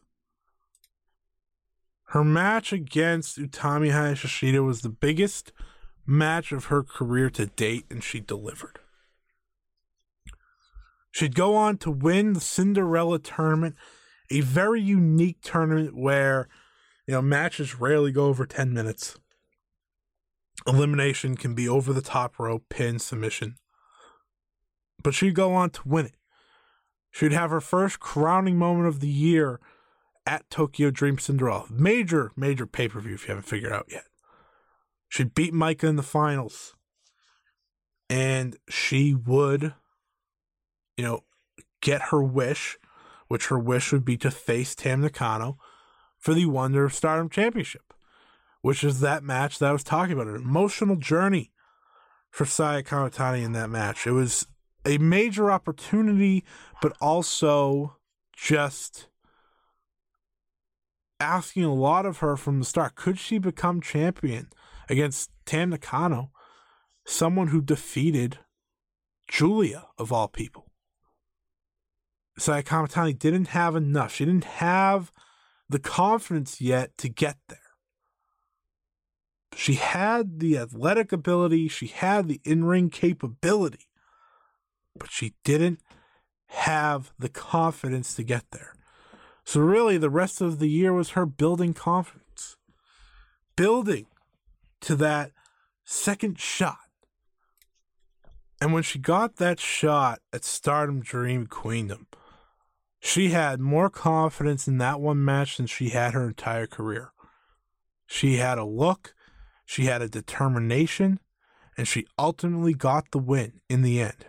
Her 2.08 2.24
match 2.24 2.72
against 2.72 3.40
Utami 3.40 3.92
Hayashishita 3.92 4.64
was 4.64 4.82
the 4.82 4.90
biggest 4.90 5.52
match 6.06 6.52
of 6.52 6.66
her 6.66 6.84
career 6.84 7.30
to 7.32 7.48
date, 7.48 7.86
and 7.90 8.04
she 8.04 8.20
delivered. 8.20 8.80
She'd 11.12 11.36
go 11.36 11.56
on 11.56 11.78
to 11.78 11.92
win 11.92 12.34
the 12.34 12.40
Cinderella 12.40 13.20
tournament, 13.20 13.76
a 14.30 14.42
very 14.42 14.82
unique 14.82 15.38
tournament 15.42 15.96
where, 15.96 16.48
you 17.08 17.14
know, 17.14 17.22
matches 17.22 17.80
rarely 17.80 18.12
go 18.12 18.26
over 18.26 18.46
10 18.46 18.74
minutes. 18.74 19.16
Elimination 20.66 21.36
can 21.36 21.54
be 21.54 21.68
over 21.68 21.94
the 21.94 22.02
top 22.02 22.40
rope, 22.40 22.64
pin, 22.70 23.00
submission. 23.00 23.58
But 25.04 25.14
she'd 25.14 25.36
go 25.36 25.54
on 25.54 25.70
to 25.72 25.82
win 25.86 26.08
it. 26.08 26.16
She'd 27.12 27.34
have 27.34 27.52
her 27.52 27.62
first 27.62 28.00
crowning 28.00 28.58
moment 28.58 28.88
of 28.88 29.00
the 29.00 29.08
year 29.08 29.60
at 30.26 30.50
Tokyo 30.50 30.90
Dream 30.90 31.20
Cinderella. 31.20 31.66
Major, 31.70 32.32
major 32.36 32.66
pay 32.66 32.88
per 32.88 33.00
view 33.00 33.14
if 33.14 33.24
you 33.24 33.36
haven't 33.36 33.48
figured 33.48 33.72
out 33.72 33.88
yet. 33.90 34.06
She'd 35.10 35.36
beat 35.36 35.54
Maika 35.54 35.84
in 35.84 35.96
the 35.96 36.02
finals. 36.02 36.74
And 38.10 38.58
she 38.70 39.14
would, 39.14 39.74
you 40.98 41.04
know, 41.04 41.24
get 41.82 42.10
her 42.10 42.24
wish, 42.24 42.78
which 43.28 43.48
her 43.48 43.60
wish 43.60 43.92
would 43.92 44.06
be 44.06 44.18
to 44.18 44.32
face 44.32 44.74
Tam 44.74 45.02
Nakano 45.02 45.58
for 46.18 46.34
the 46.34 46.46
Wonder 46.46 46.86
of 46.86 46.94
Stardom 46.94 47.30
Championship, 47.30 47.94
which 48.62 48.84
is 48.84 49.02
that 49.02 49.24
match 49.24 49.60
that 49.60 49.70
I 49.70 49.74
was 49.74 49.84
talking 49.84 50.14
about. 50.14 50.28
An 50.28 50.36
emotional 50.36 50.96
journey 50.96 51.52
for 52.32 52.46
Saya 52.46 52.82
Kamitani 52.82 53.44
in 53.44 53.52
that 53.52 53.70
match. 53.70 54.08
It 54.08 54.12
was 54.12 54.48
a 54.86 54.98
major 54.98 55.52
opportunity, 55.52 56.44
but 56.82 56.96
also 57.00 57.98
just 58.36 59.08
asking 61.20 61.64
a 61.64 61.74
lot 61.74 62.06
of 62.06 62.18
her 62.18 62.36
from 62.36 62.60
the 62.60 62.66
start. 62.66 62.96
Could 62.96 63.18
she 63.18 63.38
become 63.38 63.82
champion 63.82 64.50
against 64.90 65.30
Tam 65.46 65.70
Nakano, 65.70 66.32
someone 67.06 67.48
who 67.48 67.62
defeated 67.62 68.40
Giulia, 69.28 69.88
of 69.98 70.12
all 70.12 70.28
people? 70.28 70.72
Saya 72.38 72.64
Kamitani 72.64 73.18
didn't 73.18 73.50
have 73.50 73.76
enough. 73.76 74.14
She 74.14 74.26
didn't 74.26 74.46
have 74.46 75.12
the 75.70 75.80
confidence 75.80 76.60
yet 76.60 76.98
to 76.98 77.08
get 77.08 77.38
there. 77.48 77.60
She 79.56 79.76
had 79.76 80.40
the 80.40 80.58
athletic 80.58 81.12
ability, 81.12 81.68
she 81.68 81.88
had 81.88 82.28
the 82.28 82.42
in 82.44 82.66
ring 82.66 82.90
capability 82.90 83.88
but 84.98 85.12
she 85.12 85.34
didn't 85.44 85.80
have 86.48 87.12
the 87.18 87.30
confidence 87.30 88.14
to 88.16 88.24
get 88.24 88.46
there. 88.52 88.74
So, 89.46 89.60
really, 89.60 89.98
the 89.98 90.10
rest 90.10 90.40
of 90.40 90.60
the 90.60 90.70
year 90.70 90.94
was 90.94 91.12
her 91.12 91.26
building 91.26 91.74
confidence, 91.74 92.56
building 93.56 94.06
to 94.82 94.96
that 94.96 95.32
second 95.84 96.40
shot. 96.40 96.78
And 98.62 98.72
when 98.72 98.84
she 98.84 99.00
got 99.00 99.38
that 99.38 99.60
shot 99.60 100.20
at 100.32 100.46
Stardom 100.46 101.02
Dream 101.02 101.48
Queendom, 101.48 102.08
she 103.02 103.32
had 103.32 103.60
more 103.60 103.90
confidence 103.90 104.68
in 104.70 104.78
that 104.78 105.02
one 105.02 105.24
match 105.26 105.58
than 105.58 105.68
she 105.68 105.90
had 105.90 106.14
her 106.14 106.26
entire 106.26 106.68
career. 106.68 107.12
She 108.06 108.38
had 108.38 108.58
a 108.58 108.64
look, 108.64 109.14
she 109.66 109.86
had 109.86 110.02
a 110.02 110.08
determination, 110.08 111.20
and 111.76 111.86
she 111.86 112.08
ultimately 112.18 112.74
got 112.74 113.12
the 113.12 113.20
win 113.20 113.60
in 113.70 113.82
the 113.82 114.00
end. 114.00 114.28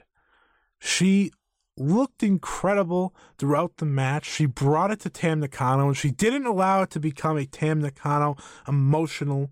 She 0.85 1.32
looked 1.78 2.22
incredible 2.22 3.14
throughout 3.39 3.78
the 3.78 3.87
match. 3.87 4.26
She 4.26 4.45
brought 4.45 4.91
it 4.91 5.01
to 5.01 5.11
Tam 5.11 5.41
Nakano 5.41 5.89
and 5.89 5.97
she 5.97 6.11
didn't 6.11 6.45
allow 6.45 6.82
it 6.82 6.91
to 6.91 7.01
become 7.01 7.39
a 7.39 7.47
Tam 7.47 7.80
Nakano 7.80 8.37
emotional 8.68 9.51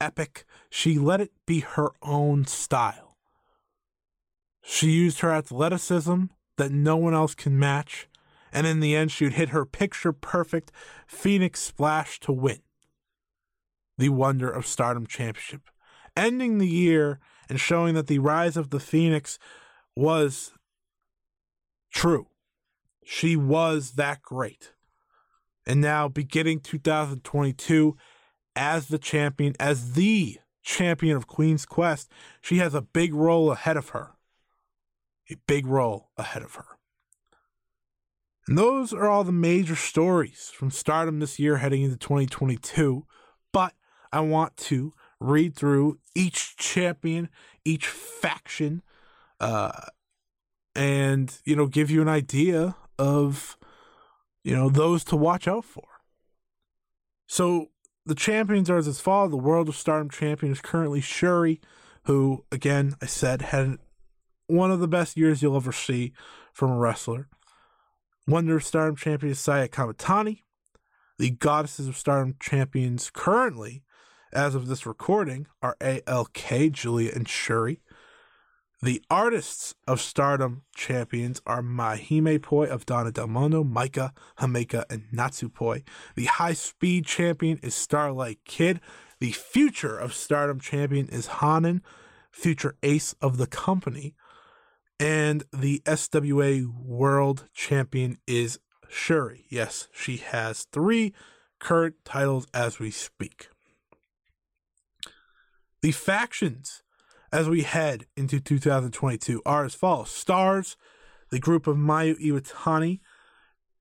epic. 0.00 0.44
She 0.68 0.98
let 0.98 1.20
it 1.20 1.30
be 1.46 1.60
her 1.60 1.90
own 2.02 2.44
style. 2.44 3.16
She 4.60 4.90
used 4.90 5.20
her 5.20 5.30
athleticism 5.30 6.24
that 6.56 6.72
no 6.72 6.96
one 6.96 7.14
else 7.14 7.36
can 7.36 7.56
match 7.56 8.08
And 8.52 8.66
in 8.66 8.80
the 8.80 8.96
end, 8.96 9.12
she 9.12 9.24
would 9.24 9.34
hit 9.34 9.50
her 9.50 9.64
picture 9.64 10.12
perfect 10.12 10.72
Phoenix 11.06 11.60
splash 11.60 12.18
to 12.20 12.32
win 12.32 12.62
the 13.96 14.08
Wonder 14.08 14.50
of 14.50 14.66
Stardom 14.66 15.06
Championship, 15.06 15.68
ending 16.16 16.58
the 16.58 16.68
year 16.68 17.20
and 17.48 17.60
showing 17.60 17.94
that 17.94 18.08
the 18.08 18.18
rise 18.18 18.56
of 18.56 18.70
the 18.70 18.80
Phoenix 18.80 19.38
was 19.98 20.52
true. 21.92 22.28
She 23.04 23.34
was 23.34 23.92
that 23.92 24.22
great. 24.22 24.72
And 25.66 25.80
now, 25.80 26.06
beginning 26.06 26.60
2022, 26.60 27.96
as 28.54 28.86
the 28.86 28.98
champion, 28.98 29.54
as 29.58 29.94
the 29.94 30.38
champion 30.62 31.16
of 31.16 31.26
Queen's 31.26 31.66
Quest, 31.66 32.12
she 32.40 32.58
has 32.58 32.74
a 32.74 32.80
big 32.80 33.12
role 33.12 33.50
ahead 33.50 33.76
of 33.76 33.88
her. 33.88 34.12
A 35.30 35.34
big 35.48 35.66
role 35.66 36.10
ahead 36.16 36.42
of 36.42 36.54
her. 36.54 36.78
And 38.46 38.56
those 38.56 38.92
are 38.92 39.08
all 39.08 39.24
the 39.24 39.32
major 39.32 39.76
stories 39.76 40.52
from 40.54 40.70
Stardom 40.70 41.18
this 41.18 41.40
year 41.40 41.56
heading 41.56 41.82
into 41.82 41.96
2022. 41.96 43.04
But 43.52 43.74
I 44.12 44.20
want 44.20 44.56
to 44.58 44.94
read 45.18 45.56
through 45.56 45.98
each 46.14 46.56
champion, 46.56 47.30
each 47.64 47.88
faction, 47.88 48.82
uh, 49.40 49.86
and 50.74 51.38
you 51.44 51.56
know, 51.56 51.66
give 51.66 51.90
you 51.90 52.02
an 52.02 52.08
idea 52.08 52.76
of 52.98 53.56
you 54.44 54.54
know 54.54 54.68
those 54.68 55.04
to 55.04 55.16
watch 55.16 55.48
out 55.48 55.64
for. 55.64 55.84
So 57.26 57.70
the 58.06 58.14
champions 58.14 58.70
are 58.70 58.78
as 58.78 59.00
follows: 59.00 59.30
the 59.30 59.36
World 59.36 59.68
of 59.68 59.76
Stardom 59.76 60.10
champion 60.10 60.52
is 60.52 60.60
currently 60.60 61.00
Syuri, 61.00 61.60
who 62.04 62.44
again 62.50 62.94
I 63.02 63.06
said 63.06 63.42
had 63.42 63.78
one 64.46 64.70
of 64.70 64.80
the 64.80 64.88
best 64.88 65.16
years 65.16 65.42
you'll 65.42 65.56
ever 65.56 65.72
see 65.72 66.12
from 66.52 66.70
a 66.70 66.76
wrestler. 66.76 67.28
Wonder 68.26 68.56
of 68.56 68.64
Stardom 68.64 68.96
champion 68.96 69.32
is 69.32 69.40
Saya 69.40 69.68
Kamitani. 69.68 70.42
The 71.18 71.30
Goddesses 71.30 71.88
of 71.88 71.96
Stardom 71.96 72.36
champions 72.38 73.10
currently 73.10 73.82
as 74.32 74.54
of 74.54 74.66
this 74.66 74.86
recording, 74.86 75.46
are 75.62 75.76
ALK, 75.80 76.72
Giulia, 76.72 77.12
and 77.14 77.26
Syuri. 77.26 77.78
The 78.80 79.02
artists 79.10 79.74
of 79.88 80.00
Stardom 80.00 80.62
champions 80.72 81.42
are 81.44 81.62
MaiHimePoi 81.62 82.68
of 82.68 82.86
Donna 82.86 83.10
Del 83.10 83.26
Mondo, 83.26 83.64
Maika, 83.64 84.12
Himeka, 84.38 84.84
and 84.88 85.02
Natsupoi. 85.12 85.82
The 86.14 86.26
high 86.26 86.52
speed 86.52 87.04
champion 87.04 87.58
is 87.60 87.74
Starlight 87.74 88.38
Kid. 88.44 88.80
The 89.18 89.32
future 89.32 89.98
of 89.98 90.14
Stardom 90.14 90.60
champion 90.60 91.08
is 91.08 91.26
Hanan, 91.26 91.82
future 92.30 92.76
ace 92.84 93.14
of 93.20 93.36
the 93.36 93.48
company. 93.48 94.14
And 95.00 95.42
the 95.52 95.82
SWA 95.84 96.64
World 96.72 97.48
Champion 97.52 98.18
is 98.28 98.60
Syuri. 98.88 99.44
Yes, 99.48 99.88
she 99.92 100.18
has 100.18 100.68
three 100.72 101.12
current 101.58 101.96
titles 102.04 102.46
as 102.54 102.78
we 102.78 102.92
speak. 102.92 103.48
The 105.82 105.92
factions 105.92 106.84
as 107.32 107.48
we 107.48 107.62
head 107.62 108.06
into 108.16 108.40
2022 108.40 109.42
are 109.44 109.64
as 109.64 109.74
follows 109.74 110.10
Stars, 110.10 110.76
the 111.30 111.38
group 111.38 111.66
of 111.66 111.76
Mayu 111.76 112.18
Iwatani 112.20 113.00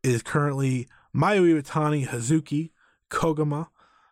is 0.04 0.22
currently 0.22 0.88
Mayu 1.16 1.54
Iwatani, 1.54 2.08
Hazuki, 2.08 2.72
Koguma, 3.10 3.68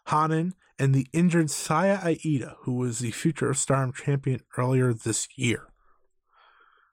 Hanan, 0.07 0.53
and 0.79 0.93
the 0.93 1.07
injured 1.13 1.49
Saya 1.49 1.97
Iida, 1.97 2.55
who 2.61 2.73
was 2.73 2.99
the 2.99 3.11
future 3.11 3.53
Stardom 3.53 3.93
champion 3.93 4.41
earlier 4.57 4.93
this 4.93 5.27
year. 5.35 5.67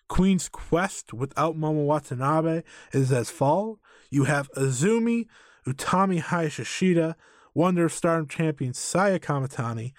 Queen's 0.08 0.48
Quest 0.48 1.14
without 1.14 1.56
Momo 1.56 1.86
Watanabe 1.86 2.62
is 2.92 3.10
as 3.10 3.30
follows. 3.30 3.78
You 4.10 4.24
have 4.24 4.50
Azumi, 4.52 5.26
Utami 5.66 6.22
Hayashishita, 6.22 7.14
Wonder 7.54 7.86
of 7.86 7.92
Stardom 7.92 8.28
champion 8.28 8.74
Saya 8.74 9.18
Kamitani, 9.18 9.92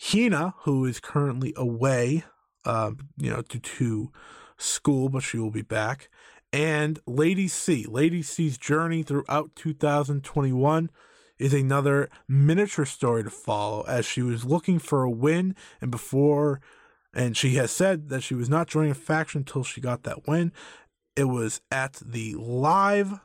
Hina, 0.00 0.54
who 0.60 0.84
is 0.84 1.00
currently 1.00 1.52
away, 1.56 2.24
uh, 2.64 2.92
you 3.16 3.30
know, 3.30 3.42
due 3.42 3.58
to 3.58 4.12
school, 4.56 5.08
but 5.08 5.22
she 5.22 5.38
will 5.38 5.50
be 5.50 5.62
back. 5.62 6.08
And 6.52 6.98
Lady 7.06 7.48
C. 7.48 7.84
Lady 7.88 8.22
C's 8.22 8.56
journey 8.56 9.02
throughout 9.02 9.54
2021 9.56 10.90
is 11.38 11.52
another 11.52 12.08
miniature 12.26 12.86
story 12.86 13.24
to 13.24 13.30
follow 13.30 13.82
as 13.82 14.06
she 14.06 14.22
was 14.22 14.44
looking 14.44 14.78
for 14.78 15.02
a 15.02 15.10
win 15.10 15.54
and 15.80 15.90
before 15.90 16.60
and 17.16 17.34
she 17.34 17.54
has 17.54 17.70
said 17.70 18.10
that 18.10 18.22
she 18.22 18.34
was 18.34 18.50
not 18.50 18.68
joining 18.68 18.90
a 18.90 18.94
faction 18.94 19.40
until 19.40 19.64
she 19.64 19.80
got 19.80 20.02
that 20.02 20.28
win. 20.28 20.52
It 21.16 21.24
was 21.24 21.62
at 21.70 21.94
the 22.04 22.34
live 22.34 23.20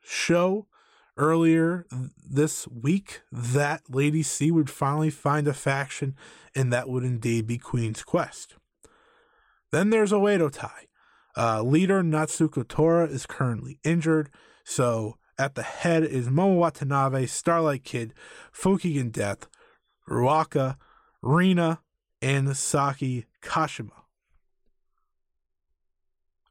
show 0.00 0.68
earlier 1.16 1.86
this 2.24 2.66
week 2.68 3.22
that 3.30 3.82
Lady 3.88 4.22
C 4.22 4.50
would 4.50 4.70
finally 4.70 5.10
find 5.10 5.46
a 5.46 5.54
faction, 5.54 6.16
and 6.54 6.72
that 6.72 6.88
would 6.88 7.04
indeed 7.04 7.46
be 7.46 7.58
Queen's 7.58 8.02
Quest. 8.02 8.56
Then 9.70 9.90
there's 9.90 10.12
Oedo 10.12 10.50
Tai. 10.52 10.86
Uh, 11.36 11.62
leader 11.62 12.02
Natsuko 12.02 12.66
Tora 12.66 13.06
is 13.08 13.26
currently 13.26 13.80
injured, 13.82 14.30
so 14.64 15.16
at 15.36 15.56
the 15.56 15.62
head 15.62 16.04
is 16.04 16.28
Momo 16.28 16.56
Watanabe, 16.56 17.26
Starlight 17.26 17.82
Kid, 17.82 18.14
Fukigen 18.52 19.10
Death, 19.10 19.48
Ruaka, 20.08 20.76
Rina, 21.22 21.80
and 22.22 22.56
Saki 22.56 23.26
Kashima. 23.42 24.04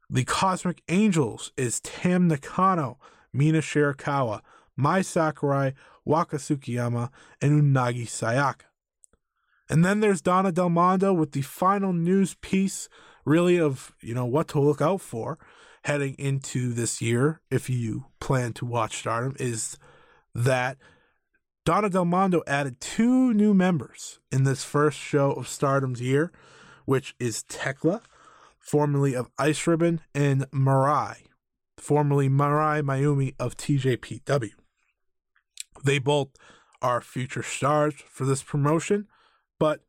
The 0.09 0.25
Cosmic 0.25 0.83
Angels 0.89 1.51
is 1.55 1.79
Tam 1.79 2.27
Nakano, 2.27 2.99
Mina 3.31 3.59
Shirakawa, 3.59 4.41
Mai 4.75 5.01
Sakurai, 5.01 5.73
Waka 6.05 6.37
Tsukiyama, 6.37 7.09
and 7.41 7.61
Unagi 7.61 8.05
Sayaka. 8.05 8.65
And 9.69 9.83
then 9.83 10.01
there's 10.01 10.21
Donna 10.21 10.51
Del 10.51 10.69
Mondo 10.69 11.13
with 11.13 11.31
the 11.31 11.41
final 11.41 11.93
news 11.93 12.35
piece, 12.35 12.89
really, 13.25 13.59
of 13.59 13.93
you 14.01 14.13
know 14.13 14.25
what 14.25 14.47
to 14.49 14.59
look 14.59 14.81
out 14.81 15.01
for 15.01 15.39
heading 15.83 16.15
into 16.17 16.73
this 16.73 17.01
year, 17.01 17.41
if 17.51 17.69
you 17.69 18.05
plan 18.19 18.53
to 18.53 18.65
watch 18.65 18.97
Stardom, 18.97 19.35
is 19.39 19.77
that 20.33 20.77
Donna 21.65 21.89
Del 21.89 22.05
Mondo 22.05 22.41
added 22.47 22.79
two 22.79 23.33
new 23.33 23.53
members 23.53 24.19
in 24.31 24.43
this 24.43 24.63
first 24.63 24.97
show 24.97 25.31
of 25.31 25.47
Stardom's 25.47 26.01
year, 26.01 26.31
which 26.85 27.15
is 27.19 27.43
Tekla, 27.43 28.01
formerly 28.59 29.15
of 29.15 29.29
Ice 29.37 29.65
Ribbon, 29.67 30.01
and 30.13 30.49
Mirai, 30.51 31.17
formerly 31.77 32.29
Mirai 32.29 32.81
Maiumi 32.81 33.35
of 33.39 33.55
TJPW. 33.55 34.51
They 35.83 35.99
both 35.99 36.29
are 36.81 37.01
future 37.01 37.43
stars 37.43 37.95
for 38.09 38.25
this 38.25 38.43
promotion, 38.43 39.07
but 39.59 39.81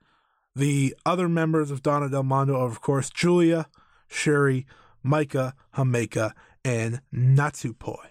the 0.55 0.95
other 1.05 1.29
members 1.29 1.71
of 1.71 1.83
Donna 1.83 2.09
Del 2.09 2.23
Mondo 2.23 2.55
are, 2.57 2.67
of 2.69 2.81
course, 2.81 3.11
Giulia, 3.11 3.67
Syuri, 4.09 4.65
Maika, 5.05 5.55
Himeka, 5.77 6.33
and 6.65 7.01
Natsupoi. 7.13 8.09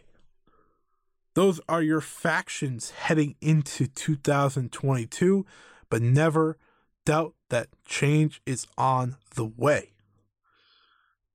Those 1.36 1.60
are 1.68 1.82
your 1.82 2.02
factions 2.02 2.92
heading 2.92 3.36
into 3.42 3.88
2022, 3.88 5.46
but 5.90 6.02
never 6.02 6.58
doubt 7.06 7.34
that 7.50 7.70
change 7.86 8.42
is 8.46 8.68
on 8.78 9.16
the 9.36 9.46
way. 9.46 9.94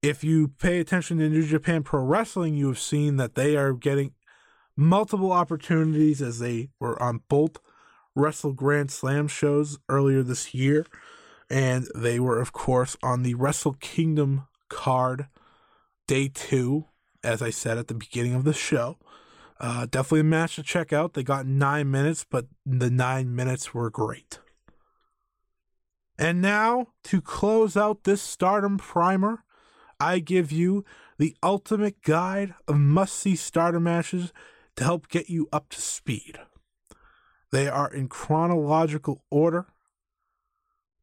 If 0.01 0.22
you 0.22 0.49
pay 0.49 0.78
attention 0.78 1.18
to 1.18 1.28
New 1.28 1.44
Japan 1.44 1.82
Pro 1.82 2.05
Wrestling, 2.05 2.55
you 2.55 2.68
have 2.68 2.78
seen 2.78 3.16
that 3.16 3.34
they 3.34 3.57
are 3.57 3.72
getting 3.72 4.12
multiple 4.79 5.33
opportunities 5.33 6.22
as 6.22 6.39
they 6.39 6.70
were 6.79 7.01
on 7.03 7.20
both 7.29 7.59
Wrestle 8.14 8.53
Grand 8.53 8.93
Slam 8.93 9.26
shows 9.26 9.79
earlier 9.89 10.22
this 10.22 10.55
year. 10.55 10.87
And 11.51 11.89
they 11.95 12.20
were, 12.20 12.41
of 12.41 12.53
course, 12.53 12.97
on 13.03 13.22
the 13.22 13.35
Wrestle 13.35 13.74
Kingdom 13.81 14.47
card 14.68 15.26
day 16.07 16.31
two, 16.33 16.87
as 17.24 17.43
I 17.43 17.51
said 17.51 17.76
at 17.76 17.89
the 17.89 17.95
beginning 17.95 18.35
of 18.35 18.45
the 18.45 18.53
show. 18.53 18.99
Uh, 19.61 19.87
definitely 19.87 20.20
a 20.20 20.24
match 20.24 20.55
to 20.55 20.62
check 20.62 20.93
out. 20.93 21.14
They 21.14 21.24
got 21.24 21.47
nine 21.47 21.91
minutes, 21.91 22.24
but 22.29 22.47
the 22.64 22.91
nine 22.91 23.35
minutes 23.35 23.74
were 23.74 23.91
great. 23.91 24.39
And 26.16 26.41
now, 26.41 26.89
to 27.05 27.20
close 27.20 27.76
out 27.76 28.05
this 28.05 28.22
stardom 28.22 28.79
primer, 28.79 29.43
I 29.99 30.20
give 30.20 30.53
you 30.53 30.85
the 31.18 31.35
ultimate 31.43 32.03
guide 32.03 32.55
of 32.68 32.76
must 32.76 33.16
see 33.16 33.35
stardom 33.35 33.85
matches 33.85 34.33
to 34.79 34.85
help 34.85 35.09
get 35.09 35.29
you 35.29 35.49
up 35.53 35.68
to 35.70 35.81
speed. 35.81 36.39
They 37.51 37.66
are 37.66 37.93
in 37.93 38.09
chronological 38.09 39.24
order. 39.29 39.66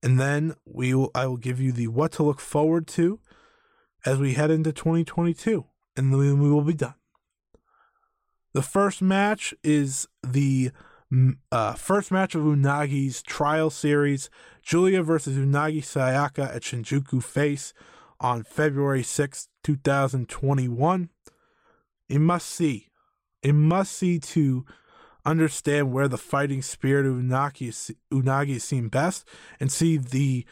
And 0.01 0.17
then 0.19 0.55
we 0.65 0.93
will 0.93 1.11
I 1.13 1.27
will 1.27 1.37
give 1.37 1.59
you 1.59 1.71
the 1.71 1.87
what 1.87 2.13
to 2.13 2.23
look 2.23 2.39
forward 2.39 2.87
to 2.89 3.19
as 4.05 4.17
we 4.17 4.33
head 4.33 4.49
into 4.49 4.71
2022 4.71 5.65
and 5.97 6.13
then 6.13 6.39
we 6.39 6.49
will 6.49 6.61
be 6.61 6.73
done. 6.73 6.93
The 8.53 8.61
first 8.61 9.01
match 9.01 9.53
is 9.61 10.07
the 10.23 10.71
uh, 11.51 11.73
first 11.73 12.11
match 12.11 12.33
of 12.33 12.43
Unagi's 12.43 13.21
trial 13.21 13.69
series, 13.69 14.29
Giulia 14.61 15.03
versus 15.03 15.37
Unagi 15.37 15.79
Sayaka 15.79 16.55
at 16.55 16.61
Shinjuku 16.61 17.21
Face 17.21 17.73
on 18.21 18.43
February 18.43 19.03
6, 19.03 19.49
2021. 19.63 21.09
a 22.07 22.17
must 22.17 22.47
see, 22.47 22.89
a 23.45 23.53
must 23.53 23.91
see 23.91 24.17
to 24.17 24.65
understand 25.23 25.93
where 25.93 26.07
the 26.07 26.17
fighting 26.17 26.63
spirit 26.63 27.05
of 27.05 27.13
Unagi 27.13 27.93
Unagi 28.11 28.55
is 28.55 28.63
seen 28.63 28.87
best 28.87 29.23
and 29.59 29.71
see 29.71 29.97
the 29.97 30.45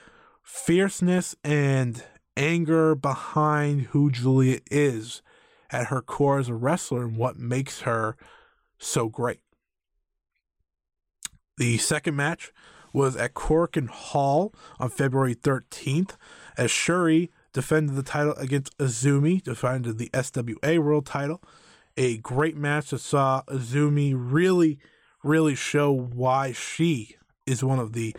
fierceness 0.44 1.36
and 1.44 2.04
anger 2.38 2.94
behind 2.94 3.82
who 3.88 4.12
Giulia 4.12 4.60
is 4.70 5.24
at 5.72 5.88
her 5.88 6.02
core 6.02 6.38
as 6.38 6.50
a 6.50 6.54
wrestler 6.54 7.04
and 7.04 7.18
what 7.18 7.36
makes 7.36 7.82
her 7.82 8.16
so 8.78 9.10
great. 9.10 9.40
The 11.58 11.80
second 11.80 12.16
match 12.16 12.52
was 12.94 13.16
at 13.16 13.34
Korakuen 13.34 13.90
Hall 13.90 14.54
on 14.80 14.90
February 14.90 15.34
13th 15.34 16.16
as 16.58 16.70
Syuri 16.70 17.30
defended 17.54 17.96
the 17.96 18.04
title 18.04 18.34
against 18.34 18.78
Azumi, 18.78 19.42
defended 19.42 19.98
the 19.98 20.10
SWA 20.14 20.78
World 20.78 21.08
title. 21.08 21.42
A 21.96 22.18
great 22.18 22.58
match 22.58 22.90
that 22.90 23.00
saw 23.00 23.44
Azumi 23.48 24.14
really, 24.16 24.80
really 25.24 25.56
show 25.56 25.92
why 25.92 26.52
she 26.52 27.18
is 27.46 27.64
one 27.64 27.80
of 27.80 27.94
the 27.94 28.16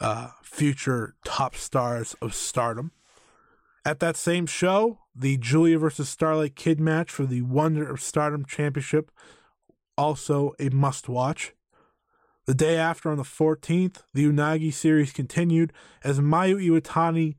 uh, 0.00 0.30
future 0.42 1.14
top 1.24 1.54
stars 1.54 2.16
of 2.20 2.34
stardom. 2.34 2.90
At 3.84 4.00
that 4.00 4.16
same 4.16 4.46
show, 4.46 4.98
the 5.14 5.36
Giulia 5.36 5.78
versus 5.78 6.08
Starlight 6.08 6.56
Kid 6.56 6.80
match 6.80 7.10
for 7.10 7.26
the 7.26 7.42
Wonder 7.42 7.88
of 7.88 8.00
Stardom 8.00 8.44
Championship, 8.44 9.10
also 9.96 10.54
a 10.58 10.70
must 10.70 11.08
watch. 11.08 11.52
The 12.46 12.54
day 12.54 12.76
after, 12.76 13.10
on 13.10 13.18
the 13.18 13.22
14th, 13.22 14.02
the 14.12 14.26
Unagi 14.26 14.72
series 14.72 15.12
continued 15.12 15.72
as 16.02 16.18
Mayu 16.18 16.56
Iwatani 16.56 17.36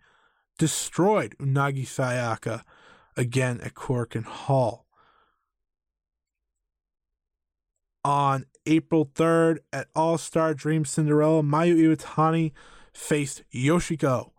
destroyed 0.58 1.36
Unagi 1.40 1.86
Sayaka 1.86 2.62
again 3.18 3.60
at 3.62 3.74
Korakuen 3.74 4.24
Hall. 4.24 4.83
On 8.06 8.46
April 8.66 9.06
3rd 9.06 9.60
at 9.72 9.88
All 9.96 10.18
Star 10.18 10.54
Dream 10.54 10.86
Cinderella, 10.86 11.42
Mayu 11.42 11.78
Iwatani 11.78 12.52
faced 12.94 13.44
Yoshiko 13.54 14.32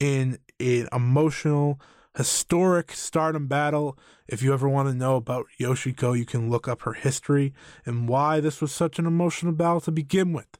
in 0.00 0.38
an 0.58 0.88
emotional, 0.92 1.80
historic 2.16 2.92
stardom 2.92 3.46
battle. 3.46 3.98
If 4.26 4.42
you 4.42 4.52
ever 4.52 4.68
want 4.68 4.88
to 4.88 4.94
know 4.94 5.16
about 5.16 5.46
Yoshiko, 5.60 6.16
you 6.18 6.24
can 6.24 6.50
look 6.50 6.66
up 6.66 6.82
her 6.82 6.94
history 6.94 7.52
and 7.84 8.08
why 8.08 8.40
this 8.40 8.60
was 8.60 8.72
such 8.72 8.98
an 8.98 9.06
emotional 9.06 9.52
battle 9.52 9.80
to 9.82 9.92
begin 9.92 10.32
with. 10.32 10.58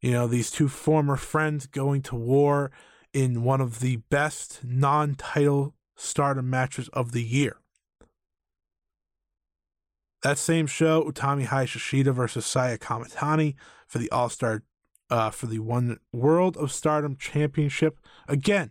You 0.00 0.12
know, 0.12 0.26
these 0.26 0.50
two 0.50 0.68
former 0.68 1.16
friends 1.16 1.66
going 1.66 2.02
to 2.02 2.16
war 2.16 2.72
in 3.12 3.44
one 3.44 3.60
of 3.60 3.80
the 3.80 3.96
best 3.96 4.60
non 4.64 5.14
title 5.14 5.74
stardom 5.94 6.50
matches 6.50 6.88
of 6.88 7.12
the 7.12 7.22
year. 7.22 7.61
That 10.22 10.38
same 10.38 10.66
show, 10.66 11.02
Utami 11.02 11.46
Hayashishita 11.46 12.14
versus 12.14 12.46
Saya 12.46 12.78
Kamitani 12.78 13.56
for 13.88 13.98
the 13.98 14.10
All 14.10 14.28
Star, 14.28 14.62
uh, 15.10 15.30
for 15.30 15.46
the 15.46 15.58
One 15.58 15.98
World 16.12 16.56
of 16.56 16.70
Stardom 16.70 17.16
Championship. 17.16 17.98
Again, 18.28 18.70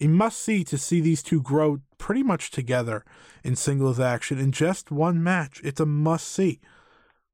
a 0.00 0.08
must 0.08 0.38
see 0.38 0.62
to 0.64 0.76
see 0.76 1.00
these 1.00 1.22
two 1.22 1.40
grow 1.40 1.78
pretty 1.96 2.22
much 2.22 2.50
together 2.50 3.04
in 3.42 3.56
singles 3.56 3.98
action 3.98 4.38
in 4.38 4.52
just 4.52 4.90
one 4.90 5.22
match. 5.22 5.60
It's 5.64 5.80
a 5.80 5.86
must 5.86 6.28
see. 6.28 6.60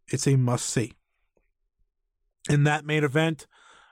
It's 0.09 0.29
a 0.29 0.37
must 0.37 0.67
see. 0.67 0.93
In 2.49 2.65
that 2.65 2.85
main 2.85 3.03
event, 3.03 3.47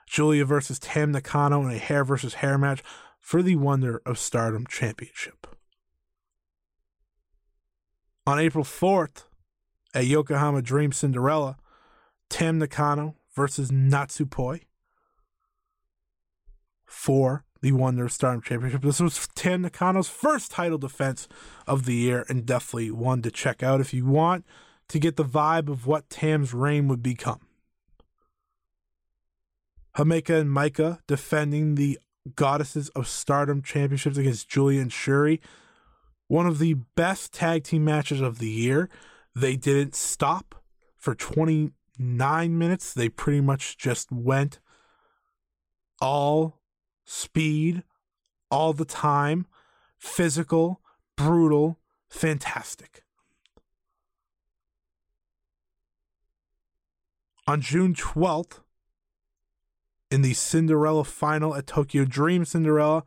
Giulia 0.07 0.45
versus 0.45 0.79
Tam 0.79 1.11
Nakano 1.11 1.63
in 1.63 1.71
a 1.71 1.77
hair 1.77 2.05
versus 2.05 2.35
hair 2.35 2.57
match 2.57 2.81
for 3.19 3.43
the 3.43 3.57
Wonder 3.57 4.01
of 4.05 4.17
Stardom 4.17 4.65
Championship. 4.67 5.47
On 8.25 8.39
April 8.39 8.63
4th, 8.63 9.25
at 9.93 10.05
Yokohama 10.05 10.61
Dream 10.61 10.91
Cinderella, 10.91 11.57
Tam 12.29 12.59
Nakano 12.59 13.15
versus 13.33 13.71
Natsupoi 13.71 14.61
for 16.85 17.43
the 17.61 17.71
Wonder 17.71 18.07
Stardom 18.09 18.41
Championship. 18.41 18.81
This 18.81 18.99
was 18.99 19.27
Tam 19.35 19.61
Nakano's 19.61 20.09
first 20.09 20.51
title 20.51 20.77
defense 20.77 21.27
of 21.67 21.85
the 21.85 21.95
year 21.95 22.25
and 22.29 22.45
definitely 22.45 22.91
one 22.91 23.21
to 23.21 23.31
check 23.31 23.61
out 23.63 23.81
if 23.81 23.93
you 23.93 24.05
want 24.05 24.45
to 24.87 24.99
get 24.99 25.15
the 25.17 25.25
vibe 25.25 25.69
of 25.69 25.85
what 25.85 26.09
Tam's 26.09 26.53
reign 26.53 26.87
would 26.87 27.03
become. 27.03 27.41
Himeka 29.97 30.41
and 30.41 30.49
Maika 30.49 30.99
defending 31.07 31.75
the 31.75 31.99
Goddesses 32.35 32.89
of 32.89 33.07
Stardom 33.07 33.61
championships 33.61 34.17
against 34.17 34.49
Giulia 34.49 34.81
and 34.81 34.91
Syuri. 34.91 35.39
One 36.27 36.45
of 36.45 36.59
the 36.59 36.75
best 36.95 37.33
tag 37.33 37.63
team 37.63 37.85
matches 37.85 38.21
of 38.21 38.39
the 38.39 38.49
year. 38.49 38.89
They 39.35 39.55
didn't 39.55 39.95
stop 39.95 40.63
for 40.97 41.15
29 41.15 42.57
minutes. 42.57 42.93
They 42.93 43.09
pretty 43.09 43.41
much 43.41 43.77
just 43.77 44.11
went 44.11 44.59
all 46.01 46.61
speed, 47.05 47.83
all 48.51 48.73
the 48.73 48.85
time, 48.85 49.47
physical, 49.97 50.81
brutal, 51.15 51.79
fantastic. 52.07 53.03
On 57.47 57.61
June 57.61 57.95
12th, 57.95 58.59
in 60.11 60.21
the 60.21 60.33
Cinderella 60.33 61.03
final 61.03 61.55
at 61.55 61.67
Tokyo 61.67 62.05
Dream 62.05 62.45
Cinderella, 62.45 63.03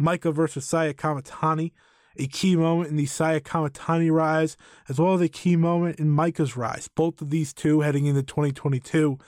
Maika 0.00 0.32
versus 0.32 0.64
Saya 0.64 0.94
Kamitani, 0.94 1.72
a 2.18 2.26
key 2.26 2.56
moment 2.56 2.90
in 2.90 2.96
the 2.96 3.06
Saya 3.06 3.40
Kamitani 3.40 4.10
rise, 4.10 4.56
as 4.88 4.98
well 4.98 5.14
as 5.14 5.20
a 5.20 5.28
key 5.28 5.56
moment 5.56 5.98
in 5.98 6.08
Maika's 6.08 6.56
rise. 6.56 6.88
Both 6.88 7.20
of 7.20 7.30
these 7.30 7.52
two 7.52 7.80
heading 7.80 8.06
into 8.06 8.22
2022 8.22 9.18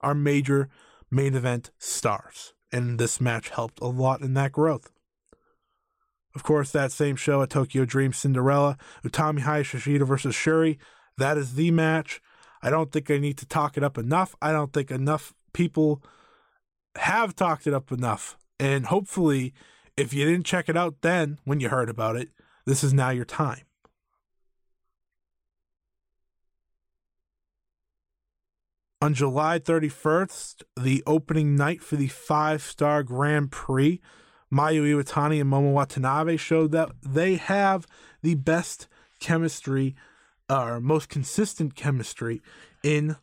are 0.00 0.14
major 0.14 0.68
main 1.10 1.34
event 1.34 1.70
stars, 1.78 2.54
and 2.72 2.98
this 2.98 3.20
match 3.20 3.50
helped 3.50 3.80
a 3.80 3.86
lot 3.86 4.20
in 4.20 4.34
that 4.34 4.52
growth. 4.52 4.90
Of 6.34 6.42
course, 6.42 6.70
that 6.70 6.92
same 6.92 7.16
show 7.16 7.42
at 7.42 7.50
Tokyo 7.50 7.84
Dream 7.84 8.12
Cinderella, 8.12 8.76
Utami 9.04 9.40
Hayashishita 9.40 10.06
versus 10.06 10.36
Syuri, 10.36 10.78
that 11.16 11.36
is 11.36 11.54
the 11.54 11.70
match. 11.70 12.20
I 12.62 12.70
don't 12.70 12.92
think 12.92 13.10
I 13.10 13.18
need 13.18 13.38
to 13.38 13.46
talk 13.46 13.76
it 13.76 13.84
up 13.84 13.98
enough. 13.98 14.34
I 14.40 14.52
don't 14.52 14.72
think 14.72 14.90
enough 14.90 15.34
people 15.52 16.02
have 16.96 17.34
talked 17.34 17.66
it 17.66 17.74
up 17.74 17.90
enough. 17.92 18.36
And 18.60 18.86
hopefully, 18.86 19.52
if 19.98 20.14
you 20.14 20.24
didn't 20.24 20.46
check 20.46 20.68
it 20.68 20.76
out 20.76 21.02
then 21.02 21.38
when 21.44 21.60
you 21.60 21.68
heard 21.68 21.90
about 21.90 22.16
it, 22.16 22.30
this 22.64 22.84
is 22.84 22.94
now 22.94 23.10
your 23.10 23.24
time. 23.24 23.62
On 29.00 29.14
July 29.14 29.58
31st, 29.58 30.62
the 30.76 31.02
opening 31.06 31.54
night 31.54 31.82
for 31.82 31.96
the 31.96 32.08
five 32.08 32.62
star 32.62 33.02
Grand 33.02 33.52
Prix, 33.52 34.00
Mayu 34.52 34.82
Iwatani 34.82 35.40
and 35.40 35.50
Momo 35.50 35.72
Watanabe 35.72 36.36
showed 36.36 36.72
that 36.72 36.90
they 37.02 37.36
have 37.36 37.86
the 38.22 38.34
best 38.34 38.88
chemistry 39.20 39.94
or 40.50 40.80
most 40.80 41.08
consistent 41.08 41.76
chemistry 41.76 42.40
in 42.82 43.16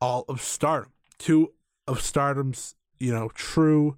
all 0.00 0.24
of 0.28 0.42
stardom. 0.42 0.92
Two 1.18 1.52
of 1.86 2.00
stardom's 2.00 2.74
you 3.02 3.12
know, 3.12 3.30
true 3.34 3.96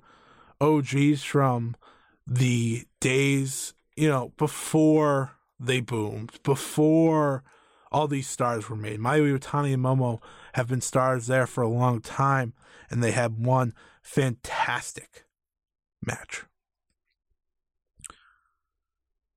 OGs 0.62 1.22
from 1.22 1.76
the 2.26 2.84
days, 3.00 3.74
you 3.96 4.08
know, 4.08 4.32
before 4.36 5.32
they 5.58 5.80
boomed, 5.80 6.40
before 6.42 7.42
all 7.92 8.08
these 8.08 8.28
stars 8.28 8.68
were 8.68 8.76
made. 8.76 8.98
Mayu 8.98 9.38
Iwatani 9.38 9.74
and 9.74 9.84
Momo 9.84 10.20
have 10.54 10.68
been 10.68 10.80
stars 10.80 11.26
there 11.26 11.46
for 11.46 11.62
a 11.62 11.68
long 11.68 12.00
time, 12.00 12.52
and 12.90 13.02
they 13.02 13.12
had 13.12 13.38
one 13.44 13.72
fantastic 14.02 15.24
match. 16.04 16.44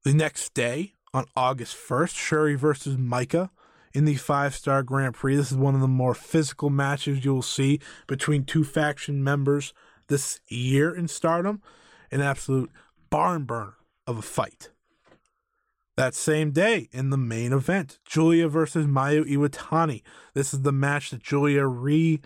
The 0.03 0.13
next 0.13 0.53
day, 0.53 0.93
on 1.13 1.25
August 1.35 1.75
1st, 1.75 2.13
Syuri 2.13 2.57
versus 2.57 2.95
Maika 2.95 3.49
in 3.93 4.05
the 4.05 4.15
five 4.15 4.55
star 4.55 4.83
Grand 4.83 5.15
Prix. 5.15 5.35
This 5.35 5.51
is 5.51 5.57
one 5.57 5.75
of 5.75 5.81
the 5.81 5.87
more 5.87 6.13
physical 6.13 6.69
matches 6.69 7.25
you'll 7.25 7.41
see 7.41 7.79
between 8.05 8.43
two 8.43 8.63
faction 8.63 9.23
members 9.23 9.73
this 10.07 10.39
year 10.47 10.95
in 10.95 11.07
stardom. 11.07 11.61
An 12.11 12.21
absolute 12.21 12.71
barn 13.09 13.43
burner 13.43 13.75
of 14.05 14.17
a 14.17 14.21
fight. 14.21 14.71
That 15.97 16.13
same 16.13 16.51
day 16.51 16.89
in 16.91 17.09
the 17.09 17.17
main 17.17 17.51
event, 17.51 17.99
Giulia 18.05 18.47
versus 18.47 18.85
Mayu 18.85 19.25
Iwatani. 19.25 20.03
This 20.35 20.53
is 20.53 20.61
the 20.61 20.71
match 20.71 21.09
that 21.09 21.23
Giulia 21.23 21.65
re 21.65 22.21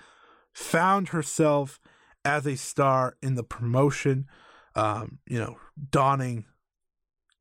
found 0.53 1.09
herself 1.09 1.79
as 2.25 2.45
a 2.45 2.57
star 2.57 3.15
in 3.21 3.35
the 3.35 3.43
promotion, 3.43 4.27
um, 4.75 5.19
you 5.25 5.39
know, 5.39 5.57
donning 5.89 6.45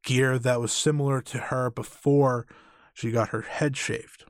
gear 0.05 0.39
that 0.39 0.61
was 0.61 0.73
similar 0.73 1.21
to 1.21 1.39
her 1.39 1.71
before 1.71 2.47
she 2.95 3.11
got 3.11 3.31
her 3.31 3.43
head 3.43 3.77
shaved. 3.77 4.25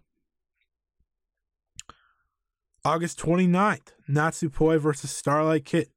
August 2.84 3.18
29th, 3.18 3.92
Natsupoi 4.08 4.80
versus 4.80 5.10
Starlight 5.10 5.66
Kid 5.66 5.90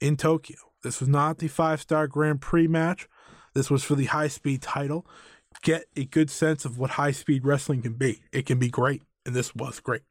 in 0.00 0.16
Tokyo. 0.16 0.56
This 0.82 1.00
was 1.00 1.08
not 1.08 1.38
the 1.38 1.48
five 1.48 1.80
star 1.80 2.06
Grand 2.06 2.40
Prix 2.40 2.66
match. 2.66 3.08
This 3.54 3.70
was 3.70 3.84
for 3.84 3.94
the 3.94 4.06
high 4.06 4.28
speed 4.28 4.62
title. 4.62 5.06
get 5.62 5.84
a 5.96 6.04
good 6.04 6.30
sense 6.30 6.64
of 6.64 6.78
what 6.78 6.92
high 6.92 7.12
speed 7.12 7.44
wrestling 7.44 7.82
can 7.82 7.94
be. 7.94 8.22
It 8.32 8.46
can 8.46 8.58
be 8.58 8.68
great, 8.68 9.02
and 9.24 9.34
this 9.34 9.54
was 9.54 9.80
great. 9.80 10.02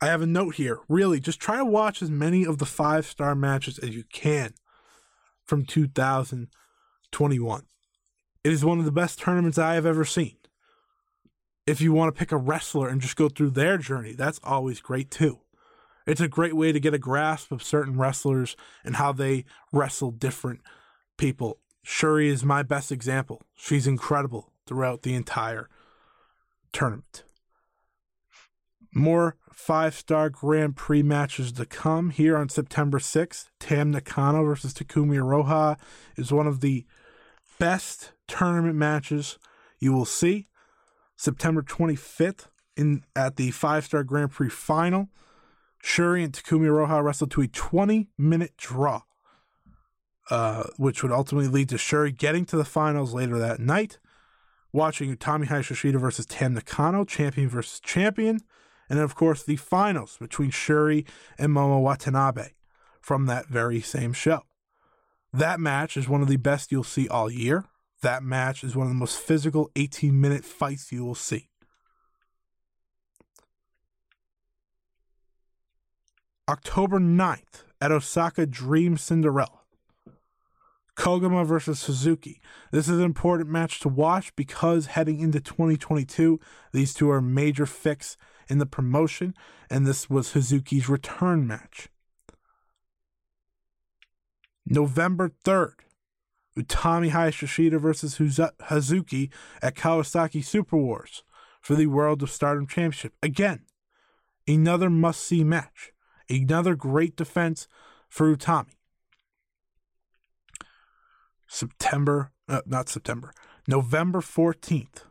I 0.00 0.06
have 0.06 0.22
a 0.22 0.26
note 0.26 0.56
here. 0.56 0.80
Really, 0.88 1.20
just 1.20 1.38
try 1.38 1.58
to 1.58 1.64
watch 1.64 2.02
as 2.02 2.10
many 2.10 2.44
of 2.44 2.58
the 2.58 2.66
five 2.66 3.06
star 3.06 3.36
matches 3.36 3.78
as 3.78 3.94
you 3.94 4.02
can 4.12 4.54
from 5.44 5.64
2021. 5.64 7.62
It 8.42 8.52
is 8.52 8.64
one 8.64 8.80
of 8.80 8.84
the 8.84 8.90
best 8.90 9.20
tournaments 9.20 9.58
I 9.58 9.74
have 9.74 9.86
ever 9.86 10.04
seen. 10.04 10.38
If 11.68 11.80
you 11.80 11.92
want 11.92 12.12
to 12.12 12.18
pick 12.18 12.32
a 12.32 12.36
wrestler 12.36 12.88
and 12.88 13.00
just 13.00 13.14
go 13.14 13.28
through 13.28 13.50
their 13.50 13.78
journey, 13.78 14.14
that's 14.14 14.40
always 14.42 14.80
great 14.80 15.12
too. 15.12 15.41
It's 16.06 16.20
a 16.20 16.28
great 16.28 16.54
way 16.56 16.72
to 16.72 16.80
get 16.80 16.94
a 16.94 16.98
grasp 16.98 17.52
of 17.52 17.62
certain 17.62 17.96
wrestlers 17.96 18.56
and 18.84 18.96
how 18.96 19.12
they 19.12 19.44
wrestle 19.72 20.10
different 20.10 20.60
people. 21.16 21.58
Syuri 21.84 22.26
is 22.26 22.44
my 22.44 22.62
best 22.62 22.92
example. 22.92 23.42
She's 23.54 23.86
incredible 23.86 24.52
throughout 24.66 25.02
the 25.02 25.14
entire 25.14 25.68
tournament. 26.72 27.24
More 28.94 29.36
five 29.52 29.94
star 29.94 30.28
Grand 30.28 30.76
Prix 30.76 31.02
matches 31.02 31.52
to 31.52 31.64
come 31.64 32.10
here 32.10 32.36
on 32.36 32.48
September 32.48 32.98
6th. 32.98 33.48
Tam 33.58 33.90
Nakano 33.90 34.44
versus 34.44 34.74
Takumi 34.74 35.16
Iroha 35.16 35.78
is 36.16 36.32
one 36.32 36.46
of 36.46 36.60
the 36.60 36.84
best 37.58 38.12
tournament 38.26 38.76
matches 38.76 39.38
you 39.78 39.92
will 39.92 40.04
see. 40.04 40.48
September 41.16 41.62
25th 41.62 42.46
in 42.76 43.04
at 43.14 43.36
the 43.36 43.50
five 43.50 43.84
star 43.84 44.02
Grand 44.04 44.30
Prix 44.30 44.48
final. 44.48 45.08
Syuri 45.82 46.24
and 46.24 46.32
Takumi 46.32 46.66
Iroha 46.66 47.02
wrestled 47.02 47.30
to 47.32 47.42
a 47.42 47.48
20 47.48 48.08
minute 48.16 48.56
draw, 48.56 49.02
uh, 50.30 50.64
which 50.76 51.02
would 51.02 51.12
ultimately 51.12 51.48
lead 51.48 51.68
to 51.70 51.76
Syuri 51.76 52.16
getting 52.16 52.44
to 52.46 52.56
the 52.56 52.64
finals 52.64 53.14
later 53.14 53.38
that 53.38 53.60
night. 53.60 53.98
Watching 54.72 55.14
Utami 55.14 55.48
Hayashishita 55.48 56.00
versus 56.00 56.24
Tam 56.24 56.54
Nakano, 56.54 57.04
champion 57.04 57.48
versus 57.48 57.78
champion. 57.78 58.40
And 58.88 58.98
then, 58.98 59.04
of 59.04 59.14
course, 59.14 59.42
the 59.42 59.56
finals 59.56 60.16
between 60.18 60.50
Syuri 60.50 61.06
and 61.38 61.52
Momo 61.52 61.82
Watanabe 61.82 62.52
from 63.00 63.26
that 63.26 63.48
very 63.48 63.80
same 63.80 64.12
show. 64.12 64.42
That 65.32 65.60
match 65.60 65.96
is 65.96 66.08
one 66.08 66.22
of 66.22 66.28
the 66.28 66.36
best 66.36 66.72
you'll 66.72 66.84
see 66.84 67.08
all 67.08 67.30
year. 67.30 67.64
That 68.02 68.22
match 68.22 68.64
is 68.64 68.76
one 68.76 68.86
of 68.86 68.90
the 68.90 68.98
most 68.98 69.18
physical 69.18 69.70
18 69.76 70.18
minute 70.18 70.44
fights 70.44 70.92
you 70.92 71.04
will 71.04 71.14
see. 71.14 71.48
October 76.48 76.98
9th 76.98 77.62
at 77.80 77.92
Osaka 77.92 78.46
Dream 78.46 78.96
Cinderella. 78.96 79.60
Koguma 80.96 81.46
versus 81.46 81.78
Suzuki. 81.78 82.40
This 82.72 82.88
is 82.88 82.98
an 82.98 83.04
important 83.04 83.48
match 83.48 83.78
to 83.80 83.88
watch 83.88 84.34
because 84.34 84.86
heading 84.86 85.20
into 85.20 85.40
2022, 85.40 86.40
these 86.72 86.92
two 86.92 87.08
are 87.10 87.18
a 87.18 87.22
major 87.22 87.64
fix 87.64 88.16
in 88.48 88.58
the 88.58 88.66
promotion, 88.66 89.34
and 89.70 89.86
this 89.86 90.10
was 90.10 90.28
Suzuki's 90.28 90.88
return 90.88 91.46
match. 91.46 91.88
November 94.66 95.30
3rd, 95.44 95.74
Utami 96.58 97.10
Hayashishita 97.10 97.80
versus 97.80 98.18
Hazuki 98.18 99.30
at 99.62 99.76
Kawasaki 99.76 100.44
Super 100.44 100.76
Wars 100.76 101.22
for 101.60 101.76
the 101.76 101.86
World 101.86 102.22
of 102.22 102.30
Stardom 102.30 102.66
Championship. 102.66 103.14
Again, 103.22 103.60
another 104.46 104.90
must 104.90 105.22
see 105.22 105.44
match. 105.44 105.91
Another 106.32 106.74
great 106.74 107.14
defense 107.14 107.68
for 108.08 108.34
Utami. 108.34 108.76
September, 111.46 112.30
uh, 112.48 112.62
not 112.64 112.88
September, 112.88 113.32
November 113.68 114.20
14th. 114.20 115.04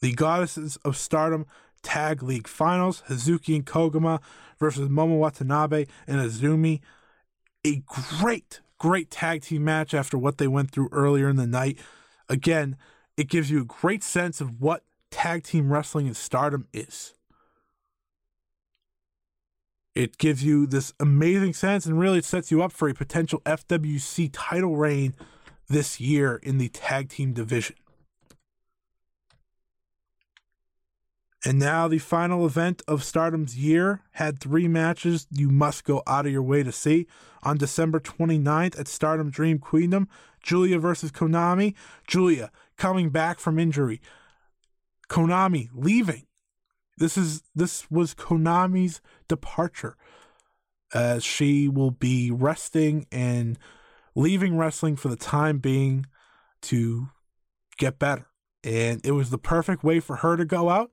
The 0.00 0.12
Goddesses 0.12 0.78
of 0.84 0.96
Stardom 0.96 1.44
Tag 1.82 2.22
League 2.22 2.48
Finals, 2.48 3.02
Hazuki 3.08 3.54
and 3.54 3.66
Koguma 3.66 4.20
versus 4.58 4.88
Momo 4.88 5.18
Watanabe 5.18 5.86
and 6.06 6.18
Azumi. 6.18 6.80
A 7.66 7.82
great, 7.86 8.60
great 8.78 9.10
tag 9.10 9.42
team 9.42 9.64
match 9.64 9.92
after 9.92 10.16
what 10.16 10.38
they 10.38 10.48
went 10.48 10.70
through 10.70 10.88
earlier 10.92 11.28
in 11.28 11.36
the 11.36 11.46
night. 11.46 11.78
Again, 12.28 12.76
it 13.18 13.28
gives 13.28 13.50
you 13.50 13.60
a 13.60 13.64
great 13.64 14.02
sense 14.02 14.40
of 14.40 14.60
what 14.60 14.82
tag 15.10 15.42
team 15.42 15.70
wrestling 15.70 16.06
in 16.06 16.14
stardom 16.14 16.66
is. 16.72 17.15
It 19.96 20.18
gives 20.18 20.44
you 20.44 20.66
this 20.66 20.92
amazing 21.00 21.54
sense 21.54 21.86
and 21.86 21.98
really 21.98 22.20
sets 22.20 22.50
you 22.50 22.62
up 22.62 22.70
for 22.70 22.86
a 22.86 22.92
potential 22.92 23.40
FWC 23.46 24.28
title 24.30 24.76
reign 24.76 25.14
this 25.68 25.98
year 25.98 26.36
in 26.42 26.58
the 26.58 26.68
tag 26.68 27.08
team 27.08 27.32
division. 27.32 27.76
And 31.46 31.58
now 31.58 31.88
the 31.88 31.98
final 31.98 32.44
event 32.44 32.82
of 32.86 33.04
Stardom's 33.04 33.56
year 33.56 34.02
had 34.10 34.38
three 34.38 34.68
matches 34.68 35.26
you 35.30 35.48
must 35.48 35.84
go 35.84 36.02
out 36.06 36.26
of 36.26 36.32
your 36.32 36.42
way 36.42 36.62
to 36.62 36.72
see. 36.72 37.06
On 37.42 37.56
December 37.56 37.98
29th 37.98 38.78
at 38.78 38.88
Stardom 38.88 39.30
Dream 39.30 39.58
Queendom, 39.58 40.08
Giulia 40.42 40.78
versus 40.78 41.10
Konami. 41.10 41.74
Giulia 42.06 42.50
coming 42.76 43.08
back 43.08 43.38
from 43.38 43.58
injury. 43.58 44.02
Konami 45.08 45.70
leaving. 45.72 46.25
This 46.96 47.16
is 47.16 47.42
this 47.54 47.90
was 47.90 48.14
Konami's 48.14 49.00
departure 49.28 49.96
as 50.94 51.24
she 51.24 51.68
will 51.68 51.90
be 51.90 52.30
resting 52.30 53.06
and 53.10 53.58
leaving 54.14 54.56
wrestling 54.56 54.96
for 54.96 55.08
the 55.08 55.16
time 55.16 55.58
being 55.58 56.06
to 56.62 57.08
get 57.76 57.98
better. 57.98 58.26
And 58.64 59.04
it 59.04 59.12
was 59.12 59.30
the 59.30 59.38
perfect 59.38 59.84
way 59.84 60.00
for 60.00 60.16
her 60.16 60.36
to 60.36 60.44
go 60.44 60.70
out 60.70 60.90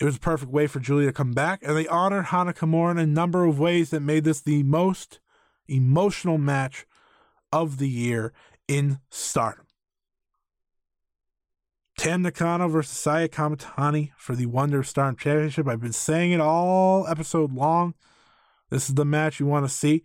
it 0.00 0.04
was 0.04 0.16
a 0.16 0.20
perfect 0.20 0.50
way 0.50 0.66
for 0.66 0.80
Giulia 0.80 1.06
to 1.06 1.12
come 1.12 1.32
back, 1.32 1.60
and 1.62 1.76
they 1.76 1.86
honored 1.86 2.26
Hana 2.26 2.52
Kimura 2.52 2.92
in 2.92 2.98
a 2.98 3.06
number 3.06 3.44
of 3.44 3.58
ways 3.58 3.90
that 3.90 4.00
made 4.00 4.24
this 4.24 4.40
the 4.40 4.62
most 4.64 5.20
emotional 5.68 6.36
match 6.36 6.84
of 7.52 7.78
the 7.78 7.88
year 7.88 8.32
in 8.66 8.98
Stardom. 9.10 9.63
Tam 11.96 12.22
Nakano 12.22 12.68
versus 12.68 12.96
Saya 12.98 13.28
Kamitani 13.28 14.10
for 14.16 14.34
the 14.34 14.46
Wonder 14.46 14.82
Stardom 14.82 15.16
Championship. 15.16 15.68
I've 15.68 15.80
been 15.80 15.92
saying 15.92 16.32
it 16.32 16.40
all 16.40 17.06
episode 17.06 17.52
long. 17.52 17.94
This 18.70 18.88
is 18.88 18.96
the 18.96 19.04
match 19.04 19.38
you 19.38 19.46
want 19.46 19.64
to 19.64 19.72
see 19.72 20.02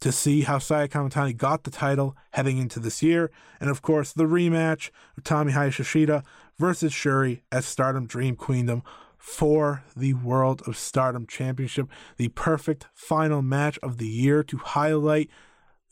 to 0.00 0.12
see 0.12 0.42
how 0.42 0.58
Saya 0.58 0.88
Kamitani 0.88 1.36
got 1.36 1.64
the 1.64 1.70
title 1.70 2.16
heading 2.30 2.58
into 2.58 2.78
this 2.78 3.02
year. 3.02 3.30
And 3.60 3.68
of 3.68 3.82
course, 3.82 4.12
the 4.12 4.24
rematch 4.24 4.90
of 5.16 5.24
Utami 5.24 5.52
Hayashishita 5.52 6.24
versus 6.58 6.92
Syuri 6.92 7.42
at 7.50 7.64
Stardom 7.64 8.06
Dream 8.06 8.36
Queendom 8.36 8.82
for 9.18 9.82
the 9.94 10.14
World 10.14 10.62
of 10.66 10.78
Stardom 10.78 11.26
Championship, 11.26 11.88
the 12.16 12.28
perfect 12.28 12.86
final 12.94 13.42
match 13.42 13.78
of 13.82 13.98
the 13.98 14.08
year 14.08 14.42
to 14.44 14.56
highlight 14.58 15.28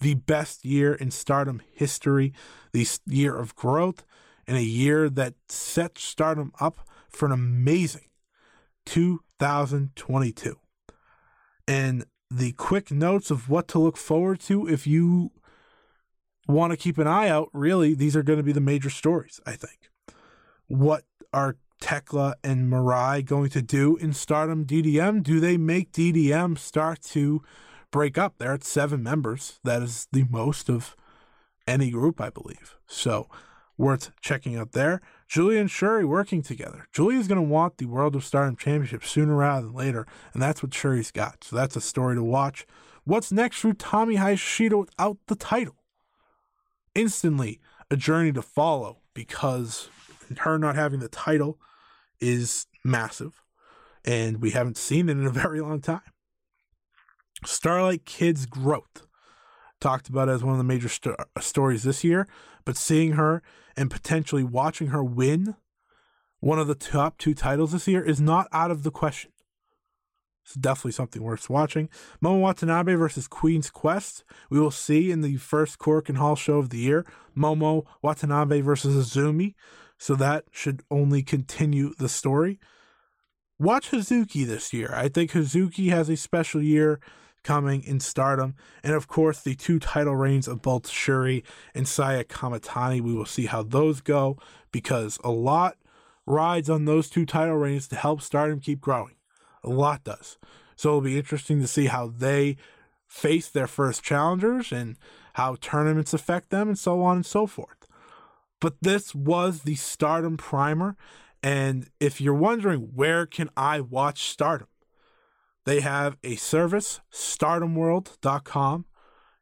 the 0.01 0.15
best 0.15 0.65
year 0.65 0.95
in 0.95 1.11
Stardom 1.11 1.61
history, 1.73 2.33
the 2.73 2.87
year 3.07 3.37
of 3.37 3.55
growth, 3.57 4.05
and 4.49 4.57
a 4.57 4.63
year 4.63 5.09
that 5.09 5.35
set 5.49 5.99
Stardom 5.99 6.53
up 6.59 6.81
for 7.09 7.27
an 7.27 7.33
amazing 7.33 8.09
2022. 8.87 10.57
And 11.69 12.07
the 12.31 12.53
quick 12.53 12.91
notes 12.91 13.31
of 13.31 13.49
what 13.49 13.69
to 13.69 13.79
look 13.79 13.97
forward 13.97 14.41
to 14.41 14.67
if 14.67 14.87
you 14.87 15.31
want 16.49 16.73
to 16.73 16.77
keep 16.77 16.99
an 16.99 17.07
eye 17.07 17.29
out, 17.29 17.51
really, 17.53 17.95
these 17.95 18.17
are 18.17 18.23
going 18.23 18.39
to 18.39 18.43
be 18.43 18.53
the 18.53 18.61
major 18.61 18.91
stories, 18.91 19.41
I 19.47 19.53
think 19.53 19.91
what 20.69 21.05
are 21.33 21.57
Tekla 21.81 22.35
and 22.45 22.71
Mirai 22.71 23.25
going 23.25 23.51
to 23.51 23.63
do 23.63 23.97
in 23.97 24.13
Stardom 24.13 24.65
DDM? 24.65 25.23
Do 25.23 25.41
they 25.41 25.57
make 25.57 25.93
DDM 25.93 26.59
start 26.59 27.03
to 27.03 27.43
break 27.91 28.19
up? 28.19 28.35
They're 28.39 28.53
at 28.53 28.65
seven 28.65 29.03
members. 29.03 29.59
That 29.65 29.83
is 29.83 30.07
the 30.13 30.25
most 30.31 30.69
of 30.69 30.95
any 31.67 31.91
group, 31.91 32.21
I 32.21 32.31
believe. 32.31 32.77
So 32.87 33.29
worth 33.79 34.11
checking 34.21 34.57
out 34.57 34.73
there. 34.73 35.01
Giulia 35.29 35.61
and 35.61 35.71
Syuri 35.71 36.07
working 36.07 36.43
together. 36.43 36.87
Giulia's 36.93 37.29
going 37.29 37.41
to 37.41 37.49
want 37.49 37.79
the 37.79 37.87
World 37.87 38.17
of 38.17 38.25
Stardom 38.25 38.57
Championship 38.57 39.05
sooner 39.05 39.37
rather 39.37 39.67
than 39.67 39.75
later, 39.75 40.07
and 40.35 40.43
that's 40.43 40.63
what 40.63 40.73
Syuri's 40.73 41.13
got. 41.13 41.45
So 41.45 41.57
that's 41.57 41.77
a 41.77 41.81
story 41.81 42.17
to 42.17 42.25
watch. 42.25 42.67
What's 43.05 43.33
next 43.33 43.59
for 43.59 43.73
Utami 43.73 44.19
Hayashishita 44.19 44.79
without 44.79 45.19
the 45.29 45.37
title? 45.37 45.77
Instantly 46.95 47.61
a 47.91 47.97
journey 47.97 48.33
to 48.33 48.43
follow 48.43 48.99
because 49.15 49.89
her 50.41 50.59
not 50.59 50.75
having 50.75 51.01
the 51.01 51.09
title 51.09 51.59
is 52.21 52.67
massive, 52.85 53.43
and 54.05 54.43
we 54.43 54.51
haven't 54.51 54.77
seen 54.77 55.09
it 55.09 55.13
in 55.13 55.27
a 55.27 55.31
very 55.45 55.61
long 55.61 55.81
time. 55.81 56.01
Starlight 57.45 58.05
Kid's 58.05 58.47
growth 58.47 59.07
talked 59.81 60.09
about 60.09 60.29
as 60.29 60.43
one 60.43 60.53
of 60.53 60.59
the 60.59 60.65
major 60.65 60.89
st- 60.89 61.17
uh, 61.19 61.41
stories 61.41 61.83
this 61.83 62.05
year, 62.05 62.27
but 62.65 62.77
seeing 62.77 63.13
her 63.13 63.43
and 63.77 63.91
potentially 63.91 64.45
watching 64.45 64.89
her 64.89 65.05
win 65.05 65.57
one 66.41 66.59
of 66.59 66.69
the 66.69 66.75
top 66.75 67.19
two 67.19 67.35
titles 67.35 67.73
this 67.73 67.89
year 67.89 68.03
is 68.03 68.21
not 68.21 68.49
out 68.53 68.71
of 68.71 68.83
the 68.83 68.91
question. 68.91 69.33
It's 70.45 70.55
definitely 70.55 70.93
something 70.93 71.23
worth 71.23 71.51
watching. 71.51 71.91
Momo 72.23 72.41
Watanabe 72.41 72.95
versus 72.95 73.29
Queen's 73.29 73.71
Quest. 73.71 74.25
We 74.49 74.59
will 74.59 74.71
see 74.71 75.11
in 75.11 75.21
the 75.21 75.37
first 75.37 75.79
Korakuen 75.79 76.17
Hall 76.17 76.37
show 76.37 76.59
of 76.59 76.71
the 76.71 76.79
year. 76.79 77.05
Momo 77.37 77.85
Watanabe 78.03 78.63
versus 78.63 78.95
Azumi. 78.97 79.55
So 79.99 80.15
that 80.15 80.45
should 80.51 80.83
only 80.91 81.23
continue 81.23 81.93
the 81.99 82.09
story. 82.09 82.59
Watch 83.59 83.91
Hazuki 83.91 84.47
this 84.47 84.73
year. 84.73 84.93
I 84.95 85.09
think 85.09 85.33
Hazuki 85.33 85.91
has 85.91 86.09
a 86.09 86.17
special 86.17 86.63
year 86.63 87.01
coming 87.43 87.83
in 87.83 88.01
stardom. 88.01 88.55
And 88.83 88.95
of 88.95 89.09
course, 89.09 89.41
the 89.41 89.55
two 89.55 89.79
title 89.79 90.17
reigns 90.17 90.49
of 90.49 90.63
both 90.63 90.85
Syuri 90.85 91.43
and 91.75 91.87
Saya 91.87 92.25
Kamitani. 92.25 93.01
We 93.01 93.15
will 93.15 93.27
see 93.27 93.47
how 93.47 93.63
those 93.63 94.01
go 94.01 94.39
because 94.73 95.19
a 95.25 95.31
lot 95.31 95.77
rides 96.27 96.69
on 96.69 96.85
those 96.85 97.09
two 97.09 97.25
title 97.25 97.57
reigns 97.57 97.89
to 97.89 97.97
help 97.97 98.21
stardom 98.21 98.61
keep 98.61 98.81
growing. 98.81 99.15
A 99.65 99.71
lot 99.71 100.05
does. 100.05 100.39
So 100.77 100.91
it'll 100.91 101.01
be 101.01 101.19
interesting 101.19 101.61
to 101.61 101.67
see 101.67 101.87
how 101.87 102.09
they 102.09 102.57
face 103.07 103.49
their 103.49 103.67
first 103.67 104.03
challengers 104.03 104.71
and 104.71 104.97
how 105.35 105.57
tournaments 105.61 106.13
affect 106.13 106.51
them 106.51 106.69
and 106.69 106.79
so 106.79 107.03
on 107.03 107.17
and 107.17 107.27
so 107.27 107.47
forth. 107.47 107.87
But 108.61 108.77
this 108.83 109.15
was 109.15 109.63
the 109.63 109.77
Stardom 109.77 110.37
primer. 110.37 110.97
And 111.43 111.89
if 112.01 112.21
you're 112.21 112.35
wondering 112.35 112.91
where 112.95 113.25
can 113.25 113.49
I 113.57 113.81
watch 113.81 114.29
Stardom, 114.29 114.69
they 115.69 115.81
have 115.81 116.17
a 116.25 116.37
service, 116.37 117.01
stardomworld.com. 117.13 118.87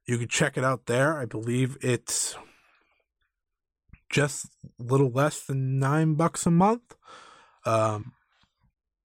You 0.07 0.19
can 0.19 0.29
check 0.29 0.57
it 0.57 0.65
out 0.65 0.87
there. 0.87 1.17
I 1.19 1.25
believe 1.25 1.79
it's 1.81 2.37
just 4.11 4.47
a 4.81 4.83
little 4.83 5.11
less 5.11 5.43
than 5.43 5.79
nine 5.79 6.15
bucks 6.15 6.45
a 6.45 6.51
month. 6.51 6.97
Um, 7.65 8.13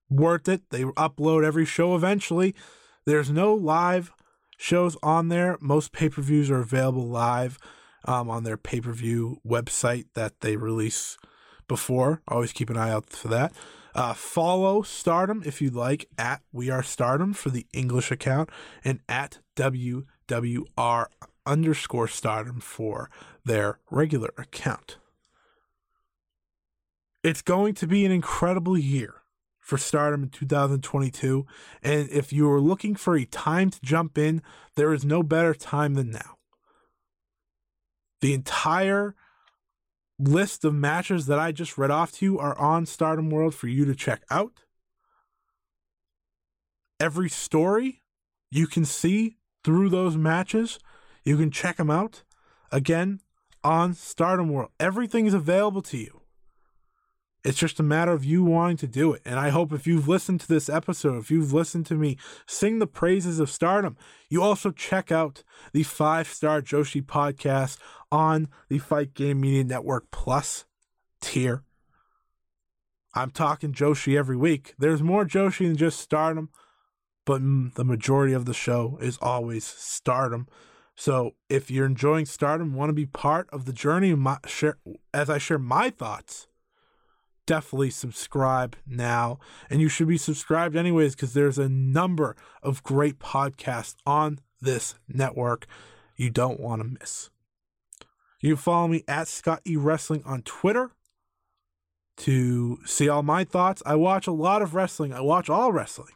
worth 0.10 0.48
it. 0.48 0.70
They 0.72 0.84
upload 0.84 1.46
every 1.46 1.66
show 1.66 1.96
eventually. 1.96 2.56
There's 3.06 3.30
no 3.30 3.54
live 3.54 4.12
shows 4.58 4.98
on 5.04 5.30
there. 5.30 5.58
Most 5.62 5.92
pay 5.92 6.10
per 6.10 6.24
views 6.24 6.50
are 6.50 6.62
available 6.62 7.08
live 7.08 7.60
um, 8.06 8.32
on 8.32 8.44
their 8.44 8.58
pay 8.58 8.82
per 8.82 8.94
view 8.94 9.40
website 9.48 10.06
that 10.16 10.42
they 10.42 10.56
release 10.56 11.18
before. 11.68 12.24
Always 12.28 12.52
keep 12.52 12.72
an 12.72 12.78
eye 12.78 12.92
out 12.92 13.12
for 13.12 13.28
that. 13.28 13.54
Uh, 13.94 14.14
follow 14.14 14.82
Stardom 14.82 15.44
if 15.46 15.62
you'd 15.62 15.76
like 15.76 16.08
at 16.18 16.42
We 16.52 16.70
Are 16.70 16.84
Stardom 16.84 17.34
for 17.34 17.50
the 17.50 17.68
English 17.74 18.12
account 18.12 18.50
and 18.84 19.00
at 19.10 19.40
WWR 19.56 21.06
underscore 21.46 22.08
Stardom 22.08 22.60
for 22.60 23.10
their 23.44 23.80
regular 23.90 24.34
account. 24.38 24.98
It's 27.24 27.42
going 27.42 27.74
to 27.76 27.88
be 27.88 28.06
an 28.06 28.12
incredible 28.12 28.78
year 28.78 29.16
for 29.60 29.78
Stardom 29.78 30.24
in 30.24 30.30
2022. 30.30 31.46
And 31.84 32.10
if 32.10 32.34
you 32.34 32.50
are 32.50 32.60
looking 32.60 32.96
for 32.96 33.16
a 33.16 33.26
time 33.26 33.70
to 33.70 33.80
jump 33.82 34.18
in, 34.18 34.42
there 34.76 34.94
is 34.94 35.06
no 35.06 35.22
better 35.22 35.54
time 35.54 35.94
than 35.94 36.12
now. 36.12 36.38
The 38.22 38.34
entire 38.34 39.16
list 40.28 40.64
of 40.66 40.74
matches 40.74 41.26
that 41.26 41.40
I 41.40 41.52
just 41.52 41.78
read 41.78 41.92
off 41.92 42.12
to 42.14 42.26
you 42.26 42.40
are 42.40 42.58
on 42.58 42.86
Stardom 42.86 43.30
World 43.30 43.56
for 43.56 43.68
you 43.68 43.86
to 43.86 43.96
check 43.96 44.24
out. 44.30 44.64
Every 47.00 47.30
story 47.30 48.02
you 48.50 48.68
can 48.68 48.86
see 48.86 49.38
through 49.64 49.90
those 49.90 50.16
matches, 50.16 50.80
you 51.24 51.38
can 51.38 51.52
check 51.52 51.78
them 51.78 51.90
out 51.90 52.24
again 52.72 53.22
on 53.64 53.94
Stardom 53.94 54.50
World. 54.50 54.72
Everything 54.80 55.26
is 55.26 55.34
available 55.34 55.82
to 55.84 55.98
you. 55.98 56.21
It's 57.44 57.58
just 57.58 57.80
a 57.80 57.84
matter 57.84 58.12
of 58.12 58.24
you 58.24 58.44
wanting 58.44 58.78
to 58.78 58.88
do 58.88 59.14
it. 59.14 59.22
And 59.26 59.40
I 59.40 59.50
hope 59.50 59.74
if 59.74 59.88
you've 59.88 60.08
listened 60.08 60.42
to 60.42 60.48
this 60.48 60.70
episode, 60.70 61.18
if 61.18 61.32
you've 61.32 61.54
listened 61.54 61.88
to 61.88 61.96
me 61.96 62.18
sing 62.46 62.78
the 62.78 62.88
praises 62.88 63.40
of 63.40 63.50
stardom, 63.50 63.98
you 64.30 64.44
also 64.44 64.70
check 64.70 65.12
out 65.12 65.44
the 65.74 65.84
five 65.84 66.28
star 66.28 66.62
Joshi 66.62 67.02
podcast 67.02 67.78
on 68.12 68.48
the 68.70 68.78
Fight 68.78 69.16
Game 69.16 69.42
Media 69.42 69.64
Network 69.64 70.12
Plus 70.12 70.66
tier. 71.20 71.64
I'm 73.16 73.32
talking 73.32 73.74
Joshi 73.74 74.18
every 74.18 74.38
week. 74.38 74.76
There's 74.78 75.02
more 75.02 75.26
Joshi 75.26 75.68
than 75.68 75.78
just 75.78 76.00
stardom, 76.00 76.50
but 77.26 77.42
the 77.42 77.84
majority 77.84 78.34
of 78.34 78.46
the 78.46 78.54
show 78.54 79.00
is 79.02 79.18
always 79.20 79.66
stardom. 79.66 80.48
So 80.96 81.32
if 81.50 81.72
you're 81.72 81.88
enjoying 81.88 82.28
stardom, 82.28 82.76
want 82.76 82.90
to 82.90 82.94
be 82.94 83.08
part 83.08 83.50
of 83.52 83.66
the 83.66 83.74
journey, 83.74 84.14
my, 84.14 84.38
share, 84.46 84.78
as 85.12 85.30
I 85.30 85.40
share 85.40 85.58
my 85.58 85.90
thoughts 85.90 86.48
definitely 87.52 87.90
subscribe 87.90 88.78
now. 88.88 89.38
And 89.70 89.82
you 89.82 89.90
should 89.90 90.08
be 90.08 90.18
subscribed 90.18 90.74
anyways 90.74 91.16
because 91.16 91.34
there's 91.34 91.58
a 91.58 91.68
number 91.68 92.38
of 92.64 92.82
great 92.82 93.20
podcasts 93.20 93.98
on 94.06 94.40
this 94.62 94.96
network 95.10 95.68
you 96.16 96.30
don't 96.30 96.62
want 96.62 96.82
to 96.82 96.88
miss. 96.88 97.30
You 98.40 98.56
can 98.56 98.64
follow 98.64 98.88
me 98.88 99.04
at 99.06 99.28
Scott 99.28 99.60
E 99.68 99.76
Wrestling 99.76 100.24
on 100.26 100.44
Twitter 100.44 100.92
to 102.20 102.80
see 102.86 103.10
all 103.10 103.22
my 103.22 103.44
thoughts. 103.44 103.84
I 103.86 103.96
watch 103.96 104.28
a 104.28 104.32
lot 104.32 104.62
of 104.62 104.74
wrestling. 104.74 105.12
I 105.12 105.20
watch 105.20 105.50
all 105.50 105.74
wrestling. 105.74 106.14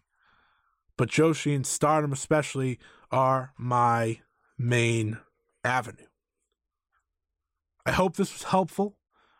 But 0.95 1.09
Joshi 1.09 1.53
and 1.53 1.67
Stardom 1.67 2.13
especially 2.13 2.79
are 3.11 3.51
my 3.57 4.21
main 4.57 5.17
avenue. 5.65 6.07
I 7.85 7.91
hope 7.91 8.15
this 8.15 8.31
was 8.31 8.43
helpful. 8.43 8.95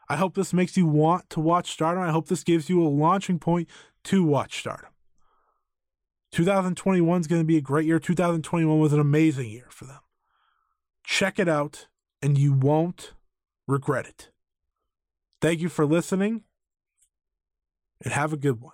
I 0.08 0.18
hope 0.18 0.36
this 0.36 0.54
makes 0.54 0.78
you 0.78 0.86
want 0.86 1.30
to 1.32 1.40
watch 1.40 1.72
Stardom. 1.72 2.04
I 2.04 2.12
hope 2.12 2.28
this 2.28 2.44
gives 2.44 2.70
you 2.70 2.82
a 2.82 2.88
launching 2.88 3.40
point 3.40 3.68
to 4.06 4.24
watch 4.24 4.60
Stardom. 4.60 4.92
2021 6.32 7.22
is 7.22 7.28
going 7.28 7.42
to 7.42 7.46
be 7.46 7.58
a 7.58 7.62
great 7.62 7.86
year. 7.86 8.00
2021 8.00 8.80
was 8.80 8.94
an 8.94 9.00
amazing 9.00 9.50
year 9.50 9.68
for 9.70 9.86
them. 9.86 10.00
Check 11.04 11.40
it 11.40 11.48
out, 11.48 11.88
and 12.22 12.38
you 12.38 12.54
won't 12.54 13.14
regret 13.68 14.06
it. 14.06 14.32
Thank 15.42 15.62
you 15.62 15.70
for 15.70 15.86
listening, 15.86 16.44
and 18.04 18.14
have 18.14 18.34
a 18.34 18.38
good 18.38 18.62
one. 18.62 18.74